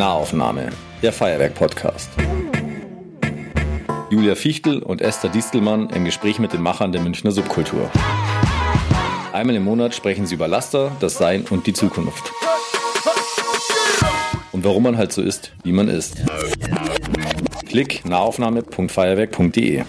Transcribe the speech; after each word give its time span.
Nahaufnahme, 0.00 0.70
der 1.02 1.12
Feuerwerk-Podcast. 1.12 2.08
Julia 4.08 4.34
Fichtel 4.34 4.82
und 4.82 5.02
Esther 5.02 5.28
Distelmann 5.28 5.90
im 5.90 6.06
Gespräch 6.06 6.38
mit 6.38 6.54
den 6.54 6.62
Machern 6.62 6.90
der 6.90 7.02
Münchner 7.02 7.32
Subkultur. 7.32 7.90
Einmal 9.34 9.56
im 9.56 9.64
Monat 9.64 9.94
sprechen 9.94 10.24
sie 10.24 10.36
über 10.36 10.48
Laster, 10.48 10.90
das 11.00 11.18
Sein 11.18 11.44
und 11.50 11.66
die 11.66 11.74
Zukunft. 11.74 12.32
Und 14.52 14.64
warum 14.64 14.84
man 14.84 14.96
halt 14.96 15.12
so 15.12 15.20
ist, 15.20 15.52
wie 15.64 15.72
man 15.72 15.88
ist. 15.88 16.22
Klick 17.68 18.02
nahaufnahme.feuerwerk.de 18.06 19.84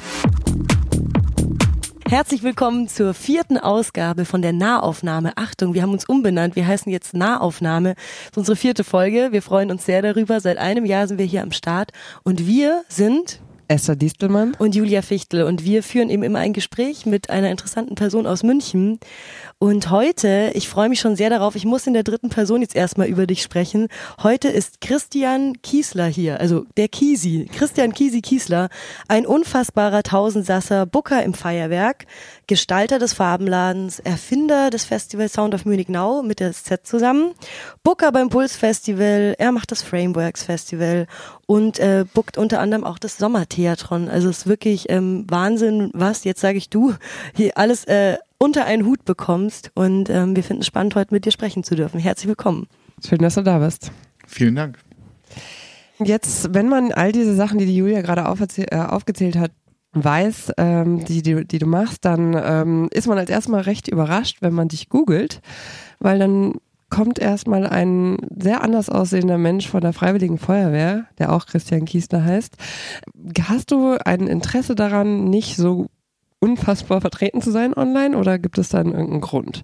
Herzlich 2.12 2.44
willkommen 2.44 2.90
zur 2.90 3.14
vierten 3.14 3.58
Ausgabe 3.58 4.26
von 4.26 4.42
der 4.42 4.52
Nahaufnahme. 4.52 5.32
Achtung, 5.38 5.74
wir 5.74 5.82
haben 5.82 5.94
uns 5.94 6.04
umbenannt. 6.04 6.58
Wir 6.58 6.68
heißen 6.68 6.92
jetzt 6.92 7.14
Nahaufnahme. 7.14 7.96
Das 7.96 8.32
ist 8.32 8.38
unsere 8.38 8.58
vierte 8.58 8.84
Folge. 8.84 9.30
Wir 9.32 9.42
freuen 9.42 9.72
uns 9.72 9.86
sehr 9.86 10.02
darüber. 10.02 10.42
Seit 10.42 10.58
einem 10.58 10.84
Jahr 10.84 11.08
sind 11.08 11.20
wir 11.20 11.26
hier 11.26 11.42
am 11.42 11.54
Start 11.54 11.94
und 12.24 12.46
wir 12.46 12.84
sind 12.90 13.40
Esther 13.70 13.96
Distelmann 13.96 14.56
und 14.60 14.76
Julia 14.76 15.02
Fichtel 15.02 15.44
und 15.44 15.64
wir 15.64 15.84
führen 15.84 16.10
eben 16.10 16.24
immer 16.24 16.40
ein 16.40 16.52
Gespräch 16.52 17.06
mit 17.06 17.30
einer 17.30 17.50
interessanten 17.50 17.96
Person 17.96 18.28
aus 18.28 18.44
München. 18.44 19.00
Und 19.64 19.92
heute, 19.92 20.50
ich 20.56 20.68
freue 20.68 20.90
mich 20.90 21.00
schon 21.00 21.16
sehr 21.16 21.30
darauf, 21.30 21.56
ich 21.56 21.66
muss 21.66 21.86
in 21.86 21.94
der 21.94 22.02
dritten 22.02 22.30
Person 22.30 22.64
jetzt 22.64 22.76
erstmal 22.76 23.06
über 23.06 23.28
dich 23.28 23.44
sprechen. 23.44 23.90
Heute 24.24 24.48
ist 24.48 24.82
Christian 24.82 25.62
Kiesler 25.62 26.08
hier, 26.08 26.40
also 26.40 26.66
der 26.78 26.88
Kisi, 26.88 27.48
Christian 27.54 27.94
Kisi 27.94 28.22
Kiesler, 28.22 28.70
ein 29.08 29.28
unfassbarer 29.28 30.02
Tausendsasser, 30.02 30.88
Booker 30.88 31.22
im 31.22 31.36
Feuerwerk, 31.36 32.08
Gestalter 32.48 32.98
des 32.98 33.14
Farbenladens, 33.14 34.00
Erfinder 34.00 34.72
des 34.72 34.84
Festival 34.84 35.30
Sound 35.30 35.54
of 35.54 35.66
Munich 35.66 35.90
Now 35.90 36.24
mit 36.24 36.40
der 36.40 36.54
SZ 36.54 36.80
zusammen, 36.82 37.34
Booker 37.84 38.12
beim 38.12 38.30
Puls 38.30 38.56
Festival, 38.56 39.36
er 39.38 39.52
macht 39.52 39.72
das 39.72 39.84
Frameworks 39.84 40.42
Festival 40.42 41.06
und 41.46 41.78
äh, 41.78 42.06
bookt 42.12 42.40
unter 42.40 42.62
anderem 42.62 42.84
auch 42.84 42.98
das 42.98 43.20
Sommertheatron. 43.20 44.10
Also 44.10 44.28
es 44.28 44.40
ist 44.40 44.48
wirklich 44.48 44.90
ähm, 44.90 45.26
Wahnsinn, 45.30 45.92
was, 45.94 46.24
jetzt 46.24 46.42
sage 46.42 46.58
ich 46.58 46.72
du, 46.72 46.96
hier 47.36 47.56
alles 47.60 47.86
äh, 47.86 48.18
unter 48.42 48.66
einen 48.66 48.86
Hut 48.86 49.06
bekommst. 49.06 49.72
Und 49.76 50.10
ähm, 50.10 50.36
wir 50.36 50.44
finden 50.44 50.62
es 50.62 50.68
spannend, 50.68 50.96
heute 50.96 51.14
mit 51.14 51.26
dir 51.26 51.32
sprechen 51.32 51.64
zu 51.64 51.76
dürfen. 51.76 52.00
Herzlich 52.00 52.28
willkommen. 52.28 52.68
Schön, 53.06 53.20
dass 53.20 53.36
du 53.36 53.44
da 53.44 53.60
bist. 53.60 53.92
Vielen 54.28 54.56
Dank. 54.56 54.80
Jetzt, 56.00 56.52
wenn 56.54 56.68
man 56.68 56.92
all 56.92 57.12
diese 57.12 57.36
Sachen, 57.36 57.60
die 57.60 57.68
die 57.68 57.76
Julia 57.76 58.02
gerade 58.02 58.22
äh, 58.22 58.78
aufgezählt 58.78 59.38
hat, 59.38 59.52
weiß, 59.94 60.54
ähm, 60.58 61.06
die, 61.06 61.22
die, 61.22 61.46
die 61.46 61.60
du 61.60 61.68
machst, 61.68 62.04
dann 62.04 62.36
ähm, 62.44 62.90
ist 62.92 63.08
man 63.08 63.20
als 63.20 63.30
erstmal 63.30 63.62
recht 63.62 63.88
überrascht, 63.88 64.38
wenn 64.42 64.54
man 64.54 64.70
dich 64.70 64.90
googelt, 64.90 65.42
weil 66.00 66.18
dann 66.18 66.56
kommt 66.90 67.20
erstmal 67.20 67.68
ein 67.68 68.18
sehr 68.36 68.64
anders 68.64 68.90
aussehender 68.90 69.38
Mensch 69.38 69.70
von 69.70 69.82
der 69.82 69.94
Freiwilligen 69.94 70.40
Feuerwehr, 70.40 71.06
der 71.20 71.32
auch 71.32 71.46
Christian 71.46 71.86
Kiesler 71.86 72.24
heißt. 72.24 72.58
Hast 73.44 73.70
du 73.70 73.98
ein 74.04 74.26
Interesse 74.28 74.74
daran, 74.74 75.26
nicht 75.26 75.58
so 75.58 75.88
unfassbar 76.42 77.00
vertreten 77.00 77.42
zu 77.42 77.52
sein 77.52 77.74
online 77.74 78.18
oder 78.18 78.38
gibt 78.40 78.58
es 78.58 78.68
dann 78.68 78.88
irgendeinen 78.88 79.22
Grund? 79.22 79.64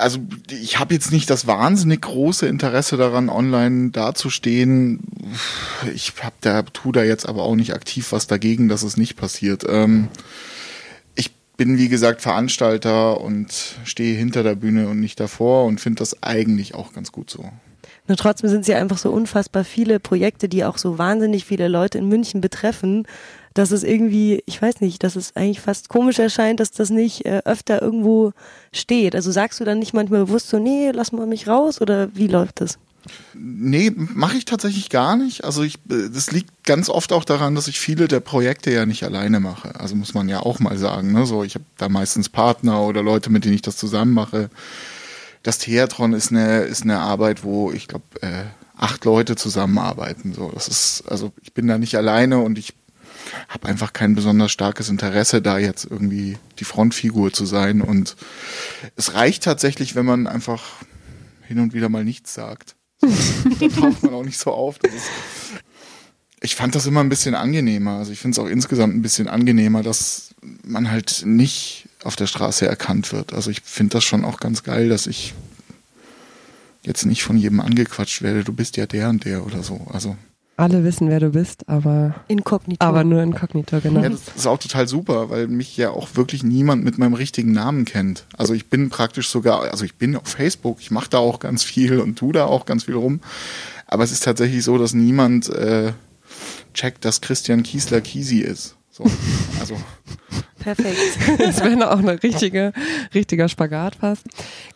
Also 0.00 0.18
ich 0.50 0.80
habe 0.80 0.94
jetzt 0.94 1.12
nicht 1.12 1.30
das 1.30 1.46
wahnsinnig 1.46 2.02
große 2.02 2.46
Interesse 2.48 2.96
daran, 2.96 3.28
online 3.28 3.90
dazustehen. 3.90 4.98
Ich 5.94 6.12
hab 6.22 6.40
da, 6.40 6.62
tu 6.62 6.90
da 6.90 7.04
jetzt 7.04 7.28
aber 7.28 7.44
auch 7.44 7.54
nicht 7.54 7.72
aktiv 7.72 8.10
was 8.10 8.26
dagegen, 8.26 8.68
dass 8.68 8.82
es 8.82 8.96
nicht 8.96 9.16
passiert. 9.16 9.64
Ähm, 9.68 10.08
ich 11.14 11.30
bin 11.56 11.78
wie 11.78 11.88
gesagt 11.88 12.20
Veranstalter 12.20 13.20
und 13.20 13.76
stehe 13.84 14.16
hinter 14.16 14.42
der 14.42 14.56
Bühne 14.56 14.88
und 14.88 14.98
nicht 14.98 15.20
davor 15.20 15.66
und 15.66 15.80
finde 15.80 16.00
das 16.00 16.20
eigentlich 16.22 16.74
auch 16.74 16.92
ganz 16.92 17.12
gut 17.12 17.30
so. 17.30 17.48
Nur 18.08 18.16
trotzdem 18.16 18.50
sind 18.50 18.62
es 18.62 18.66
ja 18.66 18.76
einfach 18.76 18.98
so 18.98 19.12
unfassbar 19.12 19.62
viele 19.62 20.00
Projekte, 20.00 20.48
die 20.48 20.64
auch 20.64 20.78
so 20.78 20.98
wahnsinnig 20.98 21.44
viele 21.44 21.68
Leute 21.68 21.98
in 21.98 22.08
München 22.08 22.40
betreffen 22.40 23.06
dass 23.54 23.72
es 23.72 23.82
irgendwie, 23.82 24.42
ich 24.46 24.60
weiß 24.60 24.80
nicht, 24.80 25.02
dass 25.02 25.16
es 25.16 25.34
eigentlich 25.36 25.60
fast 25.60 25.88
komisch 25.88 26.18
erscheint, 26.18 26.60
dass 26.60 26.70
das 26.70 26.90
nicht 26.90 27.26
äh, 27.26 27.42
öfter 27.44 27.82
irgendwo 27.82 28.32
steht. 28.72 29.14
Also 29.14 29.30
sagst 29.30 29.58
du 29.60 29.64
dann 29.64 29.80
nicht 29.80 29.92
manchmal 29.92 30.24
bewusst 30.24 30.48
so, 30.48 30.58
nee, 30.58 30.90
lass 30.92 31.12
mal 31.12 31.26
mich 31.26 31.48
raus 31.48 31.80
oder 31.80 32.14
wie 32.14 32.28
läuft 32.28 32.60
das? 32.60 32.78
Nee, 33.34 33.92
mache 33.96 34.36
ich 34.36 34.44
tatsächlich 34.44 34.90
gar 34.90 35.16
nicht. 35.16 35.44
Also 35.44 35.62
ich, 35.62 35.76
äh, 35.90 36.10
das 36.12 36.30
liegt 36.30 36.64
ganz 36.64 36.88
oft 36.88 37.12
auch 37.12 37.24
daran, 37.24 37.54
dass 37.54 37.66
ich 37.66 37.80
viele 37.80 38.08
der 38.08 38.20
Projekte 38.20 38.70
ja 38.70 38.86
nicht 38.86 39.02
alleine 39.02 39.40
mache. 39.40 39.78
Also 39.80 39.96
muss 39.96 40.14
man 40.14 40.28
ja 40.28 40.40
auch 40.40 40.60
mal 40.60 40.78
sagen. 40.78 41.12
Ne? 41.12 41.26
So, 41.26 41.42
ich 41.42 41.54
habe 41.54 41.64
da 41.76 41.88
meistens 41.88 42.28
Partner 42.28 42.82
oder 42.82 43.02
Leute, 43.02 43.30
mit 43.30 43.44
denen 43.44 43.54
ich 43.54 43.62
das 43.62 43.76
zusammen 43.76 44.12
mache. 44.12 44.50
Das 45.42 45.58
Theatron 45.58 46.12
ist 46.12 46.30
eine, 46.30 46.60
ist 46.60 46.82
eine 46.82 47.00
Arbeit, 47.00 47.42
wo 47.42 47.72
ich 47.72 47.88
glaube, 47.88 48.04
äh, 48.20 48.44
acht 48.76 49.04
Leute 49.04 49.36
zusammenarbeiten. 49.36 50.34
So, 50.34 50.50
das 50.52 50.68
ist, 50.68 51.04
also 51.08 51.32
ich 51.42 51.52
bin 51.52 51.66
da 51.66 51.78
nicht 51.78 51.96
alleine 51.96 52.38
und 52.40 52.58
ich 52.58 52.74
habe 53.48 53.68
einfach 53.68 53.92
kein 53.92 54.14
besonders 54.14 54.52
starkes 54.52 54.88
Interesse, 54.88 55.42
da 55.42 55.58
jetzt 55.58 55.84
irgendwie 55.84 56.38
die 56.58 56.64
Frontfigur 56.64 57.32
zu 57.32 57.46
sein. 57.46 57.80
Und 57.80 58.16
es 58.96 59.14
reicht 59.14 59.44
tatsächlich, 59.44 59.94
wenn 59.94 60.06
man 60.06 60.26
einfach 60.26 60.64
hin 61.46 61.58
und 61.58 61.72
wieder 61.74 61.88
mal 61.88 62.04
nichts 62.04 62.34
sagt. 62.34 62.76
Dann 63.00 63.74
taucht 63.74 64.02
man 64.02 64.14
auch 64.14 64.24
nicht 64.24 64.38
so 64.38 64.52
auf. 64.52 64.78
Ist, 64.82 65.06
ich 66.40 66.54
fand 66.54 66.74
das 66.74 66.86
immer 66.86 67.00
ein 67.00 67.08
bisschen 67.08 67.34
angenehmer. 67.34 67.98
Also 67.98 68.12
ich 68.12 68.18
finde 68.18 68.34
es 68.34 68.38
auch 68.38 68.48
insgesamt 68.48 68.94
ein 68.94 69.02
bisschen 69.02 69.28
angenehmer, 69.28 69.82
dass 69.82 70.34
man 70.62 70.90
halt 70.90 71.22
nicht 71.24 71.88
auf 72.02 72.16
der 72.16 72.26
Straße 72.26 72.66
erkannt 72.66 73.12
wird. 73.12 73.32
Also 73.32 73.50
ich 73.50 73.60
finde 73.62 73.94
das 73.94 74.04
schon 74.04 74.24
auch 74.24 74.40
ganz 74.40 74.62
geil, 74.62 74.88
dass 74.88 75.06
ich 75.06 75.34
jetzt 76.82 77.04
nicht 77.04 77.22
von 77.22 77.36
jedem 77.36 77.60
angequatscht 77.60 78.22
werde, 78.22 78.44
du 78.44 78.52
bist 78.52 78.76
ja 78.76 78.86
der 78.86 79.10
und 79.10 79.24
der 79.24 79.44
oder 79.44 79.62
so. 79.62 79.86
Also 79.92 80.16
alle 80.60 80.84
wissen, 80.84 81.08
wer 81.08 81.20
du 81.20 81.30
bist, 81.30 81.68
aber 81.68 82.14
inkognito. 82.28 82.84
Aber 82.84 83.04
nur 83.04 83.22
inkognito, 83.22 83.80
genau. 83.80 84.02
Ja, 84.02 84.08
das 84.08 84.28
ist 84.36 84.46
auch 84.46 84.58
total 84.58 84.86
super, 84.86 85.30
weil 85.30 85.48
mich 85.48 85.76
ja 85.76 85.90
auch 85.90 86.08
wirklich 86.14 86.42
niemand 86.42 86.84
mit 86.84 86.98
meinem 86.98 87.14
richtigen 87.14 87.52
Namen 87.52 87.84
kennt. 87.84 88.26
Also 88.36 88.54
ich 88.54 88.68
bin 88.68 88.90
praktisch 88.90 89.28
sogar, 89.28 89.62
also 89.62 89.84
ich 89.84 89.96
bin 89.96 90.16
auf 90.16 90.28
Facebook, 90.28 90.78
ich 90.80 90.90
mache 90.90 91.10
da 91.10 91.18
auch 91.18 91.38
ganz 91.40 91.62
viel 91.62 91.98
und 92.00 92.16
tu 92.16 92.32
da 92.32 92.46
auch 92.46 92.66
ganz 92.66 92.84
viel 92.84 92.94
rum. 92.94 93.20
Aber 93.86 94.04
es 94.04 94.12
ist 94.12 94.24
tatsächlich 94.24 94.62
so, 94.62 94.78
dass 94.78 94.94
niemand 94.94 95.48
äh, 95.48 95.92
checkt, 96.74 97.04
dass 97.04 97.20
Christian 97.20 97.62
Kiesler 97.62 98.00
Kisi 98.00 98.38
ist. 98.38 98.76
So, 98.90 99.04
also 99.58 99.76
Perfekt. 100.60 100.98
Das 101.38 101.64
wäre 101.64 101.90
auch 101.90 101.98
ein 101.98 102.08
richtige, 102.08 102.72
richtiger 103.14 103.48
Spagat 103.48 103.96
fast. 103.96 104.26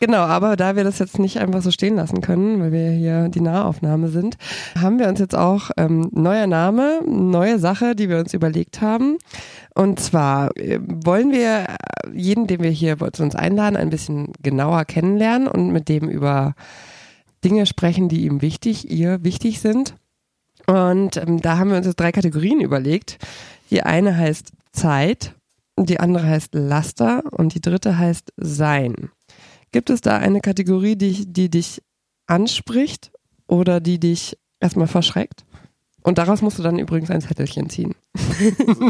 Genau, 0.00 0.18
aber 0.18 0.56
da 0.56 0.76
wir 0.76 0.84
das 0.84 0.98
jetzt 0.98 1.18
nicht 1.18 1.38
einfach 1.38 1.62
so 1.62 1.70
stehen 1.70 1.96
lassen 1.96 2.20
können, 2.20 2.60
weil 2.60 2.72
wir 2.72 2.90
hier 2.90 3.28
die 3.28 3.40
Nahaufnahme 3.40 4.08
sind, 4.08 4.36
haben 4.78 4.98
wir 4.98 5.08
uns 5.08 5.20
jetzt 5.20 5.34
auch 5.34 5.70
ähm, 5.76 6.08
neuer 6.12 6.46
Name, 6.46 7.00
neue 7.06 7.58
Sache, 7.58 7.94
die 7.94 8.08
wir 8.08 8.18
uns 8.18 8.34
überlegt 8.34 8.80
haben. 8.80 9.18
Und 9.74 10.00
zwar 10.00 10.56
äh, 10.56 10.80
wollen 10.82 11.32
wir 11.32 11.66
jeden, 12.12 12.46
den 12.46 12.62
wir 12.62 12.70
hier 12.70 12.96
zu 13.12 13.22
uns 13.22 13.34
einladen, 13.34 13.76
ein 13.76 13.90
bisschen 13.90 14.32
genauer 14.42 14.84
kennenlernen 14.84 15.48
und 15.48 15.70
mit 15.70 15.88
dem 15.88 16.08
über 16.08 16.54
Dinge 17.44 17.66
sprechen, 17.66 18.08
die 18.08 18.24
ihm 18.24 18.40
wichtig, 18.40 18.90
ihr 18.90 19.22
wichtig 19.22 19.60
sind. 19.60 19.94
Und 20.66 21.18
ähm, 21.18 21.40
da 21.42 21.58
haben 21.58 21.70
wir 21.70 21.76
uns 21.76 21.86
jetzt 21.86 22.00
drei 22.00 22.12
Kategorien 22.12 22.60
überlegt. 22.60 23.18
Die 23.70 23.82
eine 23.82 24.16
heißt 24.16 24.52
Zeit, 24.72 25.34
die 25.76 26.00
andere 26.00 26.26
heißt 26.26 26.54
Laster 26.54 27.22
und 27.30 27.54
die 27.54 27.60
dritte 27.60 27.98
heißt 27.98 28.32
Sein. 28.36 29.10
Gibt 29.72 29.90
es 29.90 30.00
da 30.00 30.18
eine 30.18 30.40
Kategorie, 30.40 30.96
die, 30.96 31.26
die 31.26 31.50
dich 31.50 31.82
anspricht 32.26 33.10
oder 33.46 33.80
die 33.80 33.98
dich 33.98 34.38
erstmal 34.60 34.86
verschreckt? 34.86 35.44
Und 36.02 36.18
daraus 36.18 36.42
musst 36.42 36.58
du 36.58 36.62
dann 36.62 36.78
übrigens 36.78 37.10
ein 37.10 37.22
Zettelchen 37.22 37.70
ziehen. 37.70 37.94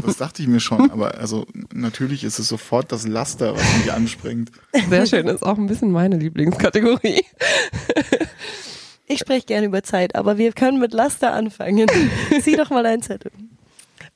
Das 0.04 0.16
dachte 0.16 0.42
ich 0.42 0.48
mir 0.48 0.58
schon, 0.58 0.90
aber 0.90 1.16
also 1.16 1.46
natürlich 1.72 2.24
ist 2.24 2.40
es 2.40 2.48
sofort 2.48 2.90
das 2.90 3.06
Laster, 3.06 3.54
was 3.54 3.78
mich 3.78 3.92
anspringt. 3.92 4.50
Sehr 4.90 5.06
schön, 5.06 5.28
ist 5.28 5.44
auch 5.44 5.56
ein 5.56 5.66
bisschen 5.66 5.92
meine 5.92 6.16
Lieblingskategorie. 6.16 7.24
Ich 9.06 9.18
spreche 9.18 9.46
gerne 9.46 9.66
über 9.66 9.82
Zeit, 9.82 10.14
aber 10.16 10.38
wir 10.38 10.52
können 10.52 10.80
mit 10.80 10.92
Laster 10.94 11.34
anfangen. 11.34 11.86
Zieh 12.40 12.56
doch 12.56 12.70
mal 12.70 12.86
einen 12.86 13.02
Zettel. 13.02 13.30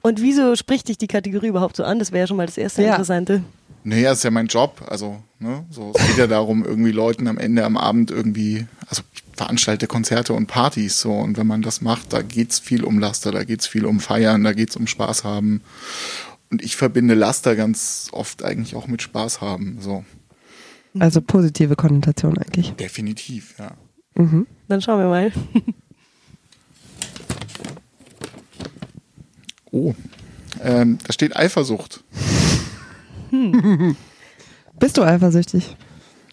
Und 0.03 0.23
wieso 0.23 0.55
spricht 0.57 0.89
dich 0.89 0.99
die 0.99 1.09
Kategorie 1.09 1.49
überhaupt 1.49 1.77
so 1.77 1.85
an? 1.85 1.99
Das 1.99 2.13
wäre 2.13 2.21
ja 2.21 2.27
schon 2.27 2.37
mal 2.37 2.47
das 2.47 2.59
erste 2.59 2.83
ja. 2.83 2.91
Interessante. 2.91 3.43
Naja, 3.85 4.13
ist 4.13 4.25
ja 4.25 4.31
mein 4.31 4.47
Job. 4.47 4.83
Also, 4.87 5.23
ne, 5.39 5.65
so, 5.71 5.93
es 5.95 6.07
geht 6.07 6.19
ja 6.19 6.27
darum, 6.27 6.65
irgendwie 6.65 6.93
Leuten 6.93 7.27
am 7.27 7.39
Ende 7.39 7.65
am 7.65 7.77
Abend 7.77 8.11
irgendwie, 8.11 8.67
also 8.87 9.03
ich 9.15 9.23
veranstalte 9.37 9.87
Konzerte 9.87 10.35
und 10.35 10.47
Partys 10.47 11.01
so. 11.01 11.13
Und 11.13 11.37
wenn 11.37 11.47
man 11.47 11.63
das 11.63 11.81
macht, 11.81 12.13
da 12.13 12.23
geht's 12.23 12.59
viel 12.59 12.85
um 12.85 12.99
Laster, 12.99 13.33
da 13.33 13.45
geht's 13.45 13.67
viel 13.67 13.87
um 13.87 14.01
Feiern, 14.01 14.45
da 14.45 14.53
geht's 14.53 14.77
um 14.77 14.87
Spaß 14.87 15.25
haben. 15.25 15.63
Und 16.51 16.63
ich 16.63 16.77
verbinde 16.77 17.15
Laster 17.15 17.57
ganz 17.57 18.09
oft 18.13 18.43
eigentlich 18.45 18.75
auch 18.75 18.87
mit 18.87 19.03
Spaß 19.03 19.41
haben. 19.41 19.79
So. 19.81 20.05
Also 20.99 21.21
positive 21.21 21.77
Konnotation 21.77 22.39
eigentlich. 22.39 22.73
Definitiv, 22.73 23.55
ja. 23.59 23.73
Mhm. 24.15 24.47
Dann 24.69 24.83
schauen 24.83 25.01
wir 25.01 25.09
mal. 25.09 25.33
Oh, 29.71 29.95
ähm, 30.63 30.99
da 31.07 31.13
steht 31.13 31.37
Eifersucht. 31.37 32.03
Hm. 33.31 33.97
Bist 34.79 34.97
du 34.97 35.03
eifersüchtig? 35.03 35.77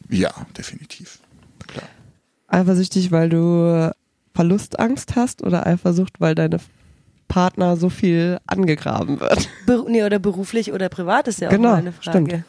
Ja, 0.10 0.32
definitiv. 0.58 1.20
Klar. 1.68 1.88
Eifersüchtig, 2.48 3.12
weil 3.12 3.30
du 3.30 3.92
Verlustangst 4.34 5.16
hast 5.16 5.44
oder 5.44 5.66
Eifersucht, 5.66 6.20
weil 6.22 6.36
deine 6.36 6.60
Partner 7.28 7.76
so 7.76 7.90
viel 7.90 8.40
angegraben 8.48 9.20
wird? 9.20 9.50
Ber 9.66 9.86
nee, 9.90 10.04
oder 10.04 10.20
beruflich 10.20 10.72
oder 10.72 10.90
privat 10.90 11.28
ist 11.28 11.42
ja 11.42 11.48
auch 11.48 11.52
Genau, 11.52 11.70
mal 11.72 11.76
eine 11.78 11.92
Frage. 11.92 12.26
stimmt. 12.26 12.44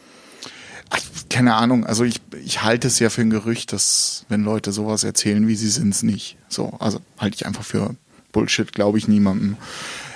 Ach, 0.91 1.00
keine 1.31 1.55
Ahnung, 1.55 1.85
also 1.87 2.05
ich, 2.05 2.21
ich 2.44 2.62
halte 2.62 2.87
es 2.87 2.99
ja 3.00 3.11
für 3.11 3.23
ein 3.23 3.31
Gerücht, 3.31 3.73
dass 3.73 4.25
wenn 4.29 4.44
Leute 4.44 4.71
sowas 4.71 5.03
erzählen, 5.03 5.49
wie 5.49 5.56
sie 5.56 5.69
sind 5.71 5.89
es 5.94 6.03
nicht. 6.05 6.37
So, 6.49 6.75
also 6.79 7.00
halte 7.19 7.35
ich 7.35 7.47
einfach 7.47 7.65
für 7.65 7.97
Bullshit, 8.32 8.73
glaube 8.73 8.99
ich 8.99 9.09
niemandem. 9.09 9.56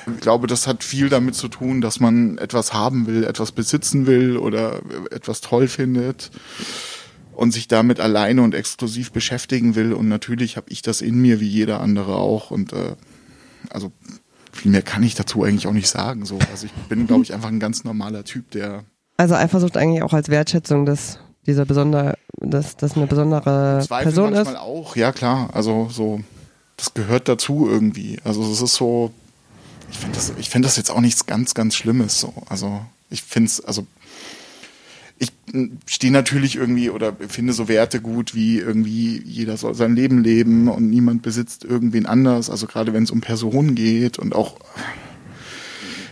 Ich 0.06 0.20
glaube, 0.20 0.46
das 0.46 0.66
hat 0.66 0.84
viel 0.84 1.08
damit 1.08 1.34
zu 1.34 1.48
tun, 1.48 1.80
dass 1.80 2.00
man 2.00 2.38
etwas 2.38 2.72
haben 2.72 3.06
will, 3.06 3.24
etwas 3.24 3.52
besitzen 3.52 4.06
will 4.06 4.36
oder 4.36 4.80
etwas 5.10 5.40
toll 5.40 5.68
findet 5.68 6.30
und 7.34 7.52
sich 7.52 7.68
damit 7.68 8.00
alleine 8.00 8.42
und 8.42 8.54
exklusiv 8.54 9.12
beschäftigen 9.12 9.74
will. 9.74 9.92
Und 9.92 10.08
natürlich 10.08 10.56
habe 10.56 10.70
ich 10.70 10.82
das 10.82 11.00
in 11.00 11.20
mir, 11.20 11.40
wie 11.40 11.48
jeder 11.48 11.80
andere 11.80 12.16
auch. 12.16 12.50
Und 12.50 12.72
äh, 12.72 12.96
also 13.70 13.92
viel 14.52 14.70
mehr 14.70 14.82
kann 14.82 15.02
ich 15.02 15.14
dazu 15.14 15.42
eigentlich 15.42 15.66
auch 15.66 15.72
nicht 15.72 15.88
sagen. 15.88 16.24
So, 16.24 16.38
also 16.50 16.66
ich 16.66 16.72
bin, 16.88 17.06
glaube 17.06 17.22
ich, 17.22 17.32
einfach 17.32 17.48
ein 17.48 17.60
ganz 17.60 17.84
normaler 17.84 18.24
Typ, 18.24 18.50
der 18.50 18.84
Also 19.16 19.34
Eifersucht 19.34 19.76
eigentlich 19.76 20.02
auch 20.02 20.12
als 20.12 20.28
Wertschätzung 20.28 20.86
des 20.86 21.18
dieser 21.46 21.64
besonder, 21.64 22.16
dass 22.36 22.76
das 22.76 22.96
eine 22.96 23.06
besondere 23.06 23.82
Zweifel 23.86 24.12
Person 24.12 24.32
ist. 24.32 24.44
manchmal 24.44 24.56
auch, 24.56 24.96
ja 24.96 25.12
klar. 25.12 25.50
Also 25.52 25.88
so, 25.90 26.20
das 26.76 26.94
gehört 26.94 27.28
dazu 27.28 27.66
irgendwie. 27.68 28.18
Also 28.24 28.42
es 28.42 28.60
ist 28.60 28.74
so, 28.74 29.12
ich 29.90 29.98
finde 29.98 30.14
das, 30.16 30.32
ich 30.38 30.50
finde 30.50 30.66
das 30.66 30.76
jetzt 30.76 30.90
auch 30.90 31.00
nichts 31.00 31.26
ganz, 31.26 31.54
ganz 31.54 31.74
Schlimmes. 31.74 32.20
So, 32.20 32.32
also 32.48 32.80
ich 33.10 33.22
finde 33.22 33.48
es, 33.48 33.64
also 33.64 33.86
ich 35.18 35.32
stehe 35.86 36.12
natürlich 36.12 36.56
irgendwie 36.56 36.88
oder 36.88 37.14
finde 37.28 37.52
so 37.52 37.68
Werte 37.68 38.00
gut 38.00 38.34
wie 38.34 38.58
irgendwie 38.58 39.22
jeder 39.22 39.58
soll 39.58 39.74
sein 39.74 39.94
Leben 39.94 40.22
leben 40.22 40.68
und 40.68 40.88
niemand 40.88 41.22
besitzt 41.22 41.64
irgendwen 41.64 42.06
anders. 42.06 42.48
Also 42.48 42.66
gerade 42.66 42.94
wenn 42.94 43.02
es 43.02 43.10
um 43.10 43.20
Personen 43.20 43.74
geht 43.74 44.18
und 44.18 44.34
auch 44.34 44.56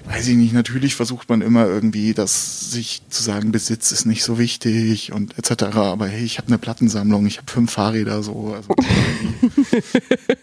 weiß 0.08 0.28
ich 0.28 0.36
nicht, 0.36 0.54
natürlich 0.54 0.94
versucht 0.94 1.28
man 1.28 1.42
immer 1.42 1.66
irgendwie, 1.66 2.14
dass 2.14 2.70
sich 2.70 3.02
zu 3.10 3.22
sagen, 3.22 3.52
Besitz 3.52 3.92
ist 3.92 4.06
nicht 4.06 4.24
so 4.24 4.38
wichtig 4.38 5.12
und 5.12 5.38
etc. 5.38 5.76
Aber 5.76 6.06
hey, 6.06 6.24
ich 6.24 6.38
habe 6.38 6.48
eine 6.48 6.58
Plattensammlung, 6.58 7.26
ich 7.26 7.36
habe 7.36 7.50
fünf 7.50 7.72
Fahrräder 7.72 8.22
so. 8.22 8.54
Also, 8.54 8.70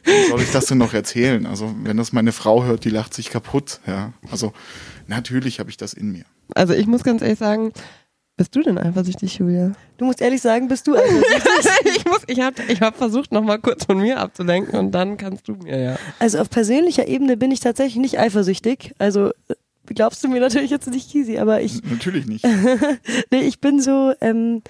wie 0.04 0.30
soll 0.30 0.42
ich 0.42 0.52
das 0.52 0.68
denn 0.68 0.78
noch 0.78 0.94
erzählen? 0.94 1.48
Also 1.48 1.74
wenn 1.84 1.98
das 1.98 2.14
meine 2.14 2.32
Frau 2.32 2.64
hört, 2.64 2.86
die 2.86 2.90
lacht 2.90 3.14
sich 3.14 3.32
kaputt. 3.32 3.80
Ja, 3.88 4.14
also 4.30 4.54
natürlich 5.08 5.60
habe 5.60 5.72
ich 5.72 5.78
das 5.78 5.94
in 5.94 6.12
mir. 6.12 6.26
Also 6.54 6.74
ich 6.74 6.86
muss 6.86 7.04
ganz 7.04 7.24
ehrlich 7.24 7.40
sagen, 7.40 7.72
bist 8.38 8.56
du 8.56 8.62
denn 8.62 8.78
eifersüchtig, 8.78 9.38
Julia? 9.38 9.72
Du 9.98 10.06
musst 10.06 10.22
ehrlich 10.22 10.42
sagen, 10.42 10.68
bist 10.68 10.88
du 10.88 10.96
eifersüchtig? 10.96 11.44
ich 11.98 12.06
muss, 12.06 12.22
ich 12.28 12.42
habe 12.42 12.56
ich 12.68 12.82
hab 12.82 12.98
versucht, 12.98 13.32
noch 13.32 13.44
mal 13.44 13.60
kurz 13.60 13.86
von 13.86 13.98
mir 13.98 14.20
abzulenken 14.20 14.78
und 14.78 14.92
dann 14.92 15.18
kannst 15.18 15.48
du 15.48 15.54
mir 15.54 15.80
ja. 15.80 16.00
Also 16.20 16.40
auf 16.40 16.50
persönlicher 16.50 17.08
Ebene 17.08 17.38
bin 17.38 17.52
ich 17.52 17.62
tatsächlich 17.62 17.98
nicht 17.98 18.20
eifersüchtig. 18.20 18.94
Also 18.98 19.30
äh, 19.48 19.56
glaubst 19.86 20.24
du 20.24 20.28
mir 20.28 20.42
natürlich 20.42 20.72
jetzt 20.72 20.90
nicht, 20.90 21.12
Kisi, 21.12 21.38
aber 21.38 21.62
ich, 21.62 21.82
Natürlich 21.84 22.26
nicht. 22.26 22.46
nee, 23.32 23.42
ich 23.42 23.62
bin 23.62 23.80
so, 23.80 24.14
ähm, 24.20 24.62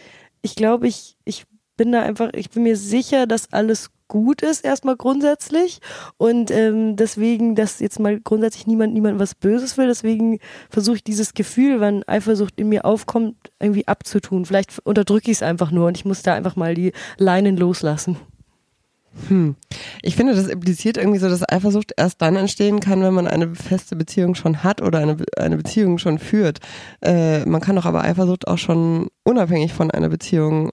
ich 0.42 0.56
glaube, 0.56 0.88
ich, 0.88 1.18
ich 1.26 1.46
bin 1.76 1.92
da 1.92 2.04
einfach, 2.04 2.30
ich 2.34 2.52
bin 2.52 2.64
mir 2.64 2.78
sicher, 2.78 3.26
dass 3.26 3.52
alles 3.52 3.90
gut 4.08 4.42
ist, 4.42 4.64
erstmal 4.64 4.96
grundsätzlich. 4.96 5.80
Und 6.18 6.52
ähm, 6.52 6.96
deswegen, 6.96 7.56
dass 7.56 7.80
jetzt 7.80 8.00
mal 8.00 8.20
grundsätzlich 8.20 8.68
niemand 8.68 8.94
niemand 8.94 9.20
was 9.20 9.36
Böses 9.36 9.78
will, 9.78 9.88
deswegen 9.88 10.40
versuche 10.70 10.98
ich 10.98 11.04
dieses 11.04 11.34
Gefühl, 11.34 11.80
wann 11.80 12.04
Eifersucht 12.04 12.60
in 12.60 12.70
mir 12.70 12.86
aufkommt, 12.86 13.36
irgendwie 13.60 13.88
abzutun. 13.88 14.46
Vielleicht 14.46 14.80
unterdrücke 14.84 15.32
ich 15.32 15.38
es 15.38 15.44
einfach 15.44 15.72
nur 15.72 15.88
und 15.88 15.98
ich 15.98 16.06
muss 16.06 16.22
da 16.22 16.34
einfach 16.34 16.56
mal 16.56 16.76
die 16.76 16.92
Leinen 17.18 17.58
loslassen. 17.58 18.18
Hm. 19.28 19.56
Ich 20.02 20.16
finde, 20.16 20.36
das 20.36 20.48
impliziert 20.48 20.98
irgendwie 20.98 21.20
so, 21.20 21.30
dass 21.30 21.48
Eifersucht 21.48 21.94
erst 21.96 22.22
dann 22.22 22.36
entstehen 22.36 22.80
kann, 22.80 23.02
wenn 23.02 23.14
man 23.14 23.28
eine 23.28 23.56
feste 23.56 23.96
Beziehung 23.96 24.36
schon 24.36 24.64
hat 24.64 24.82
oder 24.82 25.00
eine, 25.00 25.18
eine 25.38 25.58
Beziehung 25.58 25.98
schon 25.98 26.20
führt. 26.20 26.60
Äh, 27.02 27.46
man 27.46 27.62
kann 27.62 27.78
doch 27.78 27.86
aber 27.86 28.04
Eifersucht 28.04 28.48
auch 28.48 28.58
schon 28.58 29.08
unabhängig 29.24 29.74
von 29.74 29.90
einer 29.90 30.10
Beziehung 30.10 30.70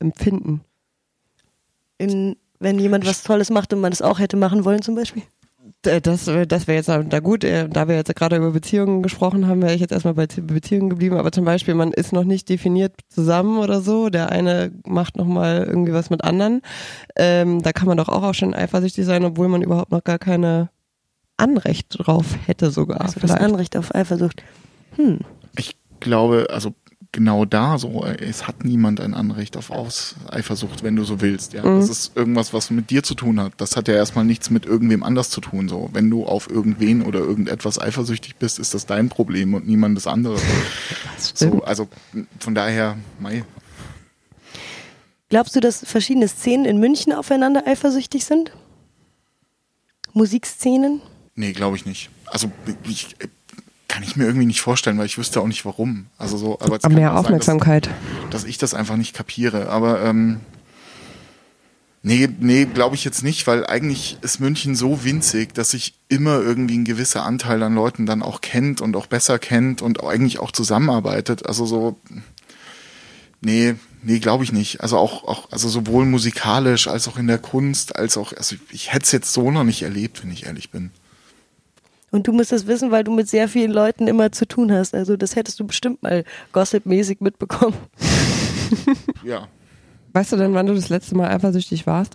empfinden. 0.00 0.62
In, 2.02 2.36
wenn 2.58 2.78
jemand 2.78 3.06
was 3.06 3.22
Tolles 3.22 3.50
macht 3.50 3.72
und 3.72 3.80
man 3.80 3.90
das 3.90 4.02
auch 4.02 4.18
hätte 4.18 4.36
machen 4.36 4.64
wollen 4.64 4.82
zum 4.82 4.94
Beispiel. 4.94 5.22
D- 5.84 6.00
Das, 6.00 6.26
äh, 6.28 6.46
das 6.46 6.66
wäre 6.66 6.76
jetzt 6.76 6.88
da 6.88 7.20
gut, 7.20 7.44
äh, 7.44 7.68
da 7.68 7.86
wir 7.88 7.94
jetzt 7.96 8.14
gerade 8.14 8.36
über 8.36 8.50
Beziehungen 8.50 9.02
gesprochen 9.02 9.46
haben, 9.46 9.62
wäre 9.62 9.74
ich 9.74 9.80
jetzt 9.80 9.92
erstmal 9.92 10.14
bei 10.14 10.26
Beziehungen 10.26 10.90
geblieben. 10.90 11.16
Aber 11.16 11.30
zum 11.32 11.44
Beispiel, 11.44 11.74
man 11.74 11.92
ist 11.92 12.12
noch 12.12 12.24
nicht 12.24 12.48
definiert 12.48 12.94
zusammen 13.08 13.58
oder 13.58 13.80
so. 13.80 14.08
Der 14.10 14.30
eine 14.30 14.72
macht 14.84 15.16
nochmal 15.16 15.64
irgendwie 15.64 15.92
was 15.92 16.10
mit 16.10 16.24
anderen. 16.24 16.62
Ähm, 17.16 17.62
da 17.62 17.72
kann 17.72 17.86
man 17.88 17.96
doch 17.96 18.08
auch, 18.08 18.22
auch 18.22 18.34
schon 18.34 18.54
eifersüchtig 18.54 19.04
sein, 19.04 19.24
obwohl 19.24 19.48
man 19.48 19.62
überhaupt 19.62 19.92
noch 19.92 20.04
gar 20.04 20.18
keine 20.18 20.70
Anrecht 21.36 21.86
drauf 21.90 22.26
hätte 22.46 22.70
sogar. 22.70 23.00
Also 23.00 23.20
das 23.20 23.30
vielleicht. 23.30 23.42
Anrecht 23.42 23.76
auf 23.76 23.94
Eifersucht. 23.94 24.42
Hm. 24.96 25.20
Ich 25.56 25.76
glaube, 26.00 26.46
also 26.50 26.74
genau 27.12 27.44
da 27.44 27.78
so, 27.78 28.04
äh, 28.04 28.16
es 28.24 28.46
hat 28.48 28.64
niemand 28.64 29.00
ein 29.00 29.12
Anrecht 29.14 29.56
auf 29.56 29.70
Aus 29.70 30.14
Eifersucht, 30.30 30.82
wenn 30.82 30.96
du 30.96 31.04
so 31.04 31.20
willst. 31.20 31.52
Ja, 31.52 31.62
Mhm. 31.64 31.80
das 31.80 31.90
ist 31.90 32.16
irgendwas, 32.16 32.52
was 32.54 32.70
mit 32.70 32.88
dir 32.90 33.02
zu 33.02 33.14
tun 33.14 33.38
hat. 33.38 33.52
Das 33.58 33.76
hat 33.76 33.86
ja 33.88 33.94
erstmal 33.94 34.24
nichts 34.24 34.48
mit 34.50 34.64
irgendwem 34.66 35.02
anders 35.02 35.28
zu 35.30 35.40
tun. 35.40 35.68
So, 35.68 35.90
wenn 35.92 36.08
du 36.10 36.24
auf 36.24 36.48
irgendwen 36.50 37.02
oder 37.02 37.18
irgendetwas 37.20 37.78
eifersüchtig 37.78 38.36
bist, 38.36 38.58
ist 38.58 38.72
das 38.74 38.86
dein 38.86 39.08
Problem 39.10 39.54
und 39.54 39.66
niemandes 39.66 40.06
anderes. 40.06 40.42
so, 41.34 41.62
also 41.64 41.88
von 42.40 42.54
daher, 42.54 42.96
mei, 43.20 43.44
Glaubst 45.28 45.56
du, 45.56 45.60
dass 45.60 45.82
verschiedene 45.86 46.28
Szenen 46.28 46.66
in 46.66 46.78
München 46.78 47.12
aufeinander 47.14 47.66
eifersüchtig 47.66 48.24
sind? 48.26 48.52
Musikszenen? 50.12 51.00
nee, 51.34 51.52
glaube 51.52 51.76
ich 51.76 51.86
nicht. 51.86 52.10
Also 52.26 52.50
ich 52.84 53.16
äh, 53.20 53.28
kann 53.92 54.02
ich 54.02 54.16
mir 54.16 54.24
irgendwie 54.24 54.46
nicht 54.46 54.62
vorstellen, 54.62 54.96
weil 54.96 55.04
ich 55.04 55.18
wüsste 55.18 55.40
auch 55.42 55.46
nicht 55.46 55.66
warum. 55.66 56.06
Also 56.16 56.38
so, 56.38 56.58
aber 56.60 56.78
kann 56.78 56.94
mehr 56.94 57.10
auch 57.10 57.16
sein, 57.16 57.16
dass- 57.16 57.24
Aufmerksamkeit. 57.26 57.90
dass 58.30 58.44
ich 58.44 58.56
das 58.56 58.72
einfach 58.72 58.96
nicht 58.96 59.12
kapiere. 59.14 59.68
Aber 59.68 60.00
ähm, 60.02 60.40
nee, 62.02 62.26
nee, 62.40 62.64
glaube 62.64 62.94
ich 62.96 63.04
jetzt 63.04 63.22
nicht, 63.22 63.46
weil 63.46 63.66
eigentlich 63.66 64.16
ist 64.22 64.40
München 64.40 64.74
so 64.74 65.04
winzig, 65.04 65.52
dass 65.52 65.72
sich 65.72 65.94
immer 66.08 66.40
irgendwie 66.40 66.78
ein 66.78 66.84
gewisser 66.84 67.24
Anteil 67.24 67.62
an 67.62 67.74
Leuten 67.74 68.06
dann 68.06 68.22
auch 68.22 68.40
kennt 68.40 68.80
und 68.80 68.96
auch 68.96 69.06
besser 69.08 69.38
kennt 69.38 69.82
und 69.82 70.02
eigentlich 70.02 70.38
auch 70.38 70.52
zusammenarbeitet. 70.52 71.44
Also 71.46 71.66
so, 71.66 72.00
nee, 73.42 73.74
nee, 74.02 74.20
glaube 74.20 74.42
ich 74.44 74.52
nicht. 74.52 74.80
Also 74.80 74.96
auch, 74.96 75.24
auch, 75.24 75.52
also 75.52 75.68
sowohl 75.68 76.06
musikalisch 76.06 76.88
als 76.88 77.08
auch 77.08 77.18
in 77.18 77.26
der 77.26 77.38
Kunst, 77.38 77.94
als 77.96 78.16
auch, 78.16 78.32
also 78.32 78.56
ich 78.70 78.92
hätte 78.94 79.04
es 79.04 79.12
jetzt 79.12 79.34
so 79.34 79.50
noch 79.50 79.64
nicht 79.64 79.82
erlebt, 79.82 80.22
wenn 80.22 80.32
ich 80.32 80.46
ehrlich 80.46 80.70
bin. 80.70 80.92
Und 82.12 82.28
du 82.28 82.32
musst 82.32 82.52
das 82.52 82.68
wissen, 82.68 82.92
weil 82.92 83.02
du 83.02 83.10
mit 83.10 83.28
sehr 83.28 83.48
vielen 83.48 83.72
Leuten 83.72 84.06
immer 84.06 84.30
zu 84.30 84.46
tun 84.46 84.70
hast. 84.70 84.94
Also 84.94 85.16
das 85.16 85.34
hättest 85.34 85.58
du 85.58 85.66
bestimmt 85.66 86.02
mal 86.02 86.24
gossipmäßig 86.52 87.20
mitbekommen. 87.20 87.76
Ja, 89.22 89.48
Weißt 90.12 90.32
du 90.32 90.36
denn, 90.36 90.54
wann 90.54 90.66
du 90.66 90.74
das 90.74 90.88
letzte 90.88 91.14
Mal 91.16 91.30
eifersüchtig 91.30 91.86
warst? 91.86 92.14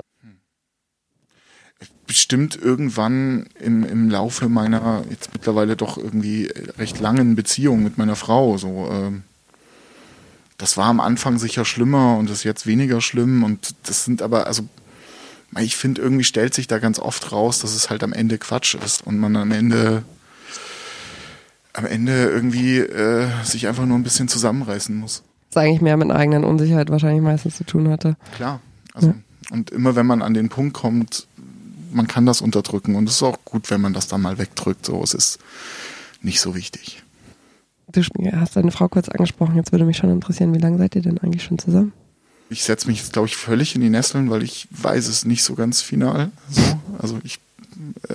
bestimmt 2.05 2.55
irgendwann 2.55 3.47
im, 3.59 3.83
im 3.83 4.09
Laufe 4.09 4.47
meiner 4.47 5.03
jetzt 5.09 5.33
mittlerweile 5.33 5.75
doch 5.75 5.97
irgendwie 5.97 6.49
recht 6.77 7.01
langen 7.01 7.35
Beziehung 7.35 7.83
mit 7.83 7.97
meiner 7.97 8.15
Frau. 8.15 8.57
So, 8.57 8.89
ähm, 8.89 9.23
das 10.57 10.77
war 10.77 10.85
am 10.85 11.01
Anfang 11.01 11.37
sicher 11.37 11.65
schlimmer 11.65 12.15
und 12.17 12.29
ist 12.29 12.45
jetzt 12.45 12.65
weniger 12.65 13.01
schlimm. 13.01 13.43
Und 13.43 13.75
das 13.83 14.05
sind 14.05 14.21
aber, 14.21 14.47
also 14.47 14.63
ich 15.59 15.75
finde, 15.75 16.01
irgendwie 16.01 16.23
stellt 16.23 16.53
sich 16.53 16.67
da 16.67 16.79
ganz 16.79 16.99
oft 16.99 17.31
raus, 17.31 17.59
dass 17.59 17.73
es 17.73 17.89
halt 17.89 18.03
am 18.03 18.13
Ende 18.13 18.37
Quatsch 18.37 18.75
ist 18.75 19.05
und 19.05 19.17
man 19.17 19.35
am 19.35 19.51
Ende 19.51 20.03
am 21.73 21.85
Ende 21.85 22.25
irgendwie 22.25 22.79
äh, 22.79 23.27
sich 23.43 23.67
einfach 23.67 23.85
nur 23.85 23.97
ein 23.97 24.03
bisschen 24.03 24.27
zusammenreißen 24.27 24.95
muss. 24.95 25.23
Das 25.51 25.63
eigentlich 25.63 25.81
mehr 25.81 25.95
mit 25.95 26.09
einer 26.09 26.19
eigenen 26.19 26.43
Unsicherheit 26.43 26.89
wahrscheinlich 26.89 27.21
meistens 27.21 27.55
zu 27.55 27.65
tun 27.65 27.89
hatte. 27.89 28.17
Klar. 28.35 28.61
Also, 28.93 29.09
Ja. 29.09 29.15
Und 29.49 29.69
immer 29.69 29.95
wenn 29.95 30.05
man 30.05 30.21
an 30.21 30.33
den 30.33 30.49
Punkt 30.49 30.73
kommt, 30.73 31.27
man 31.91 32.07
kann 32.07 32.25
das 32.25 32.41
unterdrücken. 32.41 32.95
Und 32.95 33.07
es 33.07 33.15
ist 33.15 33.23
auch 33.23 33.37
gut, 33.45 33.69
wenn 33.69 33.79
man 33.79 33.93
das 33.93 34.07
dann 34.07 34.21
mal 34.21 34.37
wegdrückt. 34.37 34.85
So, 34.85 35.01
es 35.03 35.13
ist 35.13 35.39
nicht 36.21 36.41
so 36.41 36.55
wichtig. 36.55 37.03
Du 37.89 38.01
hast 38.33 38.57
deine 38.57 38.71
Frau 38.71 38.89
kurz 38.89 39.07
angesprochen, 39.07 39.55
jetzt 39.55 39.71
würde 39.71 39.85
mich 39.85 39.95
schon 39.95 40.09
interessieren, 40.09 40.53
wie 40.53 40.59
lange 40.59 40.77
seid 40.77 40.95
ihr 40.95 41.01
denn 41.01 41.19
eigentlich 41.19 41.43
schon 41.43 41.57
zusammen? 41.57 41.93
Ich 42.49 42.63
setze 42.63 42.87
mich 42.87 42.99
jetzt, 42.99 43.13
glaube 43.13 43.27
ich, 43.27 43.35
völlig 43.35 43.75
in 43.75 43.81
die 43.81 43.89
Nesseln, 43.89 44.29
weil 44.29 44.43
ich 44.43 44.67
weiß 44.71 45.07
es 45.07 45.25
nicht 45.25 45.43
so 45.43 45.55
ganz 45.55 45.81
final. 45.81 46.31
So. 46.49 46.79
Also 46.99 47.19
ich 47.23 47.39
äh, 48.07 48.13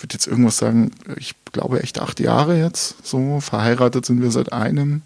würde 0.00 0.12
jetzt 0.12 0.26
irgendwas 0.26 0.56
sagen, 0.56 0.90
ich 1.16 1.34
glaube 1.52 1.82
echt 1.82 2.00
acht 2.00 2.20
Jahre 2.20 2.58
jetzt. 2.58 3.06
So, 3.06 3.40
verheiratet 3.40 4.06
sind 4.06 4.22
wir 4.22 4.30
seit 4.30 4.52
einem, 4.52 5.02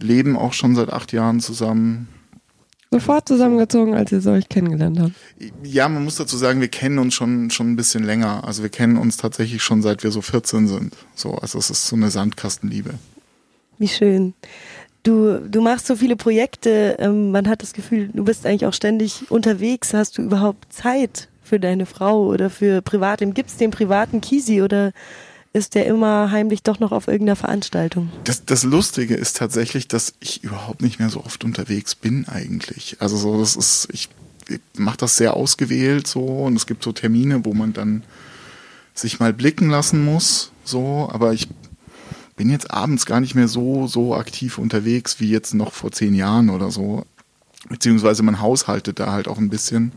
leben 0.00 0.36
auch 0.36 0.52
schon 0.52 0.74
seit 0.74 0.92
acht 0.92 1.12
Jahren 1.12 1.40
zusammen. 1.40 2.08
Sofort 2.90 3.28
zusammengezogen, 3.28 3.94
als 3.94 4.12
ihr 4.12 4.22
so 4.22 4.30
euch 4.30 4.48
kennengelernt 4.48 4.98
habt. 4.98 5.12
Ja, 5.62 5.90
man 5.90 6.04
muss 6.04 6.16
dazu 6.16 6.38
sagen, 6.38 6.62
wir 6.62 6.68
kennen 6.68 6.98
uns 6.98 7.12
schon, 7.12 7.50
schon 7.50 7.72
ein 7.72 7.76
bisschen 7.76 8.02
länger. 8.02 8.44
Also 8.44 8.62
wir 8.62 8.70
kennen 8.70 8.96
uns 8.96 9.18
tatsächlich 9.18 9.62
schon 9.62 9.82
seit 9.82 10.02
wir 10.02 10.10
so 10.10 10.22
14 10.22 10.66
sind. 10.66 10.96
So, 11.14 11.34
also 11.34 11.58
es 11.58 11.68
ist 11.68 11.86
so 11.86 11.96
eine 11.96 12.10
Sandkastenliebe. 12.10 12.94
Wie 13.78 13.88
schön. 13.88 14.32
Du, 15.08 15.38
du 15.38 15.62
machst 15.62 15.86
so 15.86 15.96
viele 15.96 16.16
Projekte, 16.16 16.96
ähm, 16.98 17.30
man 17.30 17.48
hat 17.48 17.62
das 17.62 17.72
Gefühl, 17.72 18.10
du 18.12 18.24
bist 18.24 18.44
eigentlich 18.44 18.66
auch 18.66 18.74
ständig 18.74 19.30
unterwegs. 19.30 19.94
Hast 19.94 20.18
du 20.18 20.22
überhaupt 20.22 20.70
Zeit 20.70 21.28
für 21.42 21.58
deine 21.58 21.86
Frau 21.86 22.26
oder 22.26 22.50
für 22.50 22.82
Privatleben? 22.82 23.32
Gibt 23.32 23.48
es 23.48 23.56
den 23.56 23.70
privaten 23.70 24.20
Kisi 24.20 24.60
oder 24.60 24.92
ist 25.54 25.74
der 25.74 25.86
immer 25.86 26.30
heimlich 26.30 26.62
doch 26.62 26.78
noch 26.78 26.92
auf 26.92 27.08
irgendeiner 27.08 27.36
Veranstaltung? 27.36 28.10
Das, 28.24 28.44
das 28.44 28.64
Lustige 28.64 29.14
ist 29.14 29.38
tatsächlich, 29.38 29.88
dass 29.88 30.12
ich 30.20 30.44
überhaupt 30.44 30.82
nicht 30.82 30.98
mehr 30.98 31.08
so 31.08 31.24
oft 31.24 31.42
unterwegs 31.42 31.94
bin 31.94 32.28
eigentlich. 32.28 32.98
Also 32.98 33.16
so, 33.16 33.40
das 33.40 33.56
ist, 33.56 33.88
ich, 33.90 34.10
ich 34.46 34.60
mache 34.76 34.98
das 34.98 35.16
sehr 35.16 35.32
ausgewählt 35.32 36.06
so 36.06 36.20
und 36.20 36.54
es 36.54 36.66
gibt 36.66 36.84
so 36.84 36.92
Termine, 36.92 37.46
wo 37.46 37.54
man 37.54 37.72
dann 37.72 38.02
sich 38.92 39.20
mal 39.20 39.32
blicken 39.32 39.70
lassen 39.70 40.04
muss, 40.04 40.52
so, 40.64 41.08
aber 41.10 41.32
ich 41.32 41.48
bin 42.38 42.48
jetzt 42.48 42.70
abends 42.70 43.04
gar 43.04 43.20
nicht 43.20 43.34
mehr 43.34 43.48
so, 43.48 43.86
so 43.86 44.14
aktiv 44.14 44.56
unterwegs 44.56 45.20
wie 45.20 45.28
jetzt 45.28 45.54
noch 45.54 45.72
vor 45.72 45.92
zehn 45.92 46.14
Jahren 46.14 46.48
oder 46.48 46.70
so. 46.70 47.04
Beziehungsweise 47.68 48.22
man 48.22 48.40
haushaltet 48.40 49.00
da 49.00 49.12
halt 49.12 49.28
auch 49.28 49.38
ein 49.38 49.50
bisschen. 49.50 49.92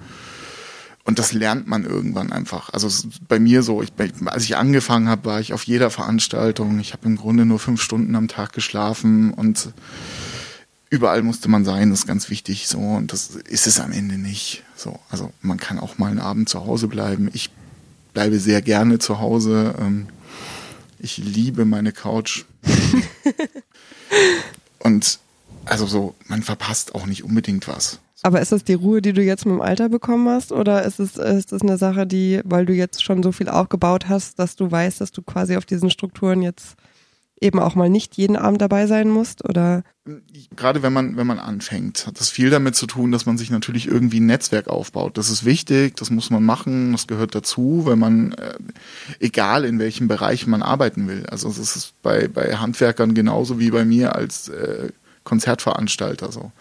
Und 1.04 1.20
das 1.20 1.34
lernt 1.34 1.68
man 1.68 1.86
irgendwann 1.86 2.32
einfach. 2.32 2.74
Also 2.74 3.08
bei 3.28 3.40
mir 3.40 3.64
so, 3.64 3.82
ich, 3.82 3.94
als 4.26 4.44
ich 4.44 4.58
angefangen 4.58 5.08
habe, 5.08 5.26
war 5.26 5.40
ich 5.40 5.54
auf 5.54 5.64
jeder 5.64 5.92
Veranstaltung. 5.92 6.80
Ich 6.80 6.94
habe 6.94 7.06
im 7.06 7.16
Grunde 7.16 7.46
nur 7.46 7.60
fünf 7.60 7.82
Stunden 7.82 8.16
am 8.16 8.28
Tag 8.28 8.54
geschlafen 8.54 9.34
und 9.34 9.70
überall 10.90 11.22
musste 11.22 11.48
man 11.48 11.64
sein, 11.64 11.92
das 11.92 12.00
ist 12.00 12.08
ganz 12.08 12.30
wichtig 12.30 12.68
so. 12.68 12.80
Und 12.80 13.14
das 13.14 13.36
ist 13.36 13.68
es 13.68 13.80
am 13.80 13.92
Ende 13.92 14.18
nicht. 14.18 14.64
So, 14.76 15.00
also 15.10 15.32
man 15.42 15.60
kann 15.60 15.80
auch 15.80 16.00
mal 16.00 16.10
einen 16.10 16.20
Abend 16.20 16.50
zu 16.50 16.66
Hause 16.66 16.88
bleiben. 16.88 17.30
Ich 17.34 17.52
bleibe 18.14 18.40
sehr 18.40 18.64
gerne 18.64 18.98
zu 18.98 19.20
Hause. 19.20 19.76
Ähm, 19.80 20.08
ich 21.02 21.18
liebe 21.18 21.66
meine 21.66 21.92
Couch. 21.92 22.46
und 24.80 25.20
also 25.66 25.86
so, 25.86 26.16
man 26.28 26.44
verpasst 26.44 26.96
auch 26.96 27.06
nicht 27.06 27.24
unbedingt 27.24 27.68
was. 27.68 28.00
Aber 28.24 28.40
ist 28.40 28.52
das 28.52 28.64
die 28.64 28.76
Ruhe, 28.76 29.02
die 29.02 29.14
du 29.14 29.24
jetzt 29.24 29.46
mit 29.46 29.56
dem 29.56 29.62
Alter 29.62 29.90
bekommen 29.90 30.30
hast? 30.30 30.52
Oder 30.52 30.84
ist 30.84 31.00
es, 31.00 31.18
ist 31.18 31.52
es 31.52 31.62
eine 31.64 31.78
Sache, 31.78 32.06
die, 32.06 32.42
weil 32.44 32.68
du 32.68 32.74
jetzt 32.74 33.04
schon 33.04 33.24
so 33.24 33.32
viel 33.32 33.50
aufgebaut 33.50 34.10
hast, 34.10 34.38
dass 34.38 34.56
du 34.56 34.70
weißt, 34.70 35.02
dass 35.02 35.12
du 35.12 35.24
quasi 35.24 35.58
auf 35.58 35.66
diesen 35.66 35.90
Strukturen 35.90 36.44
jetzt 36.44 36.76
eben 37.42 37.60
auch 37.60 37.76
mal 37.76 37.90
nicht 37.90 38.16
jeden 38.16 38.36
Abend 38.36 38.62
dabei 38.62 38.88
sein 38.88 39.10
musst? 39.10 39.44
Oder? 39.44 39.84
Gerade 40.56 40.84
wenn 40.84 40.94
man, 40.94 41.18
wenn 41.18 41.28
man 41.28 41.40
anfängt, 41.40 42.08
hat 42.08 42.20
das 42.20 42.30
viel 42.30 42.50
damit 42.50 42.76
zu 42.76 42.88
tun, 42.88 43.12
dass 43.12 43.26
man 43.26 43.38
sich 43.38 43.50
natürlich 43.50 43.88
irgendwie 43.88 44.20
ein 44.20 44.28
Netzwerk 44.28 44.68
aufbaut. 44.68 45.18
Das 45.18 45.30
ist 45.30 45.44
wichtig, 45.44 45.96
das 45.96 46.12
muss 46.12 46.30
man 46.30 46.44
machen, 46.44 46.92
das 46.92 47.08
gehört 47.08 47.36
dazu, 47.36 47.82
weil 47.86 47.96
man, 47.96 48.34
äh, 48.34 48.54
egal 49.20 49.66
in 49.66 49.80
welchem 49.80 50.08
Bereich 50.08 50.48
man 50.48 50.62
arbeiten 50.62 51.08
will. 51.08 51.26
Also 51.28 51.50
es 51.50 51.58
ist 51.58 51.94
bei, 52.02 52.28
bei 52.28 52.56
Handwerkern 52.56 53.14
genauso 53.14 53.60
wie 53.60 53.72
bei 53.72 53.86
mir 53.86 54.16
als 54.16 54.48
äh, 54.50 54.90
Konzertveranstalter 55.24 56.32
so. 56.32 56.52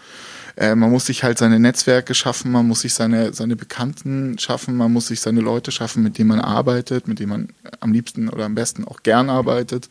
Äh, 0.60 0.74
man 0.74 0.90
muss 0.90 1.06
sich 1.06 1.24
halt 1.24 1.38
seine 1.38 1.58
Netzwerke 1.58 2.14
schaffen, 2.14 2.52
man 2.52 2.68
muss 2.68 2.82
sich 2.82 2.92
seine, 2.92 3.32
seine 3.32 3.56
Bekannten 3.56 4.38
schaffen, 4.38 4.76
man 4.76 4.92
muss 4.92 5.06
sich 5.06 5.20
seine 5.20 5.40
Leute 5.40 5.72
schaffen, 5.72 6.02
mit 6.02 6.18
denen 6.18 6.28
man 6.28 6.40
arbeitet, 6.40 7.08
mit 7.08 7.18
denen 7.18 7.30
man 7.30 7.48
am 7.80 7.94
liebsten 7.94 8.28
oder 8.28 8.44
am 8.44 8.54
besten 8.54 8.84
auch 8.84 9.02
gern 9.02 9.30
arbeitet 9.30 9.88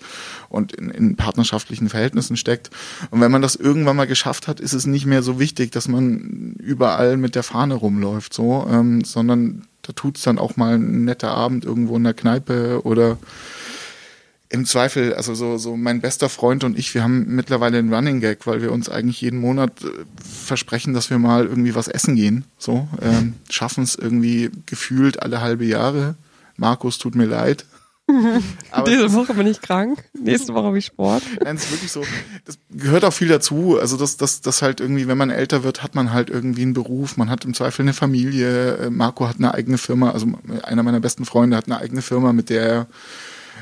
und 0.48 0.74
in, 0.74 0.92
in 0.92 1.16
partnerschaftlichen 1.16 1.90
Verhältnissen 1.90 2.38
steckt. 2.38 2.70
Und 3.10 3.20
wenn 3.20 3.32
man 3.32 3.42
das 3.42 3.56
irgendwann 3.56 3.96
mal 3.96 4.06
geschafft 4.06 4.48
hat, 4.48 4.60
ist 4.60 4.74
es 4.74 4.86
nicht 4.86 5.08
mehr 5.08 5.24
so 5.24 5.40
wichtig, 5.40 5.72
dass 5.72 5.88
man 5.88 6.54
überall 6.60 7.18
mit 7.18 7.34
der 7.34 7.44
Fahne 7.44 7.74
rumläuft, 7.74 8.36
so, 8.36 8.68
ähm, 8.70 9.04
sondern 9.04 9.64
da 9.82 9.94
tut 9.94 10.18
es 10.18 10.24
dann 10.24 10.38
auch 10.38 10.56
mal 10.56 10.76
ein 10.76 11.04
netter 11.04 11.32
Abend 11.32 11.66
irgendwo 11.66 11.98
in 11.98 12.04
der 12.04 12.14
Kneipe 12.14 12.82
oder 12.84 13.18
im 14.52 14.66
Zweifel, 14.66 15.14
also 15.14 15.36
so, 15.36 15.58
so 15.58 15.78
mein 15.78 16.02
bester 16.02 16.28
Freund 16.28 16.64
und 16.64 16.78
ich, 16.78 16.94
wir 16.96 17.04
haben 17.04 17.36
mittlerweile 17.36 17.78
einen 17.78 17.94
Running 17.94 18.20
Gag, 18.20 18.48
weil 18.48 18.62
wir 18.62 18.72
uns 18.72 18.90
eigentlich 18.90 19.22
jeden 19.22 19.40
Monat 19.40 19.72
äh, 19.84 19.90
versprechen, 20.46 20.94
dass 20.94 21.12
wir 21.12 21.20
mal 21.20 21.46
irgendwie 21.46 21.76
was 21.76 21.88
essen 21.88 22.16
gehen. 22.16 22.46
So, 22.58 22.88
ähm, 23.00 23.36
schaffen 23.50 23.84
es 23.84 23.96
irgendwie 23.96 24.50
gefühlt 24.66 25.22
alle 25.22 25.42
halbe 25.42 25.66
Jahre. 25.66 26.16
Markus, 26.58 26.98
tut 26.98 27.16
mir 27.16 27.28
leid. 27.28 27.66
Aber 28.72 28.90
Diese 28.90 29.14
Woche 29.14 29.36
bin 29.36 29.46
ich 29.46 29.62
krank, 29.62 30.04
nächste 30.14 30.56
Woche 30.56 30.66
habe 30.66 30.80
ich 30.80 30.88
Sport. 30.88 31.22
Nein, 31.44 31.58
es 31.58 31.66
ist 31.66 31.72
wirklich 31.72 31.92
so. 31.92 32.04
Das 32.46 32.58
gehört 32.72 33.06
auch 33.06 33.14
viel 33.14 33.28
dazu. 33.28 33.78
Also 33.80 33.98
das, 33.98 34.18
das, 34.18 34.42
das 34.42 34.64
halt 34.64 34.80
irgendwie, 34.80 35.08
wenn 35.08 35.18
man 35.18 35.30
älter 35.30 35.64
wird, 35.64 35.84
hat 35.84 35.94
man 35.94 36.12
halt 36.12 36.32
irgendwie 36.32 36.64
einen 36.64 36.74
Beruf. 36.74 37.18
Man 37.18 37.30
hat 37.30 37.46
im 37.46 37.54
Zweifel 37.54 37.84
eine 37.84 37.94
Familie. 37.94 38.78
Äh, 38.78 38.90
Marco 38.90 39.28
hat 39.28 39.38
eine 39.38 39.54
eigene 39.54 39.78
Firma. 39.78 40.10
Also 40.10 40.26
einer 40.64 40.82
meiner 40.82 41.00
besten 41.00 41.26
Freunde 41.26 41.56
hat 41.56 41.68
eine 41.68 41.78
eigene 41.78 42.02
Firma, 42.02 42.34
mit 42.34 42.50
der 42.50 42.64
er 42.64 42.88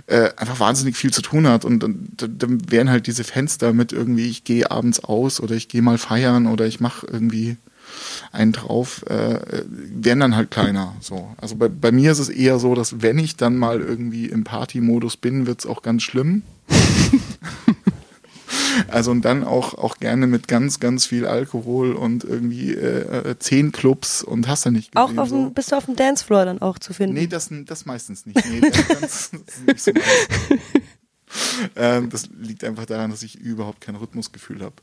äh, 0.07 0.29
einfach 0.37 0.59
wahnsinnig 0.59 0.95
viel 0.95 1.11
zu 1.11 1.21
tun 1.21 1.47
hat. 1.47 1.65
Und 1.65 1.79
dann, 1.83 2.07
dann 2.15 2.71
wären 2.71 2.89
halt 2.89 3.07
diese 3.07 3.23
Fenster 3.23 3.73
mit 3.73 3.91
irgendwie, 3.91 4.27
ich 4.27 4.43
gehe 4.43 4.71
abends 4.71 5.03
aus 5.03 5.39
oder 5.39 5.55
ich 5.55 5.67
gehe 5.67 5.81
mal 5.81 5.97
feiern 5.97 6.47
oder 6.47 6.65
ich 6.65 6.79
mache 6.79 7.05
irgendwie 7.07 7.57
einen 8.31 8.51
drauf, 8.51 9.05
äh, 9.07 9.39
wären 9.67 10.19
dann 10.19 10.35
halt 10.35 10.51
kleiner. 10.51 10.95
So. 10.99 11.29
Also 11.37 11.55
bei, 11.55 11.67
bei 11.67 11.91
mir 11.91 12.11
ist 12.11 12.19
es 12.19 12.29
eher 12.29 12.59
so, 12.59 12.75
dass 12.75 13.01
wenn 13.01 13.17
ich 13.17 13.37
dann 13.37 13.57
mal 13.57 13.81
irgendwie 13.81 14.25
im 14.25 14.43
Party-Modus 14.43 15.17
bin, 15.17 15.47
wird 15.47 15.59
es 15.59 15.65
auch 15.65 15.81
ganz 15.81 16.03
schlimm. 16.03 16.43
Also 18.87 19.11
und 19.11 19.23
dann 19.23 19.43
auch, 19.43 19.73
auch 19.73 19.97
gerne 19.97 20.27
mit 20.27 20.47
ganz, 20.47 20.79
ganz 20.79 21.05
viel 21.05 21.25
Alkohol 21.25 21.93
und 21.93 22.23
irgendwie 22.23 22.73
äh, 22.73 23.31
äh 23.31 23.39
zehn 23.39 23.71
Clubs 23.71 24.23
und 24.23 24.47
hast 24.47 24.65
du 24.65 24.71
nicht 24.71 24.91
gesehen. 24.93 25.17
Auch 25.17 25.21
auf 25.21 25.29
dem, 25.29 25.45
so. 25.45 25.49
bist 25.49 25.71
du 25.71 25.75
auf 25.75 25.85
dem 25.85 25.95
Dancefloor 25.95 26.45
dann 26.45 26.61
auch 26.61 26.79
zu 26.79 26.93
finden? 26.93 27.15
Nee, 27.15 27.27
das, 27.27 27.49
das 27.65 27.85
meistens 27.85 28.25
nicht. 28.25 28.43
Nee, 28.49 28.61
das, 28.61 28.87
das, 28.87 29.31
das 29.31 29.61
nicht 29.65 29.81
so 29.81 29.91
ähm, 31.75 32.09
das 32.09 32.29
liegt 32.39 32.63
einfach 32.63 32.85
daran, 32.85 33.11
dass 33.11 33.23
ich 33.23 33.35
überhaupt 33.39 33.81
kein 33.81 33.95
Rhythmusgefühl 33.95 34.61
habe. 34.61 34.75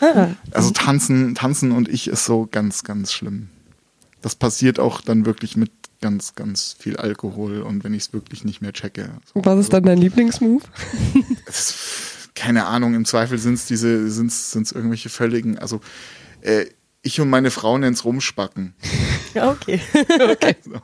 Ah. 0.00 0.28
Also 0.52 0.70
tanzen, 0.70 1.34
tanzen 1.34 1.72
und 1.72 1.88
ich 1.88 2.08
ist 2.08 2.24
so 2.24 2.48
ganz, 2.50 2.84
ganz 2.84 3.12
schlimm. 3.12 3.48
Das 4.22 4.34
passiert 4.34 4.78
auch 4.78 5.00
dann 5.00 5.26
wirklich 5.26 5.56
mit 5.56 5.70
ganz, 6.00 6.34
ganz 6.34 6.74
viel 6.78 6.96
Alkohol 6.96 7.62
und 7.62 7.84
wenn 7.84 7.94
ich 7.94 8.04
es 8.04 8.12
wirklich 8.12 8.44
nicht 8.44 8.60
mehr 8.60 8.72
checke. 8.72 9.10
So. 9.32 9.44
Was 9.44 9.58
ist 9.58 9.72
dann 9.72 9.84
dein 9.84 9.98
Lieblingsmove? 9.98 10.62
Keine 12.40 12.64
Ahnung, 12.64 12.94
im 12.94 13.04
Zweifel 13.04 13.36
sind 13.36 13.52
es 13.54 13.66
diese, 13.66 14.10
sind 14.10 14.32
es 14.32 14.72
irgendwelche 14.72 15.10
völligen, 15.10 15.58
also 15.58 15.82
äh, 16.40 16.64
ich 17.02 17.20
und 17.20 17.28
meine 17.28 17.50
Frau 17.50 17.76
nennen 17.76 17.92
es 17.92 18.06
Rumspacken. 18.06 18.74
Ja, 19.34 19.50
okay. 19.52 19.78
okay. 20.30 20.56
So. 20.64 20.80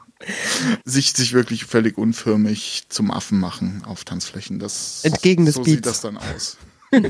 Sich, 0.85 1.15
sich 1.15 1.33
wirklich 1.33 1.65
völlig 1.65 1.97
unförmig 1.97 2.85
zum 2.91 3.11
Affen 3.11 3.41
machen 3.41 3.83
auf 3.87 4.05
Tanzflächen. 4.05 4.59
Das, 4.59 5.03
Entgegen 5.03 5.47
des 5.47 5.55
so 5.55 5.63
Beats. 5.63 5.77
sieht 5.77 5.87
das 5.87 6.03
dann 6.03 6.19
aus. 6.19 6.59
ja, 6.93 7.01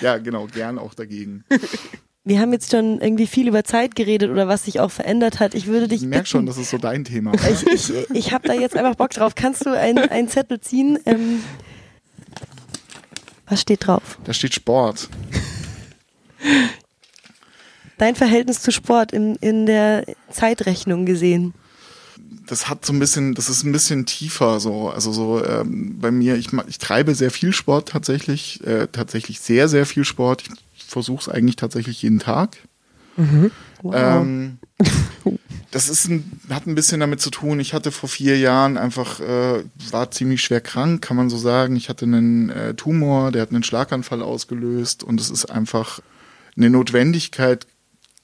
ja, 0.00 0.16
genau, 0.16 0.46
gern 0.46 0.78
auch 0.78 0.94
dagegen. 0.94 1.44
Wir 2.24 2.40
haben 2.40 2.52
jetzt 2.54 2.70
schon 2.70 2.98
irgendwie 3.02 3.26
viel 3.26 3.46
über 3.46 3.64
Zeit 3.64 3.94
geredet 3.94 4.30
oder 4.30 4.48
was 4.48 4.64
sich 4.64 4.80
auch 4.80 4.90
verändert 4.90 5.38
hat. 5.38 5.54
Ich 5.54 5.66
würde 5.66 5.86
dich. 5.86 6.00
Ich 6.00 6.08
merke 6.08 6.26
schon, 6.26 6.46
das 6.46 6.56
ist 6.56 6.70
so 6.70 6.78
dein 6.78 7.04
Thema. 7.04 7.32
Ich, 7.50 7.66
ich, 7.66 7.92
ich 8.14 8.32
habe 8.32 8.48
da 8.48 8.54
jetzt 8.54 8.74
einfach 8.74 8.94
Bock 8.94 9.10
drauf. 9.10 9.34
Kannst 9.34 9.66
du 9.66 9.78
einen 9.78 10.28
Zettel 10.28 10.60
ziehen? 10.60 10.98
Ähm, 11.04 11.42
was 13.46 13.60
steht 13.60 13.86
drauf? 13.86 14.18
Da 14.24 14.32
steht 14.32 14.54
Sport. 14.54 15.08
Dein 17.98 18.16
Verhältnis 18.16 18.60
zu 18.60 18.72
Sport 18.72 19.12
in, 19.12 19.36
in 19.36 19.66
der 19.66 20.04
Zeitrechnung 20.30 21.06
gesehen? 21.06 21.54
Das 22.46 22.68
hat 22.68 22.84
so 22.84 22.92
ein 22.92 22.98
bisschen, 22.98 23.34
das 23.34 23.48
ist 23.48 23.64
ein 23.64 23.72
bisschen 23.72 24.04
tiefer 24.04 24.60
so. 24.60 24.90
Also 24.90 25.12
so 25.12 25.44
ähm, 25.44 25.98
bei 25.98 26.10
mir, 26.10 26.36
ich, 26.36 26.48
ich 26.66 26.78
treibe 26.78 27.14
sehr 27.14 27.30
viel 27.30 27.52
Sport 27.52 27.88
tatsächlich, 27.90 28.64
äh, 28.66 28.88
tatsächlich 28.90 29.40
sehr, 29.40 29.68
sehr 29.68 29.86
viel 29.86 30.04
Sport. 30.04 30.44
Ich 30.76 30.84
versuche 30.84 31.22
es 31.22 31.28
eigentlich 31.28 31.56
tatsächlich 31.56 32.02
jeden 32.02 32.18
Tag. 32.18 32.58
Mhm. 33.16 33.50
Wow. 33.82 33.94
Ähm, 33.96 34.58
das 35.74 35.88
ist 35.88 36.08
ein, 36.08 36.40
hat 36.50 36.68
ein 36.68 36.76
bisschen 36.76 37.00
damit 37.00 37.20
zu 37.20 37.30
tun. 37.30 37.58
Ich 37.58 37.74
hatte 37.74 37.90
vor 37.90 38.08
vier 38.08 38.38
Jahren 38.38 38.76
einfach, 38.78 39.18
äh, 39.18 39.64
war 39.90 40.10
ziemlich 40.12 40.40
schwer 40.40 40.60
krank, 40.60 41.02
kann 41.02 41.16
man 41.16 41.28
so 41.28 41.36
sagen. 41.36 41.74
Ich 41.74 41.88
hatte 41.88 42.04
einen 42.04 42.48
äh, 42.48 42.74
Tumor, 42.74 43.32
der 43.32 43.42
hat 43.42 43.50
einen 43.50 43.64
Schlaganfall 43.64 44.22
ausgelöst 44.22 45.02
und 45.02 45.20
es 45.20 45.30
ist 45.30 45.46
einfach 45.46 45.98
eine 46.56 46.70
Notwendigkeit 46.70 47.66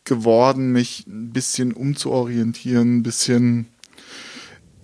geworden, 0.04 0.70
mich 0.70 1.06
ein 1.08 1.32
bisschen 1.32 1.72
umzuorientieren, 1.72 2.98
ein 2.98 3.02
bisschen 3.02 3.66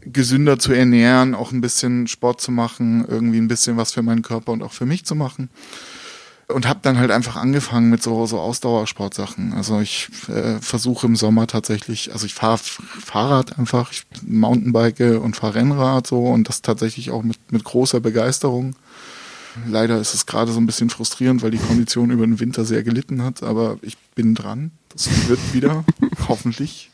gesünder 0.01 0.59
zu 0.59 0.73
ernähren, 0.73 1.37
auch 1.37 1.53
ein 1.53 1.61
bisschen 1.61 2.09
Sport 2.09 2.41
zu 2.41 2.51
machen, 2.51 3.05
irgendwie 3.07 3.39
ein 3.39 3.49
bisschen 3.49 3.77
was 3.77 3.93
für 3.93 4.03
meinen 4.03 4.23
Körper 4.23 4.51
und 4.51 4.65
auch 4.65 4.73
für 4.73 4.87
mich 4.87 5.05
zu 5.05 5.15
machen 5.15 5.51
und 6.49 6.69
habe 6.69 6.81
dann 6.83 6.99
halt 6.99 7.11
einfach 7.11 7.37
angefangen 7.37 7.91
mit 7.91 8.03
so 8.03 8.26
so 8.26 8.38
Ausdauersportsachen. 8.38 9.53
Also 9.53 9.81
ich 9.81 10.09
äh, 10.29 10.61
versuche 10.61 11.07
im 11.07 11.17
Sommer 11.17 11.47
tatsächlich, 11.47 12.12
also 12.12 12.26
ich 12.26 12.35
fahre 12.35 12.59
Fahrrad 12.59 13.59
einfach, 13.59 13.91
ich 13.93 14.05
Mountainbike 14.23 15.21
und 15.21 15.37
fahre 15.37 15.57
Rennrad 15.57 16.07
so 16.07 16.26
und 16.26 16.49
das 16.49 16.62
tatsächlich 16.62 17.11
auch 17.11 17.23
mit 17.23 17.38
mit 17.50 17.65
großer 17.65 18.00
Begeisterung. 18.00 18.76
Leider 19.67 19.99
ist 19.99 20.15
es 20.15 20.26
gerade 20.26 20.53
so 20.53 20.61
ein 20.61 20.67
bisschen 20.67 20.91
frustrierend, 20.91 21.43
weil 21.43 21.50
die 21.50 21.59
Kondition 21.59 22.11
über 22.11 22.26
den 22.26 22.41
Winter 22.41 22.65
sehr 22.65 22.83
gelitten 22.83 23.23
hat, 23.23 23.43
aber 23.43 23.79
ich 23.83 23.97
bin 24.15 24.35
dran. 24.35 24.71
Das 24.91 25.29
wird 25.29 25.41
wieder, 25.55 25.85
hoffentlich. 26.29 26.91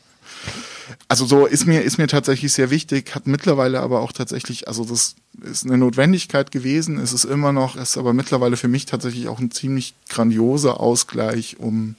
Also 1.07 1.25
so 1.25 1.45
ist 1.45 1.65
mir, 1.65 1.81
ist 1.81 1.97
mir 1.97 2.07
tatsächlich 2.07 2.53
sehr 2.53 2.69
wichtig, 2.69 3.15
hat 3.15 3.27
mittlerweile 3.27 3.81
aber 3.81 4.01
auch 4.01 4.11
tatsächlich, 4.11 4.67
also 4.67 4.85
das 4.85 5.15
ist 5.41 5.65
eine 5.65 5.77
Notwendigkeit 5.77 6.51
gewesen, 6.51 6.99
ist 6.99 7.13
es 7.13 7.25
immer 7.25 7.51
noch, 7.51 7.75
ist 7.75 7.97
aber 7.97 8.13
mittlerweile 8.13 8.57
für 8.57 8.67
mich 8.67 8.85
tatsächlich 8.85 9.27
auch 9.27 9.39
ein 9.39 9.51
ziemlich 9.51 9.93
grandioser 10.09 10.79
Ausgleich, 10.79 11.57
um 11.59 11.95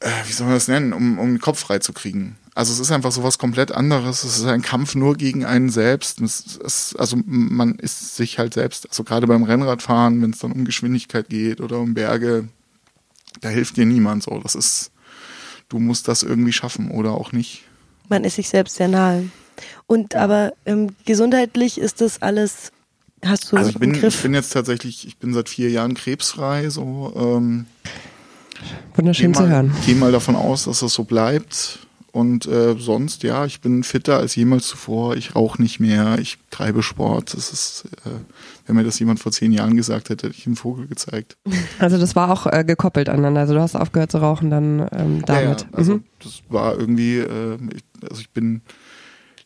äh, 0.00 0.10
wie 0.26 0.32
soll 0.32 0.46
man 0.46 0.56
das 0.56 0.68
nennen, 0.68 0.92
um, 0.92 1.18
um 1.18 1.28
den 1.28 1.40
Kopf 1.40 1.60
frei 1.60 1.78
zu 1.78 1.92
kriegen. 1.92 2.36
Also 2.54 2.72
es 2.72 2.78
ist 2.78 2.92
einfach 2.92 3.10
so 3.10 3.24
was 3.24 3.38
komplett 3.38 3.72
anderes. 3.72 4.22
Es 4.22 4.38
ist 4.38 4.44
ein 4.44 4.62
Kampf 4.62 4.94
nur 4.94 5.16
gegen 5.16 5.44
einen 5.44 5.70
selbst. 5.70 6.20
Es, 6.20 6.58
es, 6.64 6.94
also 6.96 7.16
man 7.24 7.74
ist 7.76 8.14
sich 8.16 8.38
halt 8.38 8.54
selbst, 8.54 8.88
also 8.88 9.02
gerade 9.02 9.26
beim 9.26 9.42
Rennradfahren, 9.42 10.22
wenn 10.22 10.30
es 10.30 10.38
dann 10.38 10.52
um 10.52 10.64
Geschwindigkeit 10.64 11.28
geht 11.28 11.60
oder 11.60 11.78
um 11.78 11.94
Berge, 11.94 12.48
da 13.40 13.48
hilft 13.48 13.76
dir 13.76 13.86
niemand 13.86 14.22
so. 14.22 14.38
Das 14.38 14.54
ist, 14.54 14.92
du 15.68 15.80
musst 15.80 16.06
das 16.06 16.22
irgendwie 16.22 16.52
schaffen 16.52 16.90
oder 16.90 17.12
auch 17.12 17.32
nicht. 17.32 17.64
Man 18.08 18.22
ist 18.22 18.36
sich 18.36 18.48
selbst 18.48 18.76
sehr 18.76 18.88
nahe. 18.88 19.30
Und 19.86 20.14
aber 20.14 20.52
ähm, 20.66 20.94
gesundheitlich 21.04 21.78
ist 21.78 22.00
das 22.00 22.22
alles, 22.22 22.72
hast 23.24 23.52
du 23.52 23.56
Also 23.56 23.70
ich 23.70 23.78
bin, 23.78 23.94
im 23.94 24.00
Griff? 24.00 24.16
ich 24.16 24.22
bin 24.22 24.34
jetzt 24.34 24.52
tatsächlich, 24.52 25.06
ich 25.06 25.18
bin 25.18 25.32
seit 25.34 25.48
vier 25.48 25.70
Jahren 25.70 25.94
krebsfrei, 25.94 26.70
so 26.70 27.12
ähm, 27.16 27.66
Wunderschön 28.94 29.34
zu 29.34 29.42
mal, 29.42 29.50
hören. 29.50 29.72
Geh 29.86 29.94
mal 29.94 30.12
davon 30.12 30.36
aus, 30.36 30.64
dass 30.64 30.80
das 30.80 30.94
so 30.94 31.04
bleibt. 31.04 31.80
Und 32.14 32.46
äh, 32.46 32.76
sonst, 32.78 33.24
ja, 33.24 33.44
ich 33.44 33.60
bin 33.60 33.82
fitter 33.82 34.18
als 34.18 34.36
jemals 34.36 34.68
zuvor. 34.68 35.16
Ich 35.16 35.34
rauche 35.34 35.60
nicht 35.60 35.80
mehr. 35.80 36.16
Ich 36.20 36.38
treibe 36.52 36.84
Sport. 36.84 37.34
Das 37.34 37.52
ist, 37.52 37.86
äh, 38.06 38.10
wenn 38.66 38.76
mir 38.76 38.84
das 38.84 39.00
jemand 39.00 39.18
vor 39.18 39.32
zehn 39.32 39.50
Jahren 39.50 39.76
gesagt 39.76 40.10
hätte, 40.10 40.28
hätte 40.28 40.38
ich 40.38 40.46
einen 40.46 40.54
Vogel 40.54 40.86
gezeigt. 40.86 41.36
Also 41.80 41.98
das 41.98 42.14
war 42.14 42.30
auch 42.30 42.46
äh, 42.46 42.62
gekoppelt 42.62 43.08
aneinander. 43.08 43.40
Also 43.40 43.54
du 43.54 43.60
hast 43.60 43.74
aufgehört 43.74 44.12
zu 44.12 44.18
rauchen 44.18 44.48
dann 44.48 44.88
ähm, 44.92 45.24
damit. 45.26 45.62
Ja, 45.62 45.66
ja, 45.66 45.72
also 45.72 45.94
mhm. 45.94 46.04
das 46.22 46.42
war 46.48 46.78
irgendwie, 46.78 47.18
äh, 47.18 47.58
ich, 47.74 47.82
also 48.08 48.20
ich 48.20 48.30
bin, 48.30 48.62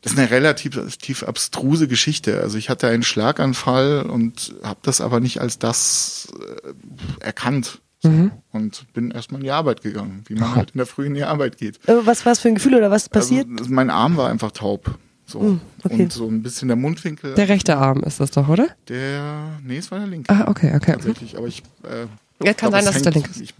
das 0.02 0.12
ist 0.12 0.18
eine 0.18 0.30
relativ 0.30 0.96
tief 0.98 1.22
abstruse 1.24 1.88
Geschichte. 1.88 2.40
Also 2.40 2.56
ich 2.56 2.70
hatte 2.70 2.88
einen 2.88 3.02
Schlaganfall 3.02 4.02
und 4.02 4.54
habe 4.62 4.78
das 4.82 5.00
aber 5.00 5.20
nicht 5.20 5.40
als 5.40 5.58
das 5.58 6.28
äh, 6.38 7.24
erkannt. 7.24 7.80
So. 8.00 8.10
Mhm. 8.10 8.30
Und 8.52 8.92
bin 8.92 9.10
erstmal 9.10 9.40
in 9.40 9.44
die 9.44 9.50
Arbeit 9.50 9.82
gegangen, 9.82 10.22
wie 10.26 10.34
man 10.34 10.54
halt 10.54 10.70
in 10.70 10.78
der 10.78 10.86
Früh 10.86 11.06
in 11.06 11.14
die 11.14 11.24
Arbeit 11.24 11.58
geht. 11.58 11.80
Äh, 11.88 12.06
was 12.06 12.24
war 12.24 12.32
es 12.32 12.38
für 12.38 12.48
ein 12.48 12.54
Gefühl 12.54 12.76
oder 12.76 12.92
was 12.92 13.04
ist 13.04 13.08
passiert? 13.08 13.48
Also, 13.58 13.72
mein 13.72 13.90
Arm 13.90 14.16
war 14.16 14.30
einfach 14.30 14.52
taub. 14.52 14.96
So. 15.26 15.40
Mm, 15.40 15.60
okay. 15.82 16.02
Und 16.04 16.12
so 16.12 16.26
ein 16.28 16.42
bisschen 16.42 16.68
der 16.68 16.76
Mundwinkel. 16.76 17.34
Der 17.34 17.48
rechte 17.48 17.76
Arm 17.76 18.02
ist 18.04 18.20
das 18.20 18.30
doch, 18.30 18.48
oder? 18.48 18.68
Der, 18.88 19.58
nee, 19.64 19.78
es 19.78 19.90
war 19.90 19.98
der 19.98 20.08
linke. 20.08 20.32
Ah, 20.32 20.44
okay, 20.48 20.72
okay. 20.76 20.92
Tatsächlich, 20.92 21.36
aber 21.36 21.48
ich. 21.48 21.62
Äh, 21.82 22.06
Ja, 22.44 22.54
kann 22.54 22.70
glaub, 22.70 22.72
sein, 22.72 22.84
dass 22.84 22.96
es 22.96 23.02
der 23.02 23.12
linke 23.12 23.30
ist. 23.30 23.40
Ich, 23.40 23.54